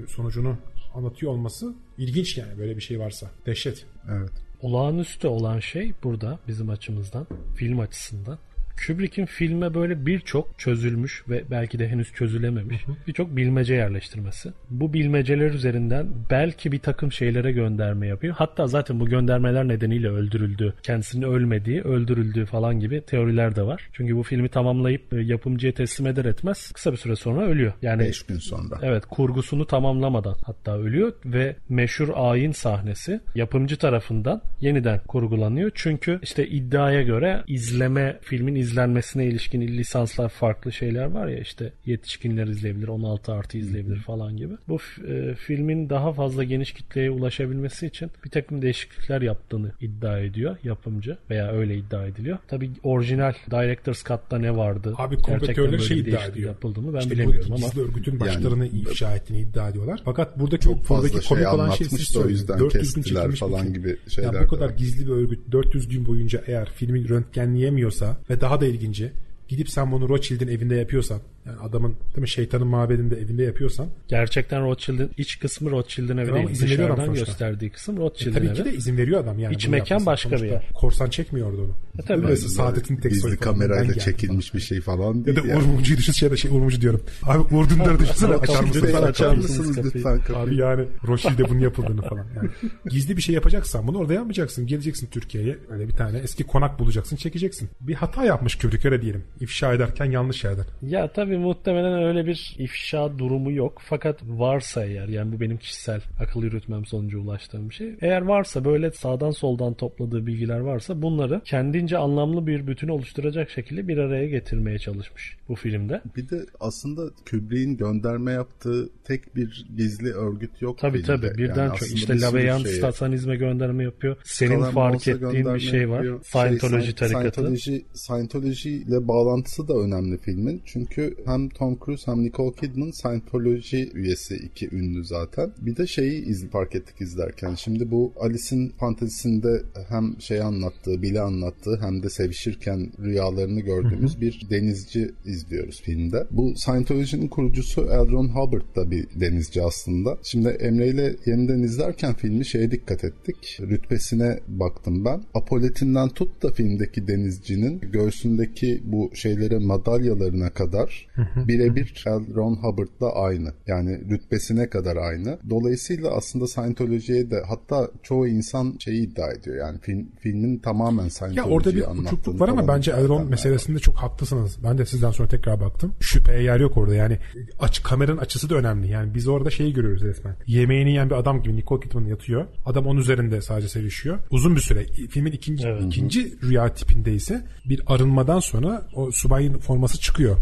sonucunu 0.09 0.57
anlatıyor 0.95 1.33
olması 1.33 1.75
ilginç 1.99 2.39
yani 2.39 2.59
böyle 2.59 2.77
bir 2.77 2.83
şey 2.83 3.01
varsa. 3.01 3.31
Dehşet. 3.47 3.87
Evet. 4.11 4.31
Olağanüstü 4.61 5.29
olan 5.29 5.59
şey 5.59 5.93
burada 6.03 6.39
bizim 6.49 6.71
açımızdan, 6.71 7.27
film 7.57 7.81
açısından 7.81 8.39
Kubrick'in 8.87 9.27
filme 9.27 9.75
böyle 9.75 10.07
birçok 10.07 10.59
çözülmüş 10.59 11.25
ve 11.29 11.45
belki 11.51 11.79
de 11.79 11.89
henüz 11.89 12.13
çözülememiş 12.13 12.83
birçok 13.07 13.37
bilmece 13.37 13.75
yerleştirmesi. 13.75 14.53
Bu 14.71 14.93
bilmeceler 14.93 15.51
üzerinden 15.51 16.09
belki 16.31 16.73
bir 16.73 16.79
takım 16.79 17.13
şeylere 17.13 17.53
gönderme 17.53 18.07
yapıyor. 18.07 18.35
Hatta 18.39 18.67
zaten 18.67 19.01
bu 19.01 19.07
göndermeler 19.07 19.69
nedeniyle 19.69 20.09
öldürüldü. 20.09 20.75
Kendisinin 20.83 21.27
ölmediği, 21.27 21.83
öldürüldüğü 21.83 22.47
falan 22.47 22.81
gibi 22.81 23.01
teoriler 23.01 23.57
de 23.57 23.63
var. 23.63 23.89
Çünkü 23.93 24.17
bu 24.17 24.23
filmi 24.23 24.49
tamamlayıp 24.49 25.13
e, 25.13 25.21
yapımcıya 25.21 25.75
teslim 25.75 26.07
eder 26.07 26.25
etmez 26.25 26.73
kısa 26.73 26.93
bir 26.93 26.97
süre 26.97 27.17
sonra 27.17 27.47
ölüyor. 27.47 27.73
Yani 27.83 28.01
5 28.01 28.23
gün 28.23 28.39
sonra. 28.39 28.79
Evet 28.83 29.07
kurgusunu 29.07 29.67
tamamlamadan 29.67 30.37
hatta 30.47 30.79
ölüyor 30.79 31.13
ve 31.25 31.57
meşhur 31.69 32.09
ayin 32.15 32.53
sahnesi 32.53 33.21
yapımcı 33.35 33.77
tarafından 33.77 34.43
yeniden 34.61 35.01
kurgulanıyor. 35.09 35.71
Çünkü 35.75 36.19
işte 36.23 36.47
iddiaya 36.47 37.03
göre 37.03 37.43
izleme 37.47 38.19
filmin 38.23 38.55
izlenmesine 38.73 39.27
ilişkin 39.27 39.61
lisanslar 39.61 40.29
farklı 40.29 40.73
şeyler 40.73 41.05
var 41.05 41.29
ya 41.29 41.39
işte 41.39 41.73
yetişkinler 41.87 42.47
izleyebilir 42.47 42.89
16 42.89 43.33
artı 43.33 43.59
izleyebilir 43.59 43.97
falan 43.97 44.37
gibi. 44.37 44.55
Bu 44.69 44.79
e, 45.09 45.35
filmin 45.35 45.91
daha 45.91 46.13
fazla 46.13 46.45
geniş 46.45 46.73
kitleye 46.73 47.11
ulaşabilmesi 47.11 47.87
için 47.87 48.11
bir 48.25 48.31
takım 48.31 48.63
değişiklikler 48.63 49.23
yaptığını 49.23 49.73
iddia 49.81 50.19
ediyor 50.19 50.57
yapımcı 50.65 51.17
veya 51.31 51.53
öyle 51.53 51.77
iddia 51.77 52.07
ediliyor. 52.07 52.39
Tabi 52.49 52.71
orijinal 52.83 53.33
Director's 53.51 54.05
Cut'ta 54.05 54.39
ne 54.39 54.57
vardı? 54.57 54.95
Abi 54.99 55.17
kompetörler 55.17 55.79
şey 55.79 55.99
iddia 55.99 56.25
ediyor. 56.25 56.49
yapıldı 56.49 56.81
mı 56.81 56.95
ben 56.95 56.99
İşte 56.99 57.11
bilemiyorum 57.11 57.47
bu 57.51 57.55
ama 57.55 57.67
gizli 57.67 57.81
örgütün 57.81 58.21
başlarını 58.21 58.67
ifşa 58.67 59.17
ettiğini 59.17 59.41
iddia 59.41 59.69
ediyorlar. 59.69 60.01
Fakat 60.05 60.39
burada 60.39 60.59
çok, 60.59 60.73
Çok 60.73 60.85
fazla 60.85 61.09
buradaki 61.09 61.27
şey 61.27 61.37
komik 61.37 61.55
olan 61.55 61.71
şey 61.71 61.87
siz 61.87 62.17
o 62.17 62.29
yüzden 62.29 62.59
400 62.59 62.95
gün 62.95 63.03
kestiler 63.03 63.21
çekilmiş 63.21 63.41
falan 63.41 63.73
gibi 63.73 63.97
şeyler 64.09 64.33
Yani 64.33 64.45
bu 64.45 64.49
kadar 64.49 64.67
var. 64.67 64.75
gizli 64.77 65.07
bir 65.07 65.13
örgüt 65.13 65.53
400 65.53 65.89
gün 65.89 66.07
boyunca 66.07 66.43
eğer 66.47 66.69
filmi 66.71 67.09
röntgenleyemiyorsa 67.09 68.17
ve 68.31 68.41
daha 68.41 68.52
da 68.61 68.67
ilginci 68.67 69.13
gidip 69.49 69.71
sen 69.71 69.93
bunu 69.93 70.09
Rothschild'in 70.09 70.49
evinde 70.49 70.75
yapıyorsan 70.75 71.21
yani 71.47 71.59
adamın 71.59 71.91
değil 71.91 72.21
mi 72.21 72.29
şeytanın 72.29 72.67
mabedinde 72.67 73.17
evinde 73.17 73.43
yapıyorsan 73.43 73.87
Gerçekten 74.09 74.65
Rothschild'in 74.65 75.11
iç 75.19 75.39
kısmı 75.39 75.71
Rothschild'in 75.71 76.17
evi 76.17 76.35
değil. 76.35 76.51
izin 76.51 76.67
Dışarıdan 76.67 77.15
gösterdiği 77.15 77.71
kısım 77.71 77.97
e, 77.97 78.01
Rothschild'in 78.01 78.33
tabii 78.33 78.47
evi. 78.47 78.55
ki 78.55 78.65
de 78.65 78.73
izin 78.75 78.97
veriyor 78.97 79.21
adam 79.21 79.39
yani. 79.39 79.55
İç 79.55 79.69
mekan 79.69 80.07
başka 80.07 80.31
bir 80.31 80.37
Sonuçta 80.37 80.55
yer. 80.55 80.69
Korsan 80.75 81.11
çekmiyordu 81.11 81.65
onu. 81.65 81.75
Tabii. 82.07 82.27
Mesela 82.27 82.49
Saadet'in 82.49 82.97
tek 82.97 83.13
Gizli 83.13 83.21
soyu 83.21 83.39
falan. 83.39 83.53
Kamerayla 83.59 83.95
çekilmiş 83.95 84.55
bir 84.55 84.61
şey 84.61 84.81
falan 84.81 85.15
Ya 85.15 85.25
değil. 85.25 85.37
da 85.37 85.47
yani. 85.49 85.59
Uğur 85.59 85.67
Mumcu'yu 85.67 85.99
düşün 85.99 86.13
şey, 86.13 86.37
şey 86.37 86.51
Uğur 86.51 86.61
Mumcu 86.61 86.81
diyorum. 86.81 87.03
Abi 87.23 87.55
Uğur 87.55 87.69
Dündar'ı 87.71 87.99
düşünsene 87.99 88.35
açar 88.35 88.47
Kapıyı 88.57 88.69
mısın? 88.69 88.83
lütfen 88.83 88.99
falan. 89.01 89.11
açar 89.11 89.35
mısınız 89.37 89.69
mısınız 89.69 89.95
lütfen 89.95 90.19
kapıyı? 90.21 90.37
Abi 90.39 90.57
yani 90.57 90.89
Rothschild'de 91.07 91.49
bunu 91.49 91.63
yapıldığını 91.63 92.03
falan. 92.03 92.27
Yani 92.37 92.49
gizli 92.91 93.17
bir 93.17 93.23
şey 93.23 93.35
yapacaksan 93.35 93.87
bunu 93.87 93.99
orada 93.99 94.15
yapmayacaksın. 94.15 94.67
Geleceksin 94.67 95.07
Türkiye'ye 95.11 95.59
öyle 95.71 95.89
bir 95.89 95.93
tane 95.95 96.19
eski 96.19 96.45
konak 96.45 96.79
bulacaksın 96.79 97.17
çekeceksin. 97.17 97.69
Bir 97.81 97.95
hata 97.95 98.25
yapmış 98.25 98.55
Kubrick 98.59 98.89
öyle 98.89 99.03
diyelim. 99.03 99.25
İfşa 99.41 99.73
ederken 99.73 100.05
yanlış 100.05 100.45
yerden. 100.45 100.65
Ya 100.83 101.13
tabii 101.13 101.39
muhtemelen 101.39 102.03
öyle 102.03 102.27
bir 102.27 102.55
ifşa 102.59 103.19
durumu 103.19 103.53
yok. 103.53 103.83
Fakat 103.85 104.21
varsa 104.23 104.85
eğer 104.85 105.09
yani 105.09 105.33
bu 105.33 105.41
benim 105.41 105.57
kişisel 105.59 106.01
akıl 106.21 106.43
yürütmem 106.43 106.87
sonucu 106.87 107.21
ulaştığım 107.21 107.71
bir 107.71 107.75
şey. 107.75 107.95
Eğer 108.01 108.23
varsa 108.23 108.65
böyle 108.65 108.91
sağdan 108.91 109.31
soldan 109.31 109.75
topladığı 109.75 110.27
bilgiler 110.27 110.59
varsa 110.61 111.03
bunları 111.03 111.41
kendince 111.83 111.99
anlamlı 111.99 112.47
bir 112.47 112.67
bütün 112.67 112.89
oluşturacak 112.89 113.51
şekilde 113.51 113.89
bir 113.89 113.99
araya 113.99 114.27
getirmeye 114.29 114.79
çalışmış 114.79 115.37
bu 115.49 115.55
filmde. 115.55 116.03
Bir 116.17 116.29
de 116.31 116.47
aslında 116.61 117.11
Kubrick'in 117.31 117.77
gönderme 117.77 118.33
yaptığı 118.33 118.89
tek 119.05 119.37
bir 119.37 119.67
gizli 119.77 120.13
örgüt 120.13 120.63
yok 120.63 120.79
Tabii 120.79 121.03
filmde. 121.03 121.07
tabii 121.07 121.39
birden 121.39 121.65
Yani 121.67 121.79
çok 121.79 121.89
işte 121.89 122.21
Laveyan 122.21 122.59
şeye- 122.63 122.81
satanizme 122.81 123.37
gönderme 123.37 123.85
yapıyor. 123.85 124.17
Senin 124.25 124.51
Kalan 124.61 124.73
fark 124.73 125.09
ettiğin 125.09 125.55
bir 125.55 125.61
şey 125.61 125.89
var. 125.91 125.95
yapıyor. 125.97 126.21
Scientology 126.25 126.85
Şey, 126.85 126.95
tarikatı. 126.95 127.31
Scientology, 127.41 127.79
Scientology 127.95 128.77
ile 128.77 129.09
bağlantısı 129.09 129.69
da 129.69 129.75
önemli 129.75 130.19
filmin. 130.19 130.63
Çünkü 130.65 131.17
hem 131.27 131.49
Tom 131.49 131.79
Cruise 131.85 132.11
hem 132.13 132.25
Nicole 132.25 132.55
Kidman 132.57 132.91
Scientology 132.91 133.83
üyesi 133.95 134.35
iki 134.37 134.75
ünlü 134.77 135.05
zaten. 135.05 135.51
Bir 135.59 135.77
de 135.77 135.87
şeyi 135.87 136.25
iz, 136.25 136.51
fark 136.51 136.75
ettik 136.75 137.01
izlerken. 137.01 137.55
Şimdi 137.55 137.91
bu 137.91 138.13
Alice'in 138.21 138.69
fantezisinde 138.69 139.63
hem 139.89 140.21
şey 140.21 140.41
anlattığı, 140.43 141.03
bile 141.03 141.21
anlattığı 141.21 141.72
hem 141.81 142.03
de 142.03 142.11
sevişirken 142.11 142.93
rüyalarını 142.99 143.61
gördüğümüz 143.61 144.21
bir 144.21 144.47
denizci 144.51 145.11
izliyoruz 145.25 145.83
filmde. 145.83 146.27
Bu 146.31 146.55
Scientology'nin 146.57 147.29
kurucusu 147.29 147.83
L. 147.83 148.11
Ron 148.13 148.29
Hubbard 148.29 148.77
da 148.77 148.91
bir 148.91 149.07
denizci 149.21 149.63
aslında. 149.63 150.19
Şimdi 150.23 150.49
Emre 150.49 150.89
ile 150.89 151.17
yeniden 151.27 151.63
izlerken 151.63 152.15
filmi 152.15 152.47
şeye 152.47 152.71
dikkat 152.71 153.05
ettik. 153.05 153.59
Rütbesine 153.61 154.39
baktım 154.49 155.05
ben. 155.05 155.23
Apoletinden 155.35 156.09
tut 156.09 156.43
da 156.43 156.53
filmdeki 156.53 157.09
denizcinin 157.09 157.81
göğsündeki 157.81 158.83
bu 158.85 159.11
şeylere 159.15 159.59
madalyalarına 159.59 160.51
kadar 160.51 161.09
birebir 161.37 162.05
L. 162.07 162.35
Ron 162.35 162.55
Hubbard'la 162.55 163.13
aynı. 163.13 163.53
Yani 163.67 164.01
rütbesine 164.11 164.71
kadar 164.71 164.97
aynı. 164.97 165.39
Dolayısıyla 165.51 166.11
aslında 166.11 166.47
Scientology'ye 166.47 167.31
de 167.31 167.43
hatta 167.49 167.91
çoğu 168.03 168.29
insan 168.29 168.77
şeyi 168.79 169.03
iddia 169.07 169.33
ediyor. 169.33 169.57
Yani 169.57 169.79
film, 169.81 170.09
filmin 170.21 170.59
tamamen 170.59 171.05
Ya 171.05 171.11
Scientology'yi 171.11 171.55
orada 171.69 171.77
bir 171.77 172.03
uçukluk 172.05 172.41
var 172.41 172.49
ama 172.49 172.69
bence 172.69 172.91
iddia 172.91 173.01
Elron 173.01 173.17
edenler 173.17 173.31
meselesinde 173.31 173.79
çok 173.79 173.97
haklısınız. 173.97 174.59
Ben 174.65 174.79
de 174.79 174.87
sizden 174.87 175.11
sonra 175.11 175.29
tekrar 175.29 175.61
baktım. 175.61 175.95
Şüpheye 176.01 176.43
yer 176.43 176.61
yok 176.61 176.77
orada. 176.77 176.95
Yani 176.95 177.19
aç 177.61 177.83
kameranın 177.83 178.19
açısı 178.19 178.51
da 178.51 178.55
önemli. 178.55 178.89
Yani 178.89 179.15
biz 179.15 179.29
orada 179.29 179.51
şeyi 179.51 179.73
görüyoruz 179.73 180.03
resmen. 180.03 180.37
Yemeğini 180.47 180.91
yiyen 180.91 181.11
bir 181.11 181.15
adam 181.15 181.43
gibi 181.43 181.57
Nicole 181.57 181.81
Kidman 181.81 182.05
yatıyor. 182.05 182.47
Adam 182.67 182.87
onun 182.87 183.01
üzerinde 183.01 183.43
sadece 183.43 183.69
sevişiyor. 183.69 184.19
Uzun 184.31 184.57
bir 184.57 184.61
süre. 184.61 184.87
Filmin 185.11 185.33
ikinci 185.33 185.67
Evet. 185.67 185.83
ikinci 185.87 186.39
rüya 186.43 186.75
tipinde 186.75 187.13
ise 187.15 187.45
bir 187.65 187.83
arınmadan 187.87 188.41
sonra 188.41 188.89
o 188.95 189.11
subayın 189.11 189.59
forması 189.59 190.01
çıkıyor. 190.01 190.37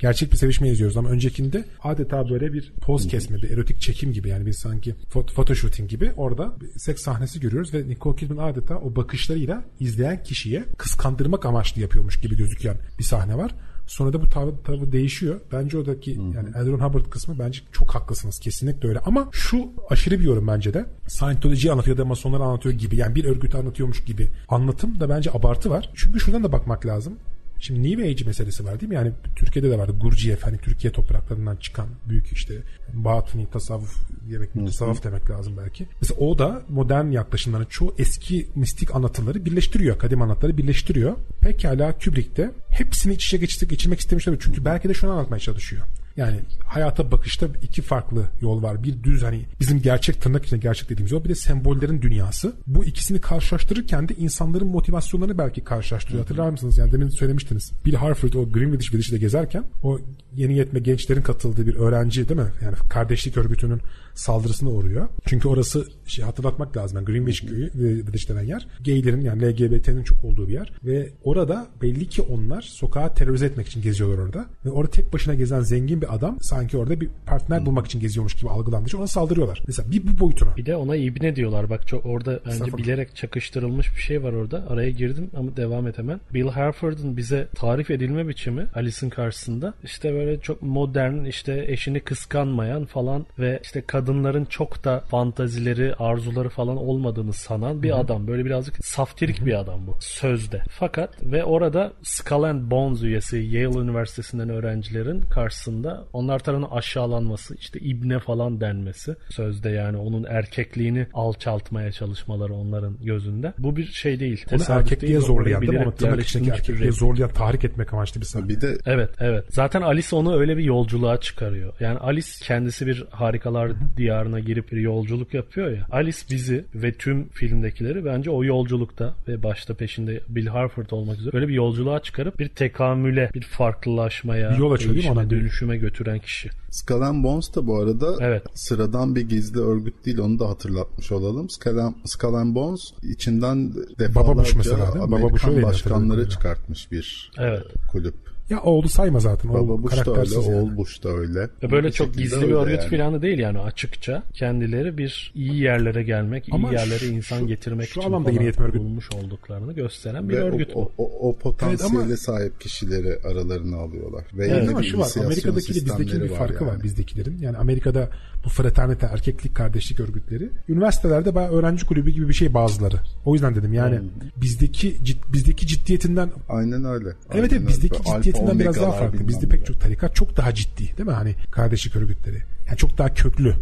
Gerçek 0.00 0.32
bir 0.32 0.36
sevişme 0.36 0.68
izliyoruz 0.68 0.96
ama 0.96 1.08
öncekinde 1.08 1.64
adeta 1.82 2.30
böyle 2.30 2.52
bir 2.52 2.72
poz 2.80 3.08
kesme, 3.08 3.36
bir 3.36 3.50
erotik 3.50 3.80
çekim 3.80 4.12
gibi 4.12 4.28
yani 4.28 4.46
bir 4.46 4.52
sanki 4.52 4.94
fot- 5.12 5.32
photoshooting 5.32 5.90
gibi 5.90 6.12
orada 6.16 6.52
bir 6.60 6.78
seks 6.78 7.02
sahnesi 7.02 7.40
görüyoruz 7.40 7.74
ve 7.74 7.88
Nicole 7.88 8.16
Kidman 8.16 8.48
adeta 8.52 8.78
o 8.78 8.96
bakışlarıyla 8.96 9.64
izleyen 9.80 10.22
kişiye 10.22 10.64
kıskandırmak 10.78 11.46
amaçlı 11.46 11.80
yapıyormuş 11.80 12.20
gibi 12.20 12.36
gözüken 12.36 12.76
bir 12.98 13.04
sahne 13.04 13.38
var. 13.38 13.54
Sonra 13.86 14.12
da 14.12 14.22
bu 14.22 14.28
tavır, 14.28 14.52
tavır 14.64 14.92
değişiyor. 14.92 15.40
Bence 15.52 15.78
oradaki 15.78 16.10
yani 16.10 16.48
L. 16.66 16.66
Ron 16.66 16.78
Hubbard 16.80 17.10
kısmı 17.10 17.38
bence 17.38 17.60
çok 17.72 17.94
haklısınız. 17.94 18.40
Kesinlikle 18.40 18.88
öyle. 18.88 18.98
Ama 18.98 19.28
şu 19.32 19.72
aşırı 19.90 20.18
bir 20.18 20.24
yorum 20.24 20.46
bence 20.46 20.74
de. 20.74 20.86
Scientology'yi 21.08 21.72
anlatıyor 21.72 21.96
da 21.96 22.04
masonları 22.04 22.42
anlatıyor 22.42 22.74
gibi. 22.74 22.96
Yani 22.96 23.14
bir 23.14 23.24
örgütü 23.24 23.56
anlatıyormuş 23.58 24.04
gibi. 24.04 24.28
Anlatım 24.48 25.00
da 25.00 25.08
bence 25.08 25.30
abartı 25.30 25.70
var. 25.70 25.90
Çünkü 25.94 26.20
şuradan 26.20 26.44
da 26.44 26.52
bakmak 26.52 26.86
lazım. 26.86 27.14
Şimdi 27.60 27.90
New 27.90 28.08
Age 28.08 28.24
meselesi 28.24 28.64
var 28.64 28.80
değil 28.80 28.88
mi? 28.88 28.94
Yani 28.94 29.12
Türkiye'de 29.36 29.70
de 29.70 29.78
vardı. 29.78 29.92
Gurciyev 30.00 30.36
hani 30.42 30.58
Türkiye 30.58 30.92
topraklarından 30.92 31.56
çıkan 31.56 31.86
büyük 32.08 32.32
işte 32.32 32.54
batini 32.92 33.50
tasavvuf 33.50 33.96
demek, 34.30 34.54
tasavvuf 34.54 35.04
demek 35.04 35.30
lazım 35.30 35.56
belki. 35.56 35.86
Mesela 36.00 36.20
o 36.20 36.38
da 36.38 36.62
modern 36.68 37.10
yaklaşımların 37.10 37.64
çoğu 37.64 37.94
eski 37.98 38.48
mistik 38.54 38.94
anlatıları 38.94 39.44
birleştiriyor. 39.44 39.98
Kadim 39.98 40.22
anlatıları 40.22 40.58
birleştiriyor. 40.58 41.16
Pekala 41.40 41.98
Kubrick 41.98 42.36
de 42.36 42.50
hepsini 42.68 43.14
iç 43.14 43.26
içe 43.26 43.36
geçirmek, 43.36 43.70
geçirmek 43.70 44.00
istemiş 44.00 44.24
tabii. 44.24 44.38
Çünkü 44.40 44.64
belki 44.64 44.88
de 44.88 44.94
şunu 44.94 45.10
anlatmaya 45.10 45.40
çalışıyor. 45.40 45.82
Yani 46.16 46.40
hayata 46.64 47.10
bakışta 47.10 47.46
iki 47.62 47.82
farklı 47.82 48.24
yol 48.40 48.62
var. 48.62 48.82
Bir 48.82 49.02
düz 49.02 49.22
hani 49.22 49.46
bizim 49.60 49.82
gerçek 49.82 50.22
tırnak 50.22 50.44
içinde 50.44 50.60
gerçek 50.60 50.90
dediğimiz 50.90 51.12
yol. 51.12 51.24
Bir 51.24 51.28
de 51.28 51.34
sembollerin 51.34 52.02
dünyası. 52.02 52.52
Bu 52.66 52.84
ikisini 52.84 53.20
karşılaştırırken 53.20 54.08
de 54.08 54.14
insanların 54.14 54.68
motivasyonlarını 54.68 55.38
belki 55.38 55.64
karşılaştırıyor. 55.64 56.22
Hatırlar 56.22 56.50
mısınız? 56.50 56.78
Yani 56.78 56.92
demin 56.92 57.08
söylemiştiniz. 57.08 57.72
Bill 57.84 57.94
Harford 57.94 58.32
o 58.32 58.52
Greenwich 58.52 58.92
Village'de 58.92 59.18
gezerken 59.18 59.64
o 59.82 59.98
yeni 60.34 60.56
yetme 60.56 60.80
gençlerin 60.80 61.22
katıldığı 61.22 61.66
bir 61.66 61.74
öğrenci 61.74 62.28
değil 62.28 62.40
mi? 62.40 62.52
Yani 62.62 62.76
kardeşlik 62.88 63.36
örgütünün 63.36 63.80
saldırısına 64.20 64.70
uğruyor. 64.70 65.08
Çünkü 65.26 65.48
orası 65.48 65.86
şey 66.06 66.24
hatırlatmak 66.24 66.76
lazım. 66.76 66.96
Yani 66.98 67.04
Greenwich 67.04 67.48
köyü 67.48 67.70
Village 67.74 68.28
denen 68.28 68.42
yer 68.42 68.68
gaylerin 68.84 69.20
yani 69.20 69.42
LGBT'nin 69.42 70.02
çok 70.02 70.24
olduğu 70.24 70.48
bir 70.48 70.52
yer 70.52 70.72
ve 70.84 71.08
orada 71.24 71.66
belli 71.82 72.08
ki 72.08 72.22
onlar 72.22 72.62
sokağa 72.62 73.14
terörize 73.14 73.46
etmek 73.46 73.66
için 73.66 73.82
geziyorlar 73.82 74.18
orada. 74.18 74.46
Ve 74.64 74.70
orada 74.70 74.90
tek 74.90 75.12
başına 75.12 75.34
gezen 75.34 75.60
zengin 75.60 76.02
bir 76.02 76.14
adam 76.14 76.38
sanki 76.40 76.76
orada 76.76 77.00
bir 77.00 77.08
partner 77.26 77.66
bulmak 77.66 77.86
için 77.86 78.00
geziyormuş 78.00 78.34
gibi 78.34 78.50
algılandığı 78.50 78.86
için 78.86 78.98
ona 78.98 79.06
saldırıyorlar. 79.06 79.62
Mesela 79.66 79.90
bir 79.90 80.02
bu 80.06 80.20
boyutuna. 80.20 80.56
Bir 80.56 80.66
de 80.66 80.76
ona 80.76 80.96
ibne 80.96 81.36
diyorlar. 81.36 81.70
Bak 81.70 81.86
çok 81.86 82.06
orada 82.06 82.40
bence 82.46 82.76
bilerek 82.76 83.16
çakıştırılmış 83.16 83.96
bir 83.96 84.00
şey 84.00 84.22
var 84.22 84.32
orada. 84.32 84.64
Araya 84.68 84.90
girdim 84.90 85.30
ama 85.36 85.56
devam 85.56 85.86
et 85.86 85.98
hemen. 85.98 86.20
Bill 86.34 86.48
Harford'un 86.48 87.16
bize 87.16 87.48
tarif 87.54 87.90
edilme 87.90 88.28
biçimi 88.28 88.66
Alice'in 88.74 89.10
karşısında 89.10 89.74
işte 89.84 90.14
böyle 90.14 90.40
çok 90.40 90.62
modern 90.62 91.24
işte 91.24 91.64
eşini 91.68 92.00
kıskanmayan 92.00 92.84
falan 92.84 93.26
ve 93.38 93.60
işte 93.62 93.80
kadınların 94.10 94.44
çok 94.44 94.84
da 94.84 95.00
fantazileri, 95.00 95.94
arzuları 95.94 96.48
falan 96.48 96.76
olmadığını 96.76 97.32
sanan 97.32 97.82
bir 97.82 98.00
adam. 98.00 98.26
Böyle 98.26 98.44
birazcık 98.44 98.84
saftirik 98.84 99.46
bir 99.46 99.58
adam 99.60 99.86
bu 99.86 99.96
sözde. 100.00 100.62
Fakat 100.70 101.22
ve 101.22 101.44
orada 101.44 101.92
Skull 102.02 102.42
and 102.42 102.70
Bones 102.70 103.02
üyesi 103.02 103.36
Yale 103.36 103.78
Üniversitesi'nden 103.78 104.48
öğrencilerin 104.48 105.20
karşısında 105.20 105.90
da 105.90 106.04
onlar 106.12 106.38
tarafından 106.38 106.70
aşağılanması 106.70 107.54
işte 107.54 107.80
ibne 107.80 108.18
falan 108.18 108.60
denmesi 108.60 109.16
sözde 109.30 109.70
yani 109.70 109.96
onun 109.96 110.24
erkekliğini 110.24 111.06
alçaltmaya 111.14 111.92
çalışmaları 111.92 112.54
onların 112.54 112.96
gözünde. 113.02 113.52
Bu 113.58 113.76
bir 113.76 113.86
şey 113.86 114.20
değil. 114.20 114.44
Onu 114.52 114.62
erkekliğe 114.68 115.12
değil, 115.12 115.20
zorlayan 115.26 115.62
değil 115.62 115.72
mi? 115.72 115.82
Onu 115.84 115.94
tırnak 115.94 116.20
içindeki 116.20 116.50
erkekliğe 116.50 116.92
zorlayan 116.92 117.30
tahrik 117.30 117.64
etmek 117.64 117.92
amaçlı 117.92 118.20
bir 118.20 118.26
sahne. 118.26 118.48
Bir 118.48 118.60
de 118.60 118.78
Evet 118.86 119.10
evet. 119.20 119.44
Zaten 119.48 119.82
Alice 119.82 120.16
onu 120.16 120.40
öyle 120.40 120.56
bir 120.56 120.64
yolculuğa 120.64 121.20
çıkarıyor. 121.20 121.74
Yani 121.80 121.98
Alice 121.98 122.28
kendisi 122.42 122.86
bir 122.86 123.04
harikalar 123.10 123.72
diyarına 123.96 124.40
girip 124.40 124.72
bir 124.72 124.76
yolculuk 124.80 125.34
yapıyor 125.34 125.70
ya. 125.70 125.86
Alice 125.90 126.18
bizi 126.30 126.64
ve 126.74 126.92
tüm 126.92 127.28
filmdekileri 127.28 128.04
bence 128.04 128.30
o 128.30 128.44
yolculukta 128.44 129.14
ve 129.28 129.42
başta 129.42 129.74
peşinde 129.74 130.20
Bill 130.28 130.46
Harford 130.46 130.90
olmak 130.90 131.18
üzere 131.18 131.32
böyle 131.32 131.48
bir 131.48 131.54
yolculuğa 131.54 132.02
çıkarıp 132.02 132.38
bir 132.38 132.48
tekamüle, 132.48 133.30
bir 133.34 133.42
farklılaşmaya, 133.42 134.50
Bir 134.50 134.56
yol 134.58 134.72
açıyor 134.72 134.94
değil 134.94 135.04
mi 135.04 135.16
değişime, 135.16 135.20
ona? 135.22 135.30
dönüşüme 135.30 135.76
götüren 135.76 136.18
kişi. 136.18 136.50
Skull 136.70 137.00
and 137.00 137.24
Bones 137.24 137.54
da 137.54 137.66
bu 137.66 137.78
arada 137.78 138.16
Evet. 138.20 138.42
sıradan 138.54 139.16
bir 139.16 139.28
gizli 139.28 139.60
örgüt 139.60 140.06
değil 140.06 140.18
onu 140.18 140.38
da 140.38 140.48
hatırlatmış 140.48 141.12
olalım. 141.12 141.50
Skull 141.50 141.78
and, 141.78 141.94
Skull 142.04 142.34
and 142.34 142.54
Bones 142.54 142.80
içinden 143.02 143.72
defalarca 143.98 144.40
Bush 144.40 144.54
mesela 144.56 144.92
Amerikan 145.02 145.30
Bush 145.30 145.44
öyleydi 145.48 145.62
başkanları 145.66 146.28
çıkartmış 146.28 146.92
bir 146.92 147.30
Evet. 147.38 147.62
kulüp. 147.92 148.29
Ya 148.50 148.60
oğlu 148.62 148.88
sayma 148.88 149.20
zaten. 149.20 149.54
Baba 149.54 149.82
Bush 149.82 150.06
da 150.06 150.16
öyle, 150.20 150.34
yani. 150.34 150.54
oğul 150.56 150.76
Bush 150.76 151.02
da 151.04 151.08
öyle. 151.08 151.40
Ve 151.62 151.70
böyle 151.70 151.92
çok 151.92 152.14
gizli 152.14 152.48
bir 152.48 152.52
örgüt 152.52 152.78
yani. 152.78 152.90
falan 152.90 153.22
değil 153.22 153.38
yani 153.38 153.58
açıkça. 153.58 154.22
Kendileri 154.34 154.98
bir 154.98 155.32
iyi 155.34 155.56
yerlere 155.62 156.02
gelmek, 156.02 156.48
Ama 156.52 156.70
iyi 156.70 156.72
yerlere 156.74 156.98
şu- 156.98 157.06
insan 157.06 157.38
şu- 157.38 157.46
getirmek 157.46 157.88
şu 157.88 158.00
için 158.00 158.08
anlamda 158.08 158.30
yeni 158.30 158.44
yetme 158.44 158.64
örgütü. 158.64 158.84
bulmuş 158.84 159.08
olduklarını 159.12 159.72
gösteren 159.72 160.28
bir 160.28 160.34
Ve 160.36 160.40
örgüt 160.42 160.70
o, 160.74 160.80
bu. 160.80 160.90
o, 160.98 161.04
o, 161.04 161.28
o 161.28 161.36
potansiyele 161.36 162.04
Evet 162.06 162.18
sahip 162.18 162.60
kişileri 162.60 163.18
aralarına 163.28 163.76
alıyorlar. 163.76 164.24
Ve 164.34 164.46
Evet, 164.46 164.68
ama 164.68 164.68
şu 164.68 164.74
var. 164.76 164.82
inisiyasyon 164.82 165.24
Amerika'daki 165.24 165.72
ile 165.72 165.84
bizdeki 165.84 166.22
bir 166.22 166.28
farkı 166.28 166.66
var, 166.66 166.72
yani. 166.72 166.82
bizdekilerin. 166.82 167.38
Yani 167.38 167.56
Amerika'da 167.56 168.08
bu 168.44 168.48
fraternite, 168.48 169.06
erkeklik, 169.06 169.54
kardeşlik 169.56 170.00
örgütleri 170.00 170.50
üniversitelerde 170.68 171.34
bayağı 171.34 171.50
öğrenci 171.52 171.86
kulübü 171.86 172.10
gibi 172.10 172.28
bir 172.28 172.34
şey 172.34 172.54
bazıları. 172.54 172.96
O 173.24 173.32
yüzden 173.34 173.54
dedim 173.54 173.72
yani 173.72 173.98
Hmm. 173.98 174.08
bizdeki 174.36 174.96
cid- 175.04 175.32
bizdeki 175.32 175.66
ciddiyetinden 175.66 176.30
Aynen 176.48 176.84
öyle. 176.84 177.08
Evet 177.08 177.18
Aynen 177.30 177.48
evet 177.56 177.68
bizdeki 177.68 177.94
öyle. 177.94 178.08
Ciddiyetinden 178.40 178.58
biraz 178.60 178.76
daha 178.76 178.92
farklı. 178.92 179.28
Bizde 179.28 179.48
pek 179.48 179.66
çok 179.66 179.80
tarikat 179.80 180.14
çok 180.14 180.36
daha 180.36 180.54
ciddi 180.54 180.96
değil 180.96 181.08
mi? 181.08 181.12
Hani 181.14 181.34
kardeşlik 181.50 181.96
örgütleri. 181.96 182.42
Yani 182.68 182.76
çok 182.76 182.98
daha 182.98 183.14
köklü. 183.14 183.54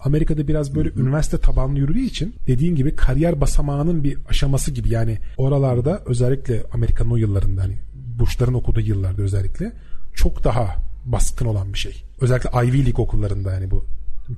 Amerika'da 0.00 0.48
biraz 0.48 0.74
böyle 0.74 0.90
üniversite 0.96 1.38
tabanlı 1.38 1.78
yürüdüğü 1.78 2.00
için 2.00 2.34
dediğin 2.46 2.76
gibi 2.76 2.96
kariyer 2.96 3.40
basamağının 3.40 4.04
bir 4.04 4.18
aşaması 4.28 4.70
gibi 4.70 4.88
yani 4.88 5.18
oralarda 5.36 6.02
özellikle 6.06 6.62
Amerika'nın 6.72 7.10
o 7.10 7.16
yıllarında 7.16 7.62
hani 7.62 7.78
Bush'ların 8.18 8.54
okuduğu 8.54 8.80
yıllarda 8.80 9.22
özellikle 9.22 9.72
çok 10.14 10.44
daha 10.44 10.76
baskın 11.04 11.46
olan 11.46 11.72
bir 11.72 11.78
şey. 11.78 12.04
Özellikle 12.20 12.50
Ivy 12.68 12.84
League 12.84 13.04
okullarında 13.04 13.52
yani 13.52 13.70
bu 13.70 13.84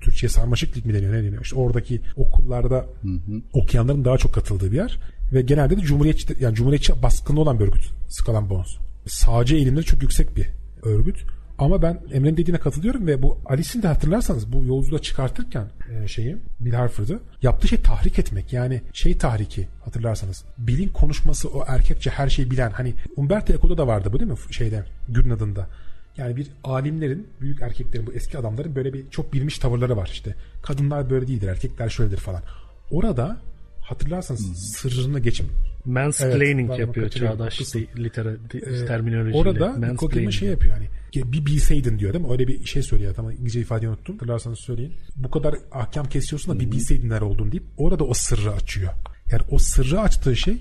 Türkçe'ye 0.01 0.31
sarmaşık 0.31 0.77
lig 0.77 0.87
mi 0.87 0.95
deniyor 0.95 1.13
ne 1.13 1.23
deniyor? 1.25 1.43
İşte 1.43 1.57
oradaki 1.57 2.01
okullarda 2.17 2.87
okuyanların 3.53 4.05
daha 4.05 4.19
çok 4.19 4.33
katıldığı 4.35 4.73
bir 4.73 4.77
yer 4.77 4.99
ve 5.33 5.43
genelde 5.43 5.77
de 5.77 5.81
cumhuriyetçi 5.81 6.37
yani 6.41 6.55
cumhuriyetçi 6.55 7.03
baskınlı 7.03 7.41
olan 7.41 7.59
bir 7.59 7.65
örgüt 7.65 7.91
Skull 8.09 8.51
Bones. 8.51 8.77
Sağcı 9.11 9.55
eğilimleri 9.55 9.85
çok 9.85 10.03
yüksek 10.03 10.37
bir 10.37 10.49
örgüt. 10.83 11.25
Ama 11.59 11.83
ben 11.83 12.01
Emre'nin 12.13 12.37
dediğine 12.37 12.61
katılıyorum 12.61 13.07
ve 13.07 13.23
bu 13.23 13.39
Alice'in 13.47 13.83
de 13.83 13.89
hatırlarsanız 13.89 14.53
bu 14.53 14.65
yolculuğa 14.65 14.99
çıkartırken 14.99 15.67
e, 15.93 16.09
şeyi 16.09 16.37
Bill 16.61 16.73
Harford'ı 16.73 17.21
yaptığı 17.43 17.69
şey 17.69 17.81
tahrik 17.81 18.19
etmek. 18.19 18.53
Yani 18.53 18.83
şey 18.93 19.19
tahriki 19.19 19.69
hatırlarsanız. 19.85 20.45
Bill'in 20.59 20.89
konuşması 20.89 21.49
o 21.49 21.65
erkekçe 21.69 22.11
her 22.11 22.29
şeyi 22.29 22.51
bilen 22.51 22.71
hani 22.71 22.95
Umberto 23.17 23.53
Eco'da 23.53 23.79
da 23.79 23.87
vardı 23.87 24.13
bu 24.13 24.21
değil 24.21 24.31
mi 24.31 24.37
şeyde 24.51 24.85
Gürün 25.09 25.31
adında. 25.31 25.67
Yani 26.17 26.37
bir 26.37 26.47
alimlerin, 26.65 27.27
büyük 27.41 27.63
erkeklerin, 27.63 28.07
bu 28.07 28.13
eski 28.13 28.39
adamların 28.39 28.75
böyle 28.75 28.93
bir 28.93 29.11
çok 29.11 29.33
bilmiş 29.33 29.59
tavırları 29.59 29.97
var 29.97 30.11
işte. 30.13 30.35
Kadınlar 30.63 31.11
böyle 31.11 31.29
değildir, 31.29 31.49
erkekler 31.49 31.89
şöyledir 31.89 32.19
falan. 32.19 32.43
Orada 32.91 33.37
hatırlarsanız 33.81 34.73
sırrını 34.77 35.21
geçim. 35.21 35.47
Mansplaining 35.85 36.71
Evet, 36.71 36.81
yapıyor 36.81 37.09
çağdaş 37.09 37.55
Haklısın. 37.55 37.87
litera, 37.99 38.31
Ee, 38.55 38.87
terminolojiyle. 38.87 39.39
Orada 39.39 39.73
Mansplaining. 39.73 40.33
şey 40.33 40.49
yapıyor 40.49 40.75
hani 40.75 40.87
bir 41.33 41.47
bilseydin 41.47 41.99
diyor 41.99 42.13
değil 42.13 42.25
mi? 42.25 42.33
Öyle 42.33 42.49
bir 42.49 42.65
şey 42.65 42.83
söylüyor. 42.83 43.15
Tamam 43.17 43.33
İngilizce 43.33 43.61
ifadeyi 43.61 43.89
unuttum. 43.91 44.15
Hatırlarsanız 44.15 44.59
söyleyin. 44.59 44.93
Bu 45.17 45.31
kadar 45.31 45.55
ahkam 45.73 46.07
kesiyorsun 46.09 46.55
da 46.57 46.61
bir 46.61 46.73
bilseydin 46.73 47.09
neler 47.09 47.21
olduğunu 47.21 47.53
deyip 47.53 47.65
orada 47.77 48.05
o 48.05 48.15
sırrı 48.15 48.53
açıyor. 48.53 48.93
Yani 49.33 49.43
o 49.51 49.59
sırrı 49.59 50.01
açtığı 50.01 50.37
şey 50.37 50.57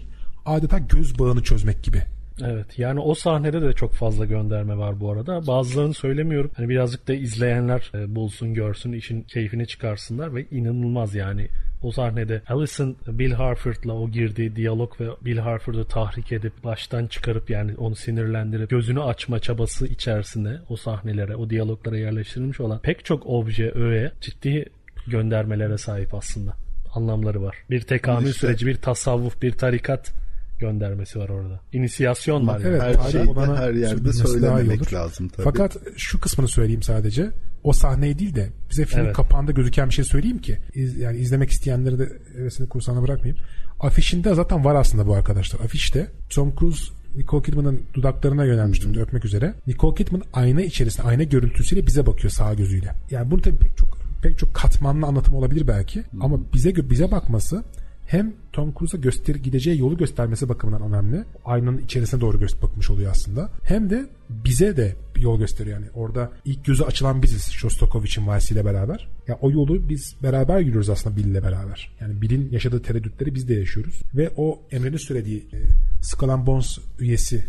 adeta 0.46 0.78
göz 0.78 1.20
bağını 1.20 1.44
çözmek 1.44 1.84
gibi. 1.84 2.02
Evet 2.46 2.80
yani 2.80 3.00
o 3.00 3.16
sahnede 3.16 3.62
de 3.62 3.74
çok 3.74 3.94
fazla 3.94 4.26
gönderme 4.26 4.78
var 4.78 5.00
bu 5.00 5.12
arada. 5.12 5.48
Bazılarını 5.48 5.94
söylemiyorum. 5.94 6.52
Hani 6.56 6.70
birazcık 6.70 7.08
da 7.08 7.14
izleyenler 7.14 7.92
e, 7.96 8.16
bulsun 8.16 8.54
görsün 8.54 8.92
işin 8.94 9.22
keyfini 9.24 9.68
çıkarsınlar 9.68 10.36
ve 10.36 10.46
inanılmaz 10.52 11.16
yani 11.16 11.48
o 11.82 11.92
sahnede 11.92 12.42
Alison 12.48 12.96
Bill 13.08 13.32
Harford'la 13.32 13.94
o 13.94 14.10
girdiği 14.10 14.56
diyalog 14.56 15.02
ve 15.02 15.08
Bill 15.26 15.38
Harford'u 15.38 15.86
tahrik 15.86 16.32
edip 16.32 16.64
baştan 16.64 17.08
çıkarıp 17.08 17.50
yani 17.50 17.76
onu 17.78 17.96
sinirlendirip 17.96 18.70
gözünü 18.70 19.02
açma 19.04 19.40
çabası 19.40 19.88
içerisinde 19.88 20.60
o 20.70 20.76
sahnelere, 20.76 21.36
o 21.36 21.50
diyaloglara 21.50 21.98
yerleştirilmiş 21.98 22.60
olan 22.60 22.80
pek 22.80 23.06
çok 23.06 23.26
obje, 23.26 23.72
öğe 23.76 24.12
ciddi 24.22 24.66
göndermelere 25.08 25.78
sahip 25.78 26.14
aslında. 26.14 26.54
Anlamları 26.94 27.42
var. 27.42 27.56
Bir 27.70 27.82
tekamül 27.82 28.28
İşte- 28.28 28.40
süreci, 28.40 28.68
bir 28.68 28.76
tasavvuf, 28.76 29.42
bir 29.42 29.52
tarikat 29.52 30.14
göndermesi 30.60 31.20
var 31.20 31.30
orada. 31.30 31.60
İnisiyasyon 31.74 32.48
var. 32.48 32.60
yani. 32.60 32.68
Evet, 32.70 32.82
Her 32.82 32.94
tarih 32.94 33.12
şeyi 33.12 33.26
de 33.26 33.30
olana 33.30 33.58
her 33.58 33.74
yerde 33.74 34.14
söylememek 34.14 34.94
lazım 34.94 35.28
tabii. 35.28 35.44
Fakat 35.44 35.78
şu 35.98 36.20
kısmını 36.22 36.48
söyleyeyim 36.48 36.84
sadece. 36.84 37.32
O 37.64 37.74
sahneyi 37.74 38.20
değil 38.20 38.36
de 38.36 38.50
bize 38.72 38.86
filmin 38.86 39.06
Evet. 39.06 39.16
kapağında 39.16 39.52
gözüken 39.52 39.90
bir 39.90 39.94
şey 39.94 40.06
söyleyeyim 40.06 40.38
ki 40.42 40.58
iz- 40.74 40.98
yani 40.98 41.18
izlemek 41.18 41.50
isteyenleri 41.50 42.00
de 42.00 42.10
hevesini 42.38 42.70
kursağına 42.70 43.02
bırakmayayım. 43.02 43.38
Afişinde 43.80 44.34
zaten 44.34 44.66
var 44.66 44.76
aslında 44.76 45.08
bu 45.08 45.14
arkadaşlar. 45.16 45.60
Afişte 45.60 46.08
Tom 46.30 46.54
Cruise 46.60 46.84
Nicole 47.16 47.44
Kidman'ın 47.44 47.82
dudaklarına 47.94 48.46
yönelmiştim 48.46 48.96
de 48.96 49.02
öpmek 49.02 49.26
üzere. 49.26 49.54
Nicole 49.68 49.96
Kidman 49.96 50.22
ayna 50.34 50.62
içerisinde 50.62 51.08
ayna 51.08 51.24
görüntüsüyle 51.24 51.88
bize 51.88 52.06
bakıyor 52.06 52.32
sağ 52.32 52.54
gözüyle. 52.54 52.96
Yani 53.12 53.32
bunu 53.32 53.42
tabii 53.42 53.58
pek 53.58 53.78
çok 53.78 53.98
pek 54.24 54.38
çok 54.40 54.54
katmanlı 54.54 55.06
anlatım 55.06 55.36
olabilir 55.36 55.68
belki 55.68 56.04
ama 56.22 56.38
bize 56.54 56.76
bize 56.90 57.12
bakması 57.12 57.64
hem 58.10 58.34
Tom 58.54 58.74
Cruise'a 58.80 59.00
göster 59.00 59.36
gideceği 59.36 59.80
yolu 59.80 59.98
göstermesi 59.98 60.50
bakımından 60.50 60.82
önemli. 60.82 61.24
Aynanın 61.46 61.78
içerisine 61.78 62.22
doğru 62.22 62.40
göz 62.40 62.62
bakmış 62.62 62.90
oluyor 62.90 63.12
aslında. 63.12 63.50
Hem 63.64 63.90
de 63.90 64.06
bize 64.30 64.78
de 64.78 64.96
yol 65.18 65.40
gösteriyor 65.40 65.78
yani. 65.78 65.88
Orada 65.94 66.32
ilk 66.46 66.66
gözü 66.66 66.84
açılan 66.84 67.22
biziz 67.22 67.52
Shostakovich'in 67.52 68.28
valisiyle 68.28 68.66
beraber. 68.66 69.08
Ya 69.28 69.38
o 69.42 69.52
yolu 69.52 69.90
biz 69.90 70.16
beraber 70.24 70.60
yürüyoruz 70.60 70.90
aslında 70.90 71.18
Bill 71.18 71.26
ile 71.26 71.44
beraber. 71.44 71.92
Yani 72.02 72.22
Bill'in 72.22 72.52
yaşadığı 72.52 72.82
tereddütleri 72.82 73.36
biz 73.36 73.50
de 73.50 73.54
yaşıyoruz. 73.54 74.02
Ve 74.16 74.32
o 74.38 74.60
Emre'nin 74.72 74.98
söylediği 74.98 75.40
e, 75.40 75.58
Skull 76.02 76.46
Bones 76.46 76.78
üyesi 77.00 77.46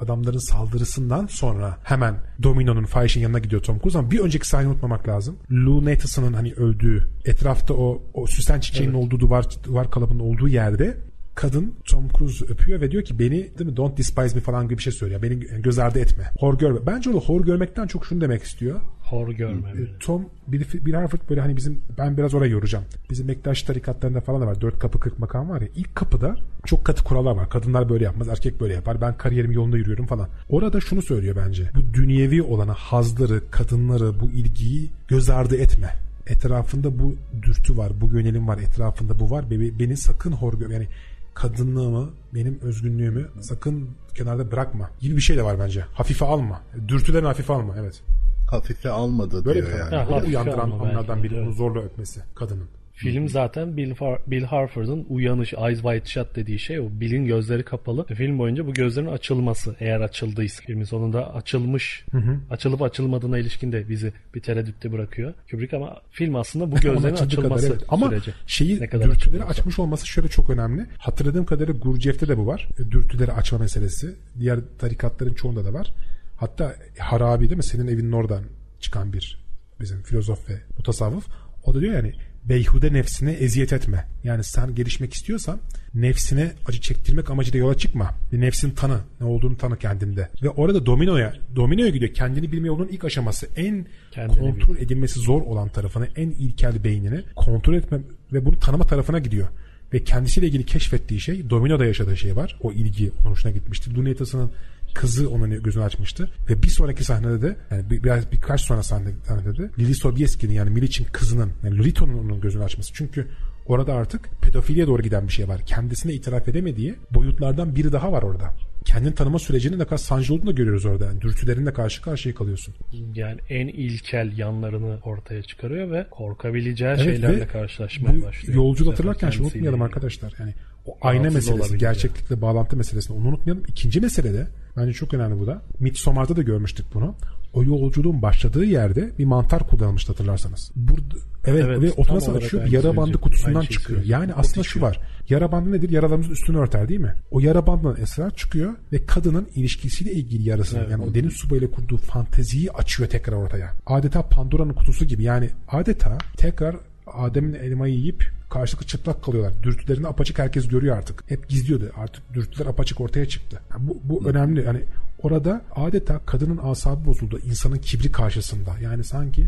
adamların 0.00 0.38
saldırısından 0.38 1.26
sonra 1.26 1.78
hemen 1.82 2.16
Domino'nun 2.42 2.84
fahişin 2.84 3.20
yanına 3.20 3.38
gidiyor 3.38 3.62
Tom 3.62 3.78
Cruise 3.78 3.98
ama 3.98 4.10
bir 4.10 4.20
önceki 4.20 4.48
sahneyi 4.48 4.70
unutmamak 4.70 5.08
lazım. 5.08 5.36
Lou 5.50 5.84
Nathason'ın 5.84 6.32
hani 6.32 6.52
öldüğü 6.52 7.10
etrafta 7.24 7.74
o, 7.74 8.02
o 8.14 8.26
süsen 8.26 8.60
çiçeğinin 8.60 8.94
olduğu 8.94 9.20
duvar 9.20 9.46
duvar 9.64 9.90
kalıbının 9.90 10.20
olduğu 10.20 10.48
yerde 10.48 11.09
kadın 11.40 11.74
Tom 11.84 12.08
Cruise 12.18 12.44
öpüyor 12.44 12.80
ve 12.80 12.90
diyor 12.90 13.04
ki 13.04 13.18
beni 13.18 13.30
değil 13.30 13.70
mi 13.70 13.76
don't 13.76 13.98
despise 13.98 14.34
me 14.34 14.40
falan 14.40 14.64
gibi 14.64 14.78
bir 14.78 14.82
şey 14.82 14.92
söylüyor. 14.92 15.22
Beni 15.22 15.38
göz 15.38 15.78
ardı 15.78 15.98
etme. 15.98 16.24
Hor 16.38 16.58
görme. 16.58 16.78
Bence 16.86 17.10
o 17.10 17.20
hor 17.20 17.44
görmekten 17.44 17.86
çok 17.86 18.06
şunu 18.06 18.20
demek 18.20 18.42
istiyor. 18.42 18.80
Hor 19.02 19.28
görme. 19.28 19.74
böyle. 19.74 19.98
Tom 19.98 20.24
bir, 20.48 20.66
bir 20.86 20.94
Harford 20.94 21.20
böyle 21.30 21.40
hani 21.40 21.56
bizim 21.56 21.82
ben 21.98 22.16
biraz 22.16 22.34
oraya 22.34 22.48
yoracağım. 22.48 22.84
Bizim 23.10 23.28
Bektaş 23.28 23.62
tarikatlarında 23.62 24.20
falan 24.20 24.42
da 24.42 24.46
var. 24.46 24.60
Dört 24.60 24.78
kapı 24.78 25.00
kırk 25.00 25.18
makam 25.18 25.50
var 25.50 25.60
ya. 25.60 25.68
İlk 25.76 25.94
kapıda 25.94 26.36
çok 26.66 26.84
katı 26.84 27.04
kurallar 27.04 27.36
var. 27.36 27.50
Kadınlar 27.50 27.88
böyle 27.88 28.04
yapmaz. 28.04 28.28
Erkek 28.28 28.60
böyle 28.60 28.74
yapar. 28.74 29.00
Ben 29.00 29.16
kariyerim 29.16 29.52
yolunda 29.52 29.76
yürüyorum 29.76 30.06
falan. 30.06 30.28
Orada 30.48 30.80
şunu 30.80 31.02
söylüyor 31.02 31.36
bence. 31.46 31.70
Bu 31.74 31.94
dünyevi 31.94 32.42
olana 32.42 32.74
hazları, 32.74 33.50
kadınları, 33.50 34.20
bu 34.20 34.30
ilgiyi 34.30 34.90
göz 35.08 35.30
ardı 35.30 35.56
etme. 35.56 35.94
Etrafında 36.26 36.98
bu 36.98 37.14
dürtü 37.42 37.76
var. 37.76 37.92
Bu 38.00 38.16
yönelim 38.16 38.48
var. 38.48 38.58
Etrafında 38.58 39.20
bu 39.20 39.30
var. 39.30 39.50
Beni, 39.50 39.78
beni 39.78 39.96
sakın 39.96 40.32
hor 40.32 40.58
gör. 40.58 40.70
Yani 40.70 40.86
kadınlığımı, 41.34 42.10
benim 42.34 42.60
özgünlüğümü 42.62 43.28
sakın 43.40 43.88
kenarda 44.14 44.52
bırakma 44.52 44.90
gibi 45.00 45.16
bir 45.16 45.20
şey 45.20 45.36
de 45.36 45.42
var 45.42 45.58
bence. 45.58 45.84
Hafife 45.94 46.24
alma. 46.24 46.60
Dürtülerini 46.88 47.26
hafife 47.26 47.52
alma. 47.52 47.74
Evet. 47.78 48.02
Hafife 48.50 48.90
almadı 48.90 49.44
Böyle 49.44 49.62
bir 49.62 49.66
diyor 49.66 49.78
yani. 49.78 49.94
Yani. 49.94 50.12
hafif 50.12 50.28
uyandıran 50.28 50.70
anlardan 50.70 51.22
biri 51.22 51.40
onu 51.40 51.52
zorla 51.52 51.80
öpmesi 51.80 52.20
kadının. 52.34 52.66
Film 53.00 53.28
zaten 53.28 53.76
Bill, 53.76 53.90
Far- 53.90 54.18
Bill 54.26 54.42
Harford'un 54.42 55.06
uyanış, 55.08 55.54
eyes 55.54 55.80
wide 55.82 56.04
shut 56.04 56.36
dediği 56.36 56.58
şey 56.58 56.80
o. 56.80 56.88
Bill'in 56.90 57.24
gözleri 57.24 57.62
kapalı. 57.62 58.04
Film 58.06 58.38
boyunca 58.38 58.66
bu 58.66 58.72
gözlerin 58.72 59.06
açılması 59.06 59.76
eğer 59.80 60.00
açıldıysa. 60.00 60.62
Filmin 60.66 60.84
sonunda 60.84 61.34
açılmış, 61.34 62.04
açılıp 62.50 62.82
açılmadığına 62.82 63.38
ilişkin 63.38 63.72
de 63.72 63.88
bizi 63.88 64.12
bir 64.34 64.40
tereddütte 64.40 64.92
bırakıyor. 64.92 65.34
Kubrick 65.50 65.76
ama 65.76 65.96
film 66.10 66.36
aslında 66.36 66.72
bu 66.72 66.76
gözlerin 66.76 67.14
Açıldığı 67.14 67.36
kadar 67.36 67.56
açılması 67.56 67.66
evet. 67.66 67.82
Ama 67.88 68.08
süreci. 68.08 68.32
şeyi 68.46 68.80
Ne 68.80 68.88
kadar 68.88 69.06
dürtüleri 69.06 69.44
açmış 69.44 69.78
olması 69.78 70.06
şöyle 70.06 70.28
çok 70.28 70.50
önemli. 70.50 70.86
Hatırladığım 70.98 71.44
kadarıyla 71.44 71.80
Gurcev'te 71.80 72.28
de 72.28 72.38
bu 72.38 72.46
var. 72.46 72.68
E, 72.78 72.90
Dürtüleri 72.90 73.32
açma 73.32 73.58
meselesi. 73.58 74.14
Diğer 74.38 74.58
tarikatların 74.78 75.34
çoğunda 75.34 75.64
da 75.64 75.72
var. 75.72 75.94
Hatta 76.36 76.74
harabi 76.98 77.44
değil 77.44 77.56
mi? 77.56 77.62
Senin 77.62 77.88
evinin 77.88 78.12
oradan 78.12 78.44
çıkan 78.80 79.12
bir 79.12 79.40
bizim 79.80 80.02
filozof 80.02 80.50
ve 80.50 80.54
mutasavvıf. 80.76 81.26
O 81.64 81.74
da 81.74 81.80
diyor 81.80 81.94
yani 81.94 82.12
beyhude 82.44 82.92
nefsine 82.92 83.32
eziyet 83.32 83.72
etme. 83.72 84.06
Yani 84.24 84.44
sen 84.44 84.74
gelişmek 84.74 85.14
istiyorsan 85.14 85.58
nefsine 85.94 86.52
acı 86.66 86.80
çektirmek 86.80 87.30
amacıyla 87.30 87.58
yola 87.58 87.78
çıkma. 87.78 88.14
Bir 88.32 88.40
nefsin 88.40 88.70
tanı. 88.70 89.00
Ne 89.20 89.26
olduğunu 89.26 89.56
tanı 89.56 89.76
kendinde. 89.78 90.28
Ve 90.42 90.48
orada 90.48 90.86
dominoya, 90.86 91.34
dominoya 91.56 91.88
gidiyor. 91.88 92.14
Kendini 92.14 92.52
bilme 92.52 92.68
yolunun 92.68 92.88
ilk 92.88 93.04
aşaması. 93.04 93.48
En 93.56 93.86
Kendini 94.10 94.38
kontrol 94.38 94.76
edilmesi 94.76 95.20
zor 95.20 95.42
olan 95.42 95.68
tarafını, 95.68 96.08
en 96.16 96.30
ilkel 96.30 96.84
beynini 96.84 97.22
kontrol 97.36 97.74
etme 97.74 97.98
ve 98.32 98.44
bunu 98.44 98.58
tanıma 98.58 98.86
tarafına 98.86 99.18
gidiyor. 99.18 99.48
Ve 99.92 100.04
kendisiyle 100.04 100.46
ilgili 100.46 100.66
keşfettiği 100.66 101.20
şey, 101.20 101.50
dominoda 101.50 101.84
yaşadığı 101.84 102.16
şey 102.16 102.36
var. 102.36 102.58
O 102.60 102.72
ilgi 102.72 103.10
onun 103.24 103.30
hoşuna 103.30 103.52
gitmişti. 103.52 103.96
Luneta'sının 103.96 104.50
kızı 104.94 105.30
onun 105.30 105.62
gözünü 105.62 105.84
açmıştı. 105.84 106.30
Ve 106.50 106.62
bir 106.62 106.68
sonraki 106.68 107.04
sahnede 107.04 107.42
de 107.42 107.56
yani 107.70 107.90
bir, 107.90 108.02
biraz 108.02 108.32
birkaç 108.32 108.60
sonra 108.60 108.82
sahne, 108.82 109.08
sahnede 109.28 109.56
de 109.58 109.70
Lili 109.78 109.94
Sobieski'nin 109.94 110.52
yani 110.52 110.70
Milich'in 110.70 111.04
kızının 111.12 111.52
yani 111.64 111.78
Lolita'nın 111.78 112.18
onun 112.18 112.40
gözünü 112.40 112.64
açması. 112.64 112.92
Çünkü 112.94 113.28
orada 113.66 113.94
artık 113.94 114.28
pedofiliye 114.42 114.86
doğru 114.86 115.02
giden 115.02 115.28
bir 115.28 115.32
şey 115.32 115.48
var. 115.48 115.60
Kendisine 115.66 116.12
itiraf 116.12 116.48
edemediği 116.48 116.94
boyutlardan 117.14 117.76
biri 117.76 117.92
daha 117.92 118.12
var 118.12 118.22
orada. 118.22 118.52
Kendini 118.84 119.14
tanıma 119.14 119.38
sürecinin 119.38 119.78
ne 119.78 119.84
kadar 119.84 119.96
sancılı 119.96 120.36
olduğunu 120.36 120.50
da 120.50 120.52
görüyoruz 120.52 120.86
orada. 120.86 121.04
Yani 121.04 121.20
dürtülerinle 121.20 121.72
karşı 121.72 122.02
karşıya 122.02 122.34
kalıyorsun. 122.34 122.74
Yani 123.14 123.40
en 123.48 123.68
ilkel 123.68 124.38
yanlarını 124.38 124.98
ortaya 125.04 125.42
çıkarıyor 125.42 125.90
ve 125.90 126.06
korkabileceği 126.10 126.90
Evet 126.90 127.04
şeylerle 127.04 127.40
ve 127.40 127.46
karşılaşmaya 127.46 128.22
başlıyor. 128.22 128.76
sefer 128.76 128.90
hatırlarken 128.90 129.30
şunu 129.30 129.46
unutmayalım 129.46 129.82
arkadaşlar. 129.82 130.34
Yani 130.38 130.54
o 130.86 130.96
ayna 131.00 131.30
meselesi, 131.30 131.78
gerçeklikle 131.78 132.42
bağlantı 132.42 132.76
meselesini 132.76 133.16
onu 133.16 133.28
unutmayalım. 133.28 133.64
İkinci 133.68 134.00
mesele 134.00 134.34
de 134.34 134.46
bence 134.80 134.92
çok 134.92 135.14
önemli 135.14 135.40
bu 135.40 135.46
da. 135.46 135.62
Midsommar'da 135.80 136.36
da 136.36 136.42
görmüştük 136.42 136.86
bunu. 136.94 137.14
O 137.52 137.64
yolculuğun 137.64 138.22
başladığı 138.22 138.64
yerde 138.64 139.10
bir 139.18 139.24
mantar 139.24 139.66
kullanılmıştı 139.66 140.12
hatırlarsanız. 140.12 140.70
Burada 140.76 141.14
evet, 141.44 141.64
Evet, 141.66 141.82
ve 141.82 141.92
otomatik 141.92 142.36
açıyor 142.36 142.64
bir 142.64 142.70
yara 142.70 142.96
bandı 142.96 143.18
kutusundan 143.18 143.60
şeyi 143.60 143.70
çıkıyor. 143.70 144.04
Yani 144.04 144.34
O 144.34 144.36
aslında 144.36 144.64
şu 144.64 144.80
var. 144.80 145.00
Yara 145.28 145.52
bandı 145.52 145.72
nedir? 145.72 145.90
Yaralarımızın 145.90 146.32
üstünü 146.32 146.58
örter 146.58 146.88
değil 146.88 147.00
mi? 147.00 147.14
O 147.30 147.40
yara 147.40 147.66
bandından 147.66 148.00
esrar 148.02 148.30
çıkıyor 148.30 148.74
ve 148.92 149.06
kadının 149.06 149.48
ilişkisiyle 149.54 150.12
ilgili 150.12 150.48
yarasını 150.48 150.80
Evet. 150.80 150.90
yani 150.90 151.04
o 151.04 151.14
deniz 151.14 151.32
subayıyla 151.32 151.70
kurduğu 151.70 151.96
fanteziyi 151.96 152.72
açıyor 152.72 153.08
tekrar 153.08 153.36
ortaya. 153.36 153.72
Adeta 153.86 154.22
Pandora'nın 154.28 154.74
kutusu 154.74 155.04
gibi. 155.04 155.22
Yani 155.22 155.50
adeta 155.68 156.18
tekrar 156.36 156.76
Adem'in 157.14 157.54
elmayı 157.54 157.94
yiyip 157.94 158.32
karşılıklı 158.50 158.86
çıplak 158.86 159.24
kalıyorlar. 159.24 159.62
Dürtülerini 159.62 160.06
apaçık 160.06 160.38
herkes 160.38 160.68
görüyor 160.68 160.96
artık. 160.96 161.30
Hep 161.30 161.48
gizliyordu. 161.48 161.90
Artık 161.96 162.34
dürtüler 162.34 162.66
apaçık 162.66 163.00
ortaya 163.00 163.28
çıktı. 163.28 163.60
Yani 163.70 163.88
bu, 163.88 164.00
bu 164.04 164.28
önemli. 164.28 164.64
Yani 164.64 164.80
orada 165.22 165.62
adeta 165.76 166.20
kadının 166.26 166.60
asabı 166.62 167.04
bozuldu. 167.04 167.38
insanın 167.38 167.76
kibri 167.76 168.12
karşısında. 168.12 168.70
Yani 168.82 169.04
sanki 169.04 169.46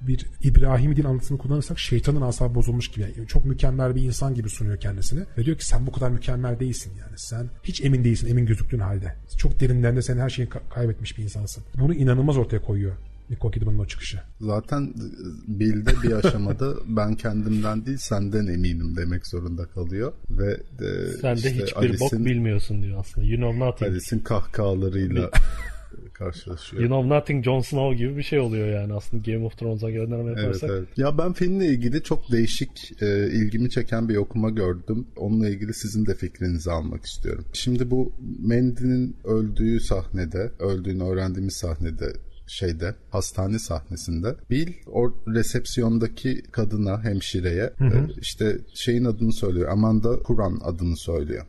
bir 0.00 0.26
İbrahim 0.42 0.96
din 0.96 1.04
anlatısını 1.04 1.38
kullanırsak 1.38 1.78
şeytanın 1.78 2.20
asabı 2.20 2.54
bozulmuş 2.54 2.88
gibi. 2.88 3.12
Yani 3.16 3.28
çok 3.28 3.44
mükemmel 3.44 3.94
bir 3.96 4.02
insan 4.02 4.34
gibi 4.34 4.48
sunuyor 4.50 4.76
kendisini. 4.76 5.20
Ve 5.38 5.44
diyor 5.44 5.58
ki 5.58 5.66
sen 5.66 5.86
bu 5.86 5.92
kadar 5.92 6.10
mükemmel 6.10 6.60
değilsin 6.60 6.92
yani. 7.00 7.12
Sen 7.16 7.46
hiç 7.64 7.84
emin 7.84 8.04
değilsin 8.04 8.30
emin 8.30 8.46
gözüktüğün 8.46 8.78
halde. 8.78 9.14
Çok 9.38 9.60
derinlerinde 9.60 10.02
sen 10.02 10.18
her 10.18 10.30
şeyi 10.30 10.48
ka- 10.48 10.68
kaybetmiş 10.74 11.18
bir 11.18 11.22
insansın. 11.22 11.64
Bunu 11.78 11.94
inanılmaz 11.94 12.36
ortaya 12.36 12.62
koyuyor. 12.62 12.92
Nicole 13.30 13.52
Kidman'ın 13.52 13.78
o 13.78 13.86
çıkışı. 13.86 14.20
Zaten 14.40 14.82
e, 14.82 15.60
Bill'de 15.60 15.90
bir 16.02 16.12
aşamada 16.12 16.74
ben 16.96 17.14
kendimden 17.14 17.86
değil 17.86 17.98
senden 17.98 18.46
eminim 18.46 18.96
demek 18.96 19.26
zorunda 19.26 19.66
kalıyor 19.66 20.12
ve 20.30 20.52
e, 20.80 21.12
Sen 21.20 21.36
de 21.36 21.38
işte 21.40 21.50
hiçbir 21.50 22.00
bok 22.00 22.12
Alice'in- 22.12 22.24
bilmiyorsun 22.24 22.82
diyor 22.82 23.00
aslında. 23.00 23.26
You 23.26 23.36
know 23.36 23.66
nothing. 23.66 23.90
Alice'in 23.90 24.20
kahkahalarıyla 24.20 25.30
karşılaşıyor. 26.12 26.82
You 26.82 26.90
know 26.90 27.16
nothing 27.18 27.44
Jon 27.44 27.60
Snow 27.60 27.96
gibi 27.98 28.16
bir 28.16 28.22
şey 28.22 28.40
oluyor 28.40 28.68
yani 28.68 28.92
aslında 28.94 29.30
Game 29.32 29.44
of 29.46 29.58
Thrones'a 29.58 29.90
gönderme 29.90 30.30
Evet, 30.30 30.38
yaparsak. 30.38 30.70
evet. 30.70 30.88
Ya 30.98 31.18
ben 31.18 31.32
filmle 31.32 31.66
ilgili 31.66 32.02
çok 32.02 32.32
değişik 32.32 33.02
e, 33.02 33.26
ilgimi 33.32 33.70
çeken 33.70 34.08
bir 34.08 34.16
okuma 34.16 34.50
gördüm. 34.50 35.06
Onunla 35.16 35.48
ilgili 35.48 35.74
sizin 35.74 36.06
de 36.06 36.14
fikrinizi 36.14 36.70
almak 36.70 37.04
istiyorum. 37.04 37.44
Şimdi 37.52 37.90
bu 37.90 38.12
Mandy'nin 38.42 39.16
öldüğü 39.24 39.80
sahnede, 39.80 40.52
öldüğünü 40.58 41.02
öğrendiğimiz 41.04 41.56
sahnede 41.56 42.12
şeyde 42.46 42.94
hastane 43.10 43.58
sahnesinde 43.58 44.36
Bill 44.50 44.72
o 44.92 45.12
resepsiyondaki 45.28 46.42
kadına 46.42 47.04
hemşireye 47.04 47.62
e, 47.64 48.20
işte 48.20 48.58
şeyin 48.74 49.04
adını 49.04 49.32
söylüyor 49.32 49.68
Amanda 49.68 50.18
Kur'an 50.22 50.58
adını 50.64 50.96
söylüyor. 50.96 51.46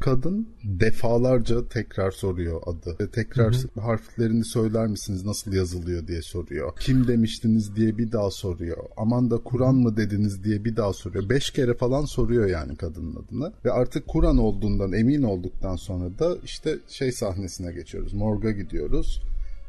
Kadın 0.00 0.48
defalarca 0.64 1.68
tekrar 1.68 2.10
soruyor 2.10 2.62
adı. 2.66 2.96
E, 3.04 3.10
Tekrar 3.10 3.54
harflerini 3.80 4.44
söyler 4.44 4.86
misiniz 4.86 5.24
nasıl 5.24 5.52
yazılıyor 5.52 6.06
diye 6.06 6.22
soruyor. 6.22 6.72
Kim 6.80 7.08
demiştiniz 7.08 7.76
diye 7.76 7.98
bir 7.98 8.12
daha 8.12 8.30
soruyor. 8.30 8.76
Amanda 8.96 9.38
Kur'an 9.38 9.74
mı 9.74 9.96
dediniz 9.96 10.44
diye 10.44 10.64
bir 10.64 10.76
daha 10.76 10.92
soruyor. 10.92 11.28
Beş 11.28 11.50
kere 11.50 11.74
falan 11.74 12.04
soruyor 12.04 12.46
yani 12.46 12.76
kadının 12.76 13.16
adını. 13.16 13.52
Ve 13.64 13.72
artık 13.72 14.06
Kur'an 14.08 14.38
olduğundan 14.38 14.92
emin 14.92 15.22
olduktan 15.22 15.76
sonra 15.76 16.18
da 16.18 16.36
işte 16.44 16.78
şey 16.88 17.12
sahnesine 17.12 17.72
geçiyoruz. 17.72 18.12
Morga 18.12 18.50
gidiyoruz. 18.50 19.22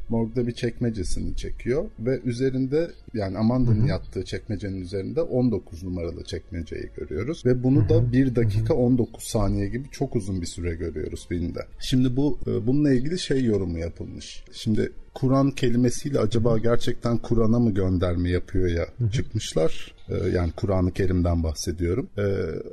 Morgda 0.08 0.46
bir 0.46 0.52
çekmecesini 0.52 1.36
çekiyor 1.36 1.84
ve 1.98 2.20
üzerinde 2.24 2.90
yani 3.14 3.38
Amanda'nın 3.38 3.86
yattığı 3.86 4.24
çekmecenin 4.24 4.80
üzerinde 4.80 5.22
19 5.22 5.82
numaralı 5.82 6.24
çekmeceyi 6.24 6.90
görüyoruz 6.96 7.46
ve 7.46 7.62
bunu 7.62 7.88
da 7.88 8.12
1 8.12 8.36
dakika 8.36 8.74
19 8.74 9.24
saniye 9.24 9.68
gibi 9.68 9.90
çok 9.90 10.16
uzun 10.16 10.40
bir 10.40 10.46
süre 10.46 10.74
görüyoruz 10.74 11.26
filmde. 11.28 11.60
Şimdi 11.78 12.16
bu 12.16 12.38
e, 12.46 12.66
bununla 12.66 12.92
ilgili 12.92 13.18
şey 13.18 13.44
yorumu 13.44 13.78
yapılmış. 13.78 14.44
Şimdi 14.52 14.92
Kur'an 15.14 15.50
kelimesiyle 15.50 16.18
acaba 16.18 16.58
gerçekten 16.58 17.18
Kur'an'a 17.18 17.58
mı 17.58 17.74
gönderme 17.74 18.30
yapıyor 18.30 18.68
ya 18.68 18.86
çıkmışlar. 19.12 19.97
Ee, 20.10 20.28
yani 20.28 20.52
Kur'an-ı 20.56 20.92
Kerim'den 20.92 21.42
bahsediyorum. 21.42 22.08
Ee, 22.18 22.22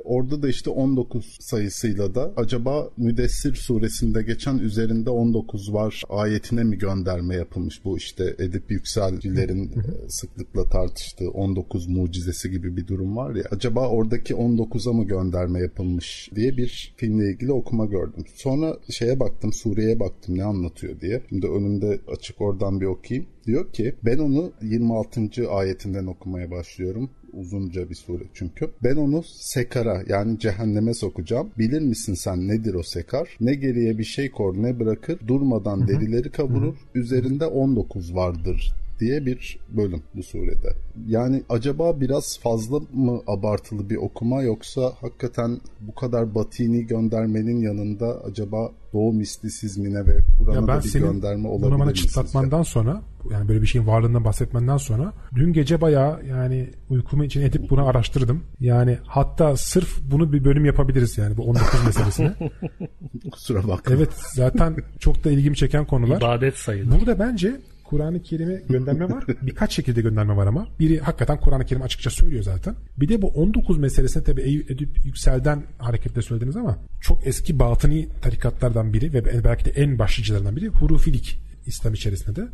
orada 0.04 0.42
da 0.42 0.48
işte 0.48 0.70
19 0.70 1.36
sayısıyla 1.40 2.14
da 2.14 2.32
acaba 2.36 2.90
Müdessir 2.96 3.54
suresinde 3.54 4.22
geçen 4.22 4.58
üzerinde 4.58 5.10
19 5.10 5.72
var 5.72 6.02
ayetine 6.08 6.64
mi 6.64 6.78
gönderme 6.78 7.34
yapılmış 7.34 7.84
bu 7.84 7.96
işte 7.96 8.36
Edip 8.38 8.70
Yükselcilerin 8.70 9.64
e, 9.64 10.08
sıklıkla 10.08 10.68
tartıştığı 10.68 11.30
19 11.30 11.86
mucizesi 11.86 12.50
gibi 12.50 12.76
bir 12.76 12.86
durum 12.86 13.16
var 13.16 13.34
ya 13.34 13.44
acaba 13.50 13.88
oradaki 13.88 14.34
19'a 14.34 14.92
mı 14.92 15.04
gönderme 15.04 15.60
yapılmış 15.60 16.30
diye 16.34 16.56
bir 16.56 16.94
filmle 16.96 17.30
ilgili 17.30 17.52
okuma 17.52 17.86
gördüm. 17.86 18.24
Sonra 18.34 18.76
şeye 18.90 19.20
baktım 19.20 19.52
sureye 19.52 20.00
baktım 20.00 20.38
ne 20.38 20.44
anlatıyor 20.44 21.00
diye. 21.00 21.22
Şimdi 21.28 21.46
önümde 21.46 22.00
açık 22.08 22.40
oradan 22.40 22.80
bir 22.80 22.86
okuyayım. 22.86 23.28
Diyor 23.46 23.72
ki 23.72 23.94
ben 24.04 24.18
onu 24.18 24.52
26. 24.62 25.50
ayetinden 25.50 26.06
okumaya 26.06 26.50
başlıyorum. 26.50 27.10
Uzunca 27.32 27.90
bir 27.90 27.94
sure 27.94 28.22
çünkü. 28.34 28.70
Ben 28.82 28.96
onu 28.96 29.22
sekara 29.26 30.02
yani 30.08 30.38
cehenneme 30.38 30.94
sokacağım. 30.94 31.50
Bilir 31.58 31.80
misin 31.80 32.14
sen 32.14 32.48
nedir 32.48 32.74
o 32.74 32.82
sekar? 32.82 33.36
Ne 33.40 33.54
geriye 33.54 33.98
bir 33.98 34.04
şey 34.04 34.30
kor 34.30 34.54
ne 34.62 34.80
bırakır. 34.80 35.18
Durmadan 35.26 35.88
derileri 35.88 36.30
kavurur. 36.30 36.74
Üzerinde 36.94 37.46
19 37.46 38.14
vardır 38.14 38.72
diye 39.00 39.26
bir 39.26 39.58
bölüm 39.68 40.02
bu 40.14 40.22
surede. 40.22 40.74
Yani 41.06 41.42
acaba 41.48 42.00
biraz 42.00 42.38
fazla 42.38 42.80
mı 42.92 43.20
abartılı 43.26 43.90
bir 43.90 43.96
okuma 43.96 44.42
yoksa 44.42 44.92
hakikaten 45.00 45.60
bu 45.80 45.94
kadar 45.94 46.34
batini 46.34 46.86
göndermenin 46.86 47.60
yanında 47.60 48.24
acaba 48.24 48.70
doğu 48.92 49.12
mistisizmine 49.12 50.06
ve 50.06 50.20
Kur'an'a 50.38 50.68
ben 50.68 50.76
da 50.76 50.82
bir 50.82 50.88
senin 50.88 51.12
gönderme 51.12 51.48
olabilir 51.48 51.70
bunu 51.70 51.78
bana 51.78 51.90
mi 51.90 51.96
sizce? 51.96 52.08
çıtlatmandan 52.08 52.62
sonra 52.62 53.02
yani 53.30 53.48
böyle 53.48 53.62
bir 53.62 53.66
şeyin 53.66 53.86
varlığından 53.86 54.24
bahsetmenden 54.24 54.76
sonra 54.76 55.12
dün 55.34 55.52
gece 55.52 55.80
bayağı 55.80 56.24
yani 56.26 56.70
uykumu 56.88 57.24
için 57.24 57.42
edip 57.42 57.70
bunu 57.70 57.86
araştırdım. 57.86 58.42
Yani 58.60 58.98
hatta 59.06 59.56
sırf 59.56 59.98
bunu 60.10 60.32
bir 60.32 60.44
bölüm 60.44 60.64
yapabiliriz 60.64 61.18
yani 61.18 61.36
bu 61.36 61.42
19 61.42 61.84
meselesine. 61.86 62.34
Kusura 63.32 63.68
bakma. 63.68 63.94
Evet 63.94 64.10
zaten 64.34 64.76
çok 64.98 65.24
da 65.24 65.30
ilgimi 65.30 65.56
çeken 65.56 65.84
konular. 65.84 66.16
İbadet 66.16 66.56
sayılır. 66.56 67.00
Burada 67.00 67.18
bence 67.18 67.60
Kur'an-ı 67.90 68.22
Kerim'e 68.22 68.62
gönderme 68.68 69.08
var. 69.08 69.24
Birkaç 69.42 69.74
şekilde 69.74 70.00
gönderme 70.00 70.36
var 70.36 70.46
ama. 70.46 70.68
Biri 70.80 71.00
hakikaten 71.00 71.40
Kur'an-ı 71.40 71.64
Kerim 71.64 71.82
açıkça 71.82 72.10
söylüyor 72.10 72.42
zaten. 72.42 72.74
Bir 72.96 73.08
de 73.08 73.22
bu 73.22 73.28
19 73.28 73.78
meselesine 73.78 74.22
Eyüp 74.42 74.70
Edip 74.70 75.04
Yüksel'den 75.04 75.62
hareketle 75.78 76.22
söylediniz 76.22 76.56
ama 76.56 76.78
çok 77.00 77.26
eski 77.26 77.58
batıni 77.58 78.08
tarikatlardan 78.22 78.92
biri 78.92 79.12
ve 79.12 79.44
belki 79.44 79.64
de 79.64 79.70
en 79.70 79.98
başlıcalarından 79.98 80.56
biri 80.56 80.68
hurufilik 80.68 81.38
İslam 81.66 81.94
içerisinde 81.94 82.36
de. 82.36 82.48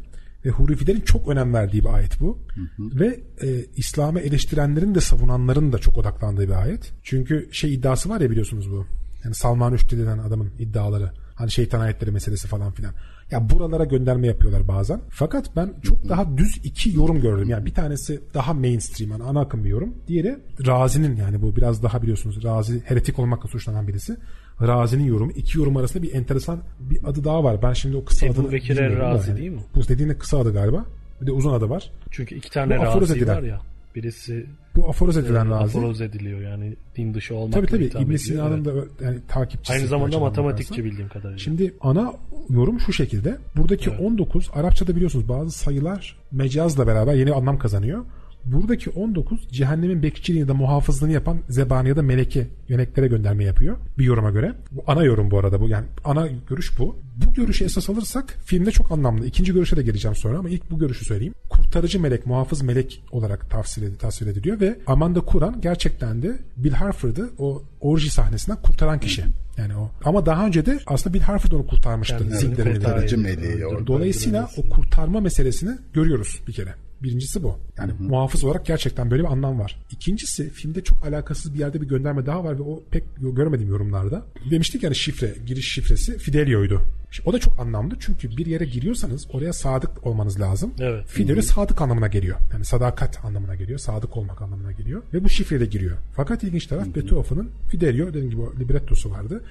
Ve 0.45 0.51
hurufilerin 0.51 1.01
çok 1.01 1.29
önem 1.29 1.55
verdiği 1.55 1.85
bir 1.85 1.95
ayet 1.95 2.21
bu. 2.21 2.39
Ve 2.79 3.21
e, 3.43 3.65
İslam'ı 3.77 4.21
eleştirenlerin 4.21 4.95
de 4.95 5.01
savunanların 5.01 5.73
da 5.73 5.79
çok 5.79 5.99
odaklandığı 5.99 6.49
bir 6.49 6.63
ayet. 6.63 6.93
Çünkü 7.03 7.49
şey 7.53 7.75
iddiası 7.75 8.09
var 8.09 8.21
ya 8.21 8.31
biliyorsunuz 8.31 8.71
bu. 8.71 8.87
Yani 9.25 9.35
Salman 9.35 9.73
Rushdie 9.73 9.99
denen 9.99 10.19
adamın 10.19 10.51
iddiaları. 10.59 11.11
Hani 11.35 11.51
şeytan 11.51 11.81
ayetleri 11.81 12.11
meselesi 12.11 12.49
falan 12.49 12.73
filan. 12.73 12.95
Ya 13.33 13.51
buralara 13.51 13.85
gönderme 13.85 14.27
yapıyorlar 14.27 14.69
bazen. 14.69 15.01
Fakat 15.11 15.57
ben 15.57 15.75
çok 15.83 16.09
daha 16.09 16.39
düz 16.39 16.61
iki 16.65 16.97
yorum 16.97 17.21
gördüm. 17.21 17.49
Yani 17.49 17.67
bir 17.67 17.75
tanesi 17.75 18.21
daha 18.35 18.55
mainstream 18.55 19.11
yani 19.11 19.23
ana 19.23 19.41
akım 19.41 19.65
bir 19.65 19.69
yorum. 19.69 19.95
Diğeri 20.09 20.39
Razi'nin 20.67 21.17
yani 21.17 21.43
bu 21.43 21.57
biraz 21.57 21.83
daha 21.83 22.03
biliyorsunuz 22.03 22.45
Razi 22.45 22.83
heretik 22.85 23.19
olmakla 23.19 23.49
suçlanan 23.49 23.89
birisi. 23.89 24.17
Razi'nin 24.63 25.05
yorumu. 25.05 25.33
iki 25.33 25.59
yorum 25.59 25.77
arasında 25.77 26.03
bir 26.03 26.15
enteresan 26.15 26.61
bir 26.81 26.99
adı 27.05 27.25
daha 27.25 27.45
var. 27.45 27.63
Ben 27.63 27.73
şimdi 27.73 27.97
o 27.97 28.05
kısa 28.05 28.27
Ebu 28.27 28.33
adını 28.33 28.53
Bekir 28.53 28.71
bilmiyorum 28.71 29.01
da 29.01 29.05
Er-Razi 29.05 29.31
yani. 29.31 29.41
değil 29.41 29.51
mi? 29.51 29.61
Bu 29.75 29.89
dediğin 29.89 30.09
de 30.11 30.19
kısa 30.19 30.39
adı 30.39 30.53
galiba. 30.53 30.85
Bir 31.21 31.27
de 31.27 31.33
uzun 31.33 31.53
adı 31.53 31.71
var. 31.71 31.91
Çünkü 32.11 32.35
iki 32.35 32.51
tane 32.51 32.79
Bu 32.79 32.83
razi 32.85 33.27
var 33.29 33.43
ya. 33.43 33.61
Birisi 33.95 34.47
Bu 34.77 34.89
aforoz 34.89 35.17
edilen 35.17 35.47
e, 35.47 35.51
razi. 35.51 35.79
aforoz 35.79 36.01
ediliyor 36.01 36.41
yani 36.41 36.77
din 36.97 37.15
dışı 37.15 37.35
olmakla 37.35 37.67
Tabii 37.67 37.89
tabii 37.91 38.05
İbn. 38.05 38.17
Sina'nın 38.17 38.65
Evet. 38.65 38.91
da 39.01 39.05
yani 39.05 39.19
takipçisi. 39.29 39.73
Aynı 39.73 39.87
zamanda 39.87 40.19
matematikçi 40.19 40.71
bakarsan. 40.71 40.85
bildiğim 40.91 41.09
kadarıyla. 41.09 41.39
Şimdi 41.39 41.75
ana 41.81 42.13
yorum 42.51 42.81
şu 42.81 42.93
şekilde. 42.93 43.39
Buradaki 43.57 43.91
Evet. 43.91 44.01
19 44.01 44.51
Arapçada 44.55 44.97
biliyorsunuz 44.97 45.29
bazı 45.29 45.51
sayılar 45.51 46.17
mecazla 46.33 46.87
beraber 46.87 47.15
yeni 47.15 47.33
anlam 47.33 47.59
kazanıyor. 47.59 48.05
Buradaki 48.45 48.91
19 48.91 49.49
cehennemin 49.49 50.03
bekçiliğini 50.03 50.41
ya 50.41 50.49
da 50.49 50.55
muhafızlığını 50.55 51.13
yapan 51.13 51.39
zebani 51.49 51.89
ya 51.89 51.97
da 51.97 52.03
meleki 52.03 52.47
yöneklere 52.69 53.07
gönderme 53.07 53.45
yapıyor. 53.45 53.77
Bir 53.99 54.05
yoruma 54.05 54.31
göre. 54.31 54.55
Bu 54.71 54.85
ana 54.87 55.05
yorum 55.05 55.31
bu 55.31 55.39
arada 55.39 55.61
bu. 55.61 55.69
Yani 55.69 55.87
ana 56.05 56.29
görüş 56.49 56.79
bu. 56.79 56.97
Bu 57.17 57.35
görüşü 57.35 57.65
esas 57.65 57.91
alırsak 57.91 58.39
filmde 58.45 58.71
çok 58.71 58.93
anlamlı. 58.93 59.27
İkinci 59.27 59.53
görüşe 59.53 59.77
de 59.77 59.83
geleceğim 59.83 60.17
sonra 60.17 60.39
ama 60.39 60.49
ilk 60.49 60.71
bu 60.71 60.79
görüşü 60.79 61.05
söyleyeyim. 61.05 61.35
Kurtarıcı 61.49 62.01
melek, 62.01 62.27
muhafız 62.27 62.63
melek 62.63 63.05
olarak 63.13 63.51
tavsiye 63.51 63.87
edildi, 63.87 63.99
tasvir 63.99 64.27
ediliyor 64.27 64.61
ve 64.61 64.79
Amanda 64.87 65.21
Kuran 65.21 65.61
gerçekten 65.61 66.23
de 66.23 66.39
Bill 66.57 66.73
Harford'ı 66.73 67.31
o 67.39 67.63
orji 67.81 68.11
sahnesinden 68.11 68.63
kurtaran 68.63 69.01
kişi. 69.01 69.25
Yani 69.59 69.77
o. 69.77 69.91
Ama 70.05 70.27
daha 70.27 70.47
önce 70.47 70.67
de 70.67 70.79
aslında 70.87 71.15
Bill 71.15 71.21
Harford 71.21 71.53
onu 71.53 71.67
kurtarmıştı. 71.67 72.25
Ziklerini 72.31 72.57
kurtarıyor. 72.57 72.83
Kurtarıcı 72.83 73.19
meleği. 73.19 73.87
Dolayısıyla 73.87 74.49
o 74.57 74.69
kurtarma 74.69 75.21
meselesini 75.21 75.79
görüyoruz 75.93 76.41
bir 76.49 76.53
kere. 76.53 76.75
Birincisi 77.03 77.43
bu. 77.43 77.59
Yani 77.79 77.93
muhafız 77.99 78.45
olarak 78.45 78.67
gerçekten 78.67 79.11
böyle 79.11 79.23
bir 79.23 79.29
anlam 79.29 79.59
var. 79.59 79.79
İkincisi 79.91 80.51
filmde 80.51 80.85
çok 80.85 81.07
alakasız 81.07 81.55
bir 81.55 81.59
yerde 81.59 81.81
bir 81.81 81.89
gönderme 81.89 82.27
daha 82.27 82.45
var 82.45 82.59
ve 82.59 82.63
o 82.63 82.83
pek 82.91 83.05
görmedim 83.21 83.69
yorumlarda. 83.69 84.27
Demiştik 84.51 84.83
yani 84.83 84.97
şifre, 84.97 85.35
giriş 85.47 85.73
şifresi 85.73 86.19
Fidelio'ydu. 86.19 86.83
Şimdi 87.11 87.29
O 87.29 87.33
da 87.33 87.39
çok 87.39 87.61
anlamlı 87.61 87.95
çünkü 88.01 88.37
bir 88.37 88.47
yere 88.47 88.65
giriyorsanız 88.65 89.27
oraya 89.33 89.53
sadık 89.53 90.07
olmanız 90.07 90.41
lazım. 90.41 90.75
Evet. 90.79 91.07
Fidelio 91.07 91.43
sadık 91.43 91.83
anlamına 91.83 92.07
geliyor. 92.07 92.39
Yani 92.53 92.65
sadakat 92.65 93.25
anlamına 93.25 93.55
geliyor. 93.55 93.79
Sadık 93.79 94.17
olmak 94.17 94.43
anlamına 94.43 94.73
geliyor. 94.73 95.03
Ve 95.15 95.25
bu 95.25 95.29
şifreyle 95.29 95.67
giriyor. 95.67 95.97
Fakat 96.17 96.43
ilginç 96.43 96.67
taraf 96.67 96.87
Beethoven'ın 96.95 97.51
Fidelio 97.69 98.09
dediğim 98.09 98.31
gibi 98.31 98.43
librettosu 98.61 99.11
vardı. 99.11 99.45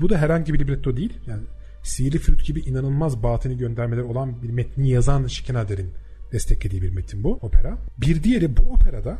Bu 0.00 0.10
da 0.10 0.18
herhangi 0.18 0.54
bir 0.54 0.58
libretto 0.58 0.96
değil. 0.96 1.12
Yani 1.26 1.42
Sihirli 1.82 2.18
Flüt 2.18 2.44
gibi 2.44 2.60
inanılmaz 2.60 3.22
batini 3.22 3.58
göndermeleri 3.58 4.04
olan 4.04 4.42
bir 4.42 4.50
metni 4.50 4.90
yazan 4.90 5.26
Şikenader'in 5.26 5.90
desteklediği 6.32 6.82
bir 6.82 6.90
metin 6.90 7.24
bu 7.24 7.32
opera. 7.32 7.78
Bir 7.98 8.22
diğeri 8.22 8.56
bu 8.56 8.72
operada 8.72 9.18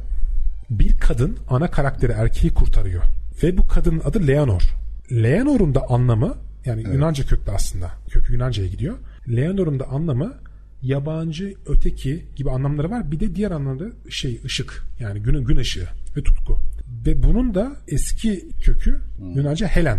bir 0.70 0.98
kadın 0.98 1.38
ana 1.48 1.70
karakteri 1.70 2.12
erkeği 2.12 2.54
kurtarıyor. 2.54 3.02
Ve 3.42 3.59
bu 3.59 3.66
kadının 3.66 4.00
adı 4.04 4.26
Leonor. 4.26 4.62
Leonor'un 5.12 5.74
da 5.74 5.88
anlamı 5.88 6.36
yani 6.64 6.82
Yunanca 6.82 7.26
köklü 7.26 7.52
aslında. 7.52 7.90
Kökü 8.09 8.32
Yunanca'ya 8.32 8.68
gidiyor. 8.68 8.96
Leonor'un 9.28 9.80
da 9.80 9.88
anlamı 9.88 10.34
yabancı, 10.82 11.54
öteki 11.66 12.24
gibi 12.36 12.50
anlamları 12.50 12.90
var. 12.90 13.11
Bir 13.12 13.20
de 13.20 13.34
diğer 13.34 13.50
anlamda 13.50 13.84
şey 14.09 14.40
ışık 14.44 14.84
yani 15.00 15.20
gün, 15.20 15.44
gün 15.44 15.56
ışığı 15.56 15.88
ve 16.16 16.22
tutku. 16.22 16.59
Ve 17.06 17.22
bunun 17.22 17.54
da 17.54 17.76
eski 17.88 18.48
kökü 18.62 19.00
Yunanca 19.34 19.66
Helen. 19.66 19.98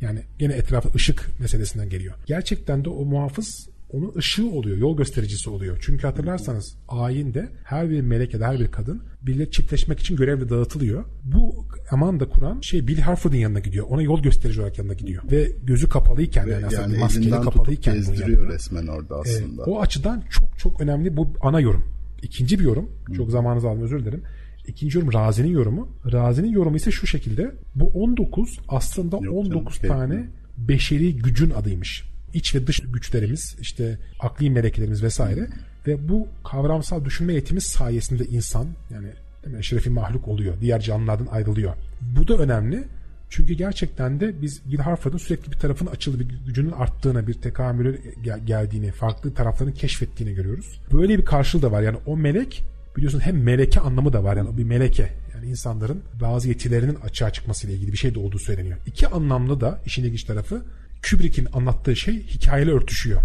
Yani 0.00 0.22
gene 0.38 0.52
etrafı 0.52 0.88
ışık 0.94 1.30
meselesinden 1.40 1.88
geliyor. 1.88 2.14
Gerçekten 2.26 2.84
de 2.84 2.88
o 2.88 3.04
muhafız 3.04 3.68
onun 3.92 4.14
ışığı 4.16 4.46
oluyor, 4.50 4.76
yol 4.76 4.96
göstericisi 4.96 5.50
oluyor. 5.50 5.78
Çünkü 5.80 6.06
hatırlarsanız 6.06 6.76
ayinde 6.88 7.48
her 7.64 7.90
bir 7.90 8.00
melek 8.00 8.34
ya 8.34 8.40
da 8.40 8.48
her 8.48 8.60
bir 8.60 8.70
kadın 8.70 9.02
biriyle 9.22 9.50
çiftleşmek 9.50 10.00
için 10.00 10.16
görevle 10.16 10.48
dağıtılıyor. 10.48 11.04
Bu 11.24 11.66
Amanda 11.90 12.28
Kur'an 12.28 12.60
şey 12.60 12.86
Bill 12.88 12.98
Harford'un 12.98 13.36
yanına 13.36 13.58
gidiyor. 13.58 13.86
Ona 13.88 14.02
yol 14.02 14.22
gösterici 14.22 14.60
olarak 14.60 14.78
yanına 14.78 14.94
gidiyor. 14.94 15.22
Ve 15.30 15.52
gözü 15.62 15.88
kapalıyken 15.88 16.46
Ve 16.46 16.52
yani 16.52 16.66
aslında 16.66 16.82
yani 16.82 16.98
maskeli 16.98 17.30
kapalıyken 17.30 17.94
gezdiriyor 17.94 18.48
resmen 18.48 18.86
orada 18.86 19.16
aslında. 19.16 19.62
o 19.62 19.80
açıdan 19.80 20.24
çok 20.30 20.58
çok 20.58 20.80
önemli 20.80 21.16
bu 21.16 21.32
ana 21.40 21.60
yorum. 21.60 21.84
İkinci 22.22 22.58
bir 22.58 22.64
yorum. 22.64 22.90
Çok 23.16 23.30
zamanınızı 23.30 23.68
aldım 23.68 23.82
özür 23.82 24.00
dilerim. 24.00 24.22
İkinci 24.66 24.98
yorum 24.98 25.12
Razi'nin 25.12 25.50
yorumu. 25.50 25.88
Razi'nin 26.12 26.50
yorumu 26.50 26.76
ise 26.76 26.90
şu 26.90 27.06
şekilde. 27.06 27.54
Bu 27.74 27.84
19 27.84 28.58
aslında 28.68 29.18
Yok 29.22 29.34
19 29.34 29.80
canım, 29.80 29.96
tane 29.96 30.28
beşeri 30.58 31.16
gücün 31.16 31.50
adıymış. 31.50 32.11
İç 32.34 32.54
ve 32.54 32.66
dış 32.66 32.80
güçlerimiz, 32.80 33.56
işte 33.60 33.98
akli 34.20 34.50
melekelerimiz 34.50 35.02
vesaire 35.02 35.48
ve 35.86 36.08
bu 36.08 36.28
kavramsal 36.44 37.04
düşünme 37.04 37.34
yetimiz 37.34 37.64
sayesinde 37.64 38.24
insan 38.24 38.66
yani 38.90 39.06
mi, 39.46 39.58
eşrefi 39.58 39.90
mahluk 39.90 40.28
oluyor. 40.28 40.54
Diğer 40.60 40.80
canlılardan 40.80 41.26
ayrılıyor. 41.26 41.74
Bu 42.00 42.28
da 42.28 42.36
önemli. 42.36 42.84
Çünkü 43.30 43.54
gerçekten 43.54 44.20
de 44.20 44.42
biz 44.42 44.60
Bill 44.72 44.78
Harford'un 44.78 45.18
sürekli 45.18 45.52
bir 45.52 45.56
tarafın 45.56 45.86
açıldığı, 45.86 46.20
bir 46.20 46.38
gücünün 46.46 46.72
arttığını, 46.72 47.26
bir 47.26 47.34
tekamülü 47.34 48.00
gel- 48.22 48.46
geldiğini, 48.46 48.92
farklı 48.92 49.34
taraflarını 49.34 49.74
keşfettiğini 49.74 50.34
görüyoruz. 50.34 50.80
Böyle 50.92 51.18
bir 51.18 51.24
karşılığı 51.24 51.62
da 51.62 51.72
var. 51.72 51.82
Yani 51.82 51.98
o 52.06 52.16
melek 52.16 52.64
biliyorsun 52.96 53.20
hem 53.20 53.42
meleke 53.42 53.80
anlamı 53.80 54.12
da 54.12 54.24
var. 54.24 54.36
Yani 54.36 54.48
o 54.48 54.56
bir 54.56 54.64
meleke. 54.64 55.08
Yani 55.34 55.46
insanların 55.46 56.02
bazı 56.20 56.48
yetilerinin 56.48 56.94
açığa 56.94 57.30
çıkmasıyla 57.30 57.76
ilgili 57.76 57.92
bir 57.92 57.96
şey 57.96 58.14
de 58.14 58.18
olduğu 58.18 58.38
söyleniyor. 58.38 58.78
İki 58.86 59.08
anlamlı 59.08 59.60
da 59.60 59.80
işin 59.86 60.04
ilginç 60.04 60.24
tarafı 60.24 60.62
Kubrick'in 61.10 61.48
anlattığı 61.52 61.96
şey 61.96 62.26
hikayeyle 62.26 62.70
örtüşüyor. 62.70 63.20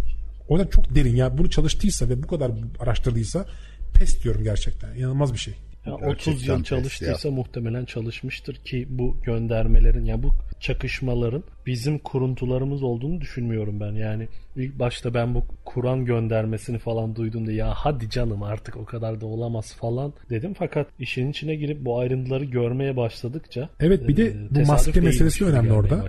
O 0.49 0.57
yüzden 0.57 0.69
çok 0.69 0.95
derin 0.95 1.15
ya. 1.15 1.37
Bunu 1.37 1.49
çalıştıysa 1.49 2.09
ve 2.09 2.23
bu 2.23 2.27
kadar 2.27 2.51
araştırdıysa 2.79 3.45
pes 3.93 4.23
diyorum 4.23 4.43
gerçekten. 4.43 4.95
İnanılmaz 4.95 5.33
bir 5.33 5.37
şey. 5.37 5.53
Ya 5.85 5.93
Gerçekten 5.99 6.31
30 6.31 6.47
yıl 6.47 6.63
çalıştıysa 6.63 7.31
muhtemelen 7.31 7.85
çalışmıştır 7.85 8.55
ki 8.55 8.87
bu 8.89 9.17
göndermelerin 9.23 10.05
ya 10.05 10.23
bu 10.23 10.31
çakışmaların 10.59 11.43
bizim 11.65 11.99
kuruntularımız 11.99 12.83
olduğunu 12.83 13.21
düşünmüyorum 13.21 13.79
ben. 13.79 13.91
Yani 13.91 14.27
ilk 14.55 14.79
başta 14.79 15.13
ben 15.13 15.35
bu 15.35 15.45
Kur'an 15.65 16.05
göndermesini 16.05 16.79
falan 16.79 17.15
duyduğumda 17.15 17.51
ya 17.51 17.73
hadi 17.75 18.09
canım 18.09 18.43
artık 18.43 18.77
o 18.77 18.85
kadar 18.85 19.21
da 19.21 19.25
olamaz 19.25 19.73
falan 19.73 20.13
dedim. 20.29 20.53
Fakat 20.59 20.87
işin 20.99 21.31
içine 21.31 21.55
girip 21.55 21.85
bu 21.85 21.99
ayrıntıları 21.99 22.45
görmeye 22.45 22.97
başladıkça 22.97 23.69
Evet, 23.79 24.07
bir 24.07 24.17
de 24.17 24.25
e, 24.27 24.35
bu 24.51 24.65
maske 24.65 25.01
meselesi 25.01 25.45
önemli 25.45 25.73
orada. 25.73 26.07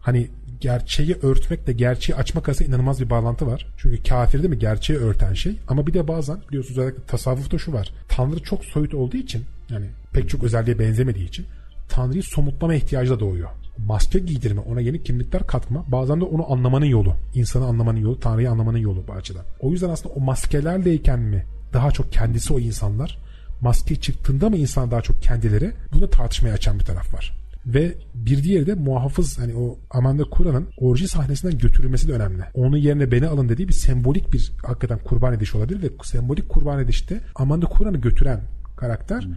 Hani 0.00 0.28
gerçeği 0.60 1.16
örtmekle 1.22 1.72
gerçeği 1.72 2.16
açmak 2.16 2.48
arasında 2.48 2.68
inanılmaz 2.68 3.00
bir 3.00 3.10
bağlantı 3.10 3.46
var. 3.46 3.66
Çünkü 3.76 4.02
kafir 4.02 4.38
değil 4.38 4.50
mi? 4.50 4.58
Gerçeği 4.58 4.98
örten 4.98 5.34
şey. 5.34 5.56
Ama 5.68 5.86
bir 5.86 5.94
de 5.94 6.08
bazen 6.08 6.38
biliyorsunuz 6.48 6.78
özellikle 6.78 7.02
tasavvufta 7.06 7.58
şu 7.58 7.72
var. 7.72 7.92
Tanrı 8.08 8.42
çok 8.42 8.64
soyut 8.64 8.94
olduğu 8.94 9.16
için 9.16 9.44
yani 9.70 9.86
pek 10.12 10.28
çok 10.28 10.44
özelliğe 10.44 10.78
benzemediği 10.78 11.28
için 11.28 11.46
Tanrı'yı 11.88 12.22
somutlama 12.22 12.74
ihtiyacı 12.74 13.10
da 13.10 13.20
doğuyor. 13.20 13.48
Maske 13.86 14.18
giydirme, 14.18 14.60
ona 14.60 14.80
yeni 14.80 15.02
kimlikler 15.02 15.46
katma 15.46 15.84
bazen 15.88 16.20
de 16.20 16.24
onu 16.24 16.52
anlamanın 16.52 16.86
yolu. 16.86 17.14
insanı 17.34 17.64
anlamanın 17.64 17.98
yolu, 17.98 18.20
Tanrı'yı 18.20 18.50
anlamanın 18.50 18.78
yolu 18.78 19.04
bu 19.08 19.12
açıdan. 19.12 19.44
O 19.60 19.70
yüzden 19.70 19.90
aslında 19.90 20.14
o 20.14 20.20
maskelerleyken 20.20 21.18
mi 21.18 21.44
daha 21.72 21.90
çok 21.90 22.12
kendisi 22.12 22.52
o 22.52 22.58
insanlar 22.58 23.18
maske 23.60 23.96
çıktığında 23.96 24.50
mı 24.50 24.56
insan 24.56 24.90
daha 24.90 25.00
çok 25.00 25.22
kendileri 25.22 25.72
bunu 25.92 26.10
tartışmaya 26.10 26.54
açan 26.54 26.78
bir 26.78 26.84
taraf 26.84 27.14
var. 27.14 27.32
Ve 27.66 27.94
bir 28.14 28.42
diğeri 28.42 28.66
de 28.66 28.74
muhafız 28.74 29.38
hani 29.38 29.54
o 29.56 29.78
Amanda 29.90 30.24
Kura'nın 30.24 30.68
orji 30.78 31.08
sahnesinden 31.08 31.58
götürülmesi 31.58 32.08
de 32.08 32.12
önemli. 32.12 32.42
Onun 32.54 32.76
yerine 32.76 33.12
beni 33.12 33.26
alın 33.26 33.48
dediği 33.48 33.68
bir 33.68 33.72
sembolik 33.72 34.32
bir 34.32 34.52
hakikaten 34.66 34.98
kurban 34.98 35.34
ediş 35.34 35.54
olabilir 35.54 35.82
ve 35.82 35.86
sembolik 36.02 36.48
kurban 36.48 36.80
edişte 36.80 37.20
Amanda 37.34 37.66
Kura'nı 37.66 37.96
götüren 37.96 38.40
karakter 38.76 39.28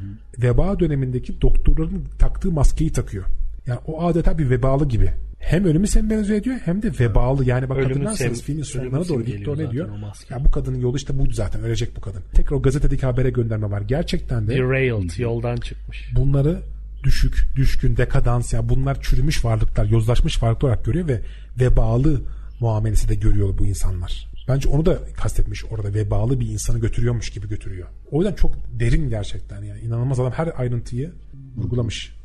veba 0.41 0.79
dönemindeki 0.79 1.41
doktorların 1.41 2.03
taktığı 2.19 2.51
maskeyi 2.51 2.91
takıyor. 2.91 3.25
Yani 3.67 3.79
o 3.87 4.03
adeta 4.03 4.37
bir 4.37 4.49
vebalı 4.49 4.87
gibi. 4.87 5.09
Hem 5.39 5.65
ölümü 5.65 5.87
sembolize 5.87 6.35
ediyor 6.35 6.55
hem 6.65 6.81
de 6.81 6.91
vebalı. 6.99 7.45
Yani 7.45 7.69
bak 7.69 7.85
hatırlarsanız 7.85 8.41
filmin 8.41 8.63
sonlarına 8.63 9.07
doğru 9.07 9.19
Victor 9.19 9.57
ne 9.57 9.71
diyor? 9.71 9.89
Ya 10.29 10.45
bu 10.45 10.51
kadının 10.51 10.79
yolu 10.79 10.97
işte 10.97 11.19
buydu 11.19 11.33
zaten 11.33 11.61
ölecek 11.61 11.95
bu 11.97 12.01
kadın. 12.01 12.21
Tekrar 12.33 12.57
o 12.57 12.61
gazetedeki 12.61 13.05
habere 13.05 13.29
gönderme 13.29 13.71
var. 13.71 13.81
Gerçekten 13.81 14.47
de 14.47 14.55
Derailed 14.55 15.19
yoldan 15.19 15.55
çıkmış. 15.55 16.11
bunları 16.15 16.59
düşük, 17.03 17.47
düşkün, 17.55 17.97
dekadans 17.97 18.53
ya 18.53 18.69
bunlar 18.69 19.01
çürümüş 19.01 19.45
varlıklar, 19.45 19.85
yozlaşmış 19.85 20.43
varlıklar 20.43 20.69
olarak 20.69 20.85
görüyor 20.85 21.07
ve 21.07 21.21
vebalı 21.59 22.21
muamelesi 22.59 23.09
de 23.09 23.15
görüyor 23.15 23.57
bu 23.57 23.65
insanlar. 23.65 24.27
Bence 24.47 24.69
onu 24.69 24.85
da 24.85 24.99
kastetmiş 25.17 25.65
orada 25.65 25.93
vebalı 25.93 26.39
bir 26.39 26.47
insanı 26.47 26.79
götürüyormuş 26.79 27.29
gibi 27.29 27.49
götürüyor. 27.49 27.87
O 28.11 28.21
yüzden 28.21 28.35
çok 28.35 28.55
derin 28.79 29.09
gerçekten 29.09 29.63
yani 29.63 29.79
inanılmaz 29.79 30.19
adam 30.19 30.31
her 30.31 30.59
ayrıntıyı 30.59 31.11
vurgulamış. 31.57 32.15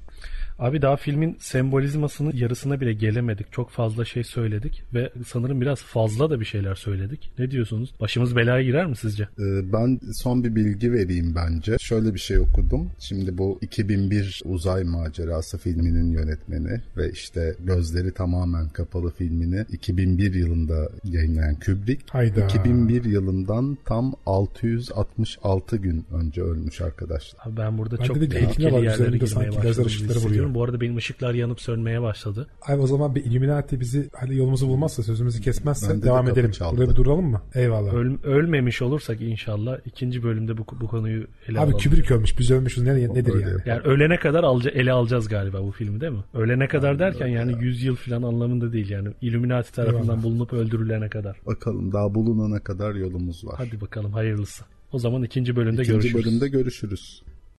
Abi 0.58 0.82
daha 0.82 0.96
filmin 0.96 1.36
sembolizmasının 1.40 2.32
yarısına 2.34 2.80
bile 2.80 2.92
gelemedik. 2.92 3.52
Çok 3.52 3.70
fazla 3.70 4.04
şey 4.04 4.24
söyledik 4.24 4.82
ve 4.94 5.10
sanırım 5.26 5.60
biraz 5.60 5.82
fazla 5.82 6.30
da 6.30 6.40
bir 6.40 6.44
şeyler 6.44 6.74
söyledik. 6.74 7.32
Ne 7.38 7.50
diyorsunuz? 7.50 7.94
Başımız 8.00 8.36
belaya 8.36 8.62
girer 8.62 8.86
mi 8.86 8.96
sizce? 8.96 9.22
Ee, 9.22 9.72
Ben 9.72 10.00
son 10.12 10.44
bir 10.44 10.54
bilgi 10.54 10.92
vereyim 10.92 11.34
bence. 11.36 11.76
Şöyle 11.80 12.14
bir 12.14 12.18
şey 12.18 12.38
okudum. 12.38 12.90
Şimdi 12.98 13.38
bu 13.38 13.58
2001 13.62 14.42
Uzay 14.44 14.84
Macerası 14.84 15.58
filminin 15.58 16.10
yönetmeni 16.12 16.80
ve 16.96 17.10
işte 17.12 17.54
gözleri 17.64 18.12
tamamen 18.14 18.68
kapalı 18.68 19.10
filmini 19.10 19.64
2001 19.72 20.34
yılında 20.34 20.88
yayınlayan 21.04 21.54
Kubrick. 21.54 22.04
Hayda. 22.10 22.44
2001 22.44 23.04
yılından 23.04 23.78
tam 23.84 24.14
666 24.26 25.76
gün 25.76 26.04
önce 26.12 26.42
ölmüş 26.42 26.80
arkadaşlar. 26.80 27.40
Abi 27.46 27.56
ben 27.56 27.78
burada 27.78 27.96
Bende 27.98 28.06
çok 28.06 28.30
tehlikeli 28.30 28.74
yerlere 28.84 29.18
girmeye 29.18 29.46
lazer 29.48 29.64
başladım. 29.64 29.86
ışıkları 29.86 30.18
vuruyor. 30.18 30.47
Kapatıyorum. 30.48 30.54
Bu 30.54 30.64
arada 30.64 30.80
benim 30.80 30.96
ışıklar 30.96 31.34
yanıp 31.34 31.60
sönmeye 31.60 32.02
başladı. 32.02 32.46
Abi 32.68 32.80
o 32.82 32.86
zaman 32.86 33.14
bir 33.14 33.24
Illuminati 33.24 33.80
bizi 33.80 34.08
hani 34.12 34.36
yolumuzu 34.36 34.68
bulmazsa 34.68 35.02
sözümüzü 35.02 35.40
kesmezse 35.40 35.88
Bende 35.90 36.02
de 36.02 36.06
devam 36.06 36.26
kapı 36.26 36.40
edelim. 36.40 36.50
çaldı. 36.50 36.76
Burada 36.76 36.90
bir 36.90 36.96
duralım 36.96 37.30
mı? 37.30 37.40
Eyvallah. 37.54 37.92
Öl- 37.94 38.22
ölmemiş 38.24 38.82
olursak 38.82 39.20
inşallah 39.20 39.78
ikinci 39.86 40.22
bölümde 40.22 40.58
bu, 40.58 40.66
bu 40.80 40.86
konuyu 40.88 41.26
ele 41.48 41.58
Abi 41.58 41.64
alalım. 41.70 41.78
Kubrick 41.78 42.14
ölmüş. 42.14 42.38
Biz 42.38 42.50
ölmüşüz. 42.50 42.84
Ne, 42.84 42.94
nedir 42.94 43.34
Öyle 43.34 43.48
yani? 43.48 43.60
Yani 43.66 43.80
ölene 43.80 44.18
kadar 44.18 44.44
alca, 44.44 44.70
ele 44.70 44.92
alacağız 44.92 45.28
galiba 45.28 45.62
bu 45.62 45.70
filmi 45.72 46.00
değil 46.00 46.12
mi? 46.12 46.24
Ölene 46.34 46.68
kadar 46.68 46.98
derken 46.98 47.26
yani 47.26 47.56
100 47.64 47.82
yıl 47.82 47.96
falan 47.96 48.22
anlamında 48.22 48.72
değil 48.72 48.90
yani. 48.90 49.08
Illuminati 49.20 49.72
tarafından 49.72 50.02
Eyvallah. 50.02 50.22
bulunup 50.22 50.52
öldürülene 50.52 51.08
kadar. 51.08 51.36
Bakalım 51.46 51.92
daha 51.92 52.14
bulunana 52.14 52.60
kadar 52.60 52.94
yolumuz 52.94 53.46
var. 53.46 53.54
Hadi 53.58 53.80
bakalım 53.80 54.12
hayırlısı. 54.12 54.64
O 54.92 54.98
zaman 54.98 55.22
ikinci 55.22 55.56
bölümde 55.56 55.82
İkinci 55.82 55.92
görüşürüz. 55.92 56.24
bölümde 56.26 56.48
görüşürüz. 56.48 57.22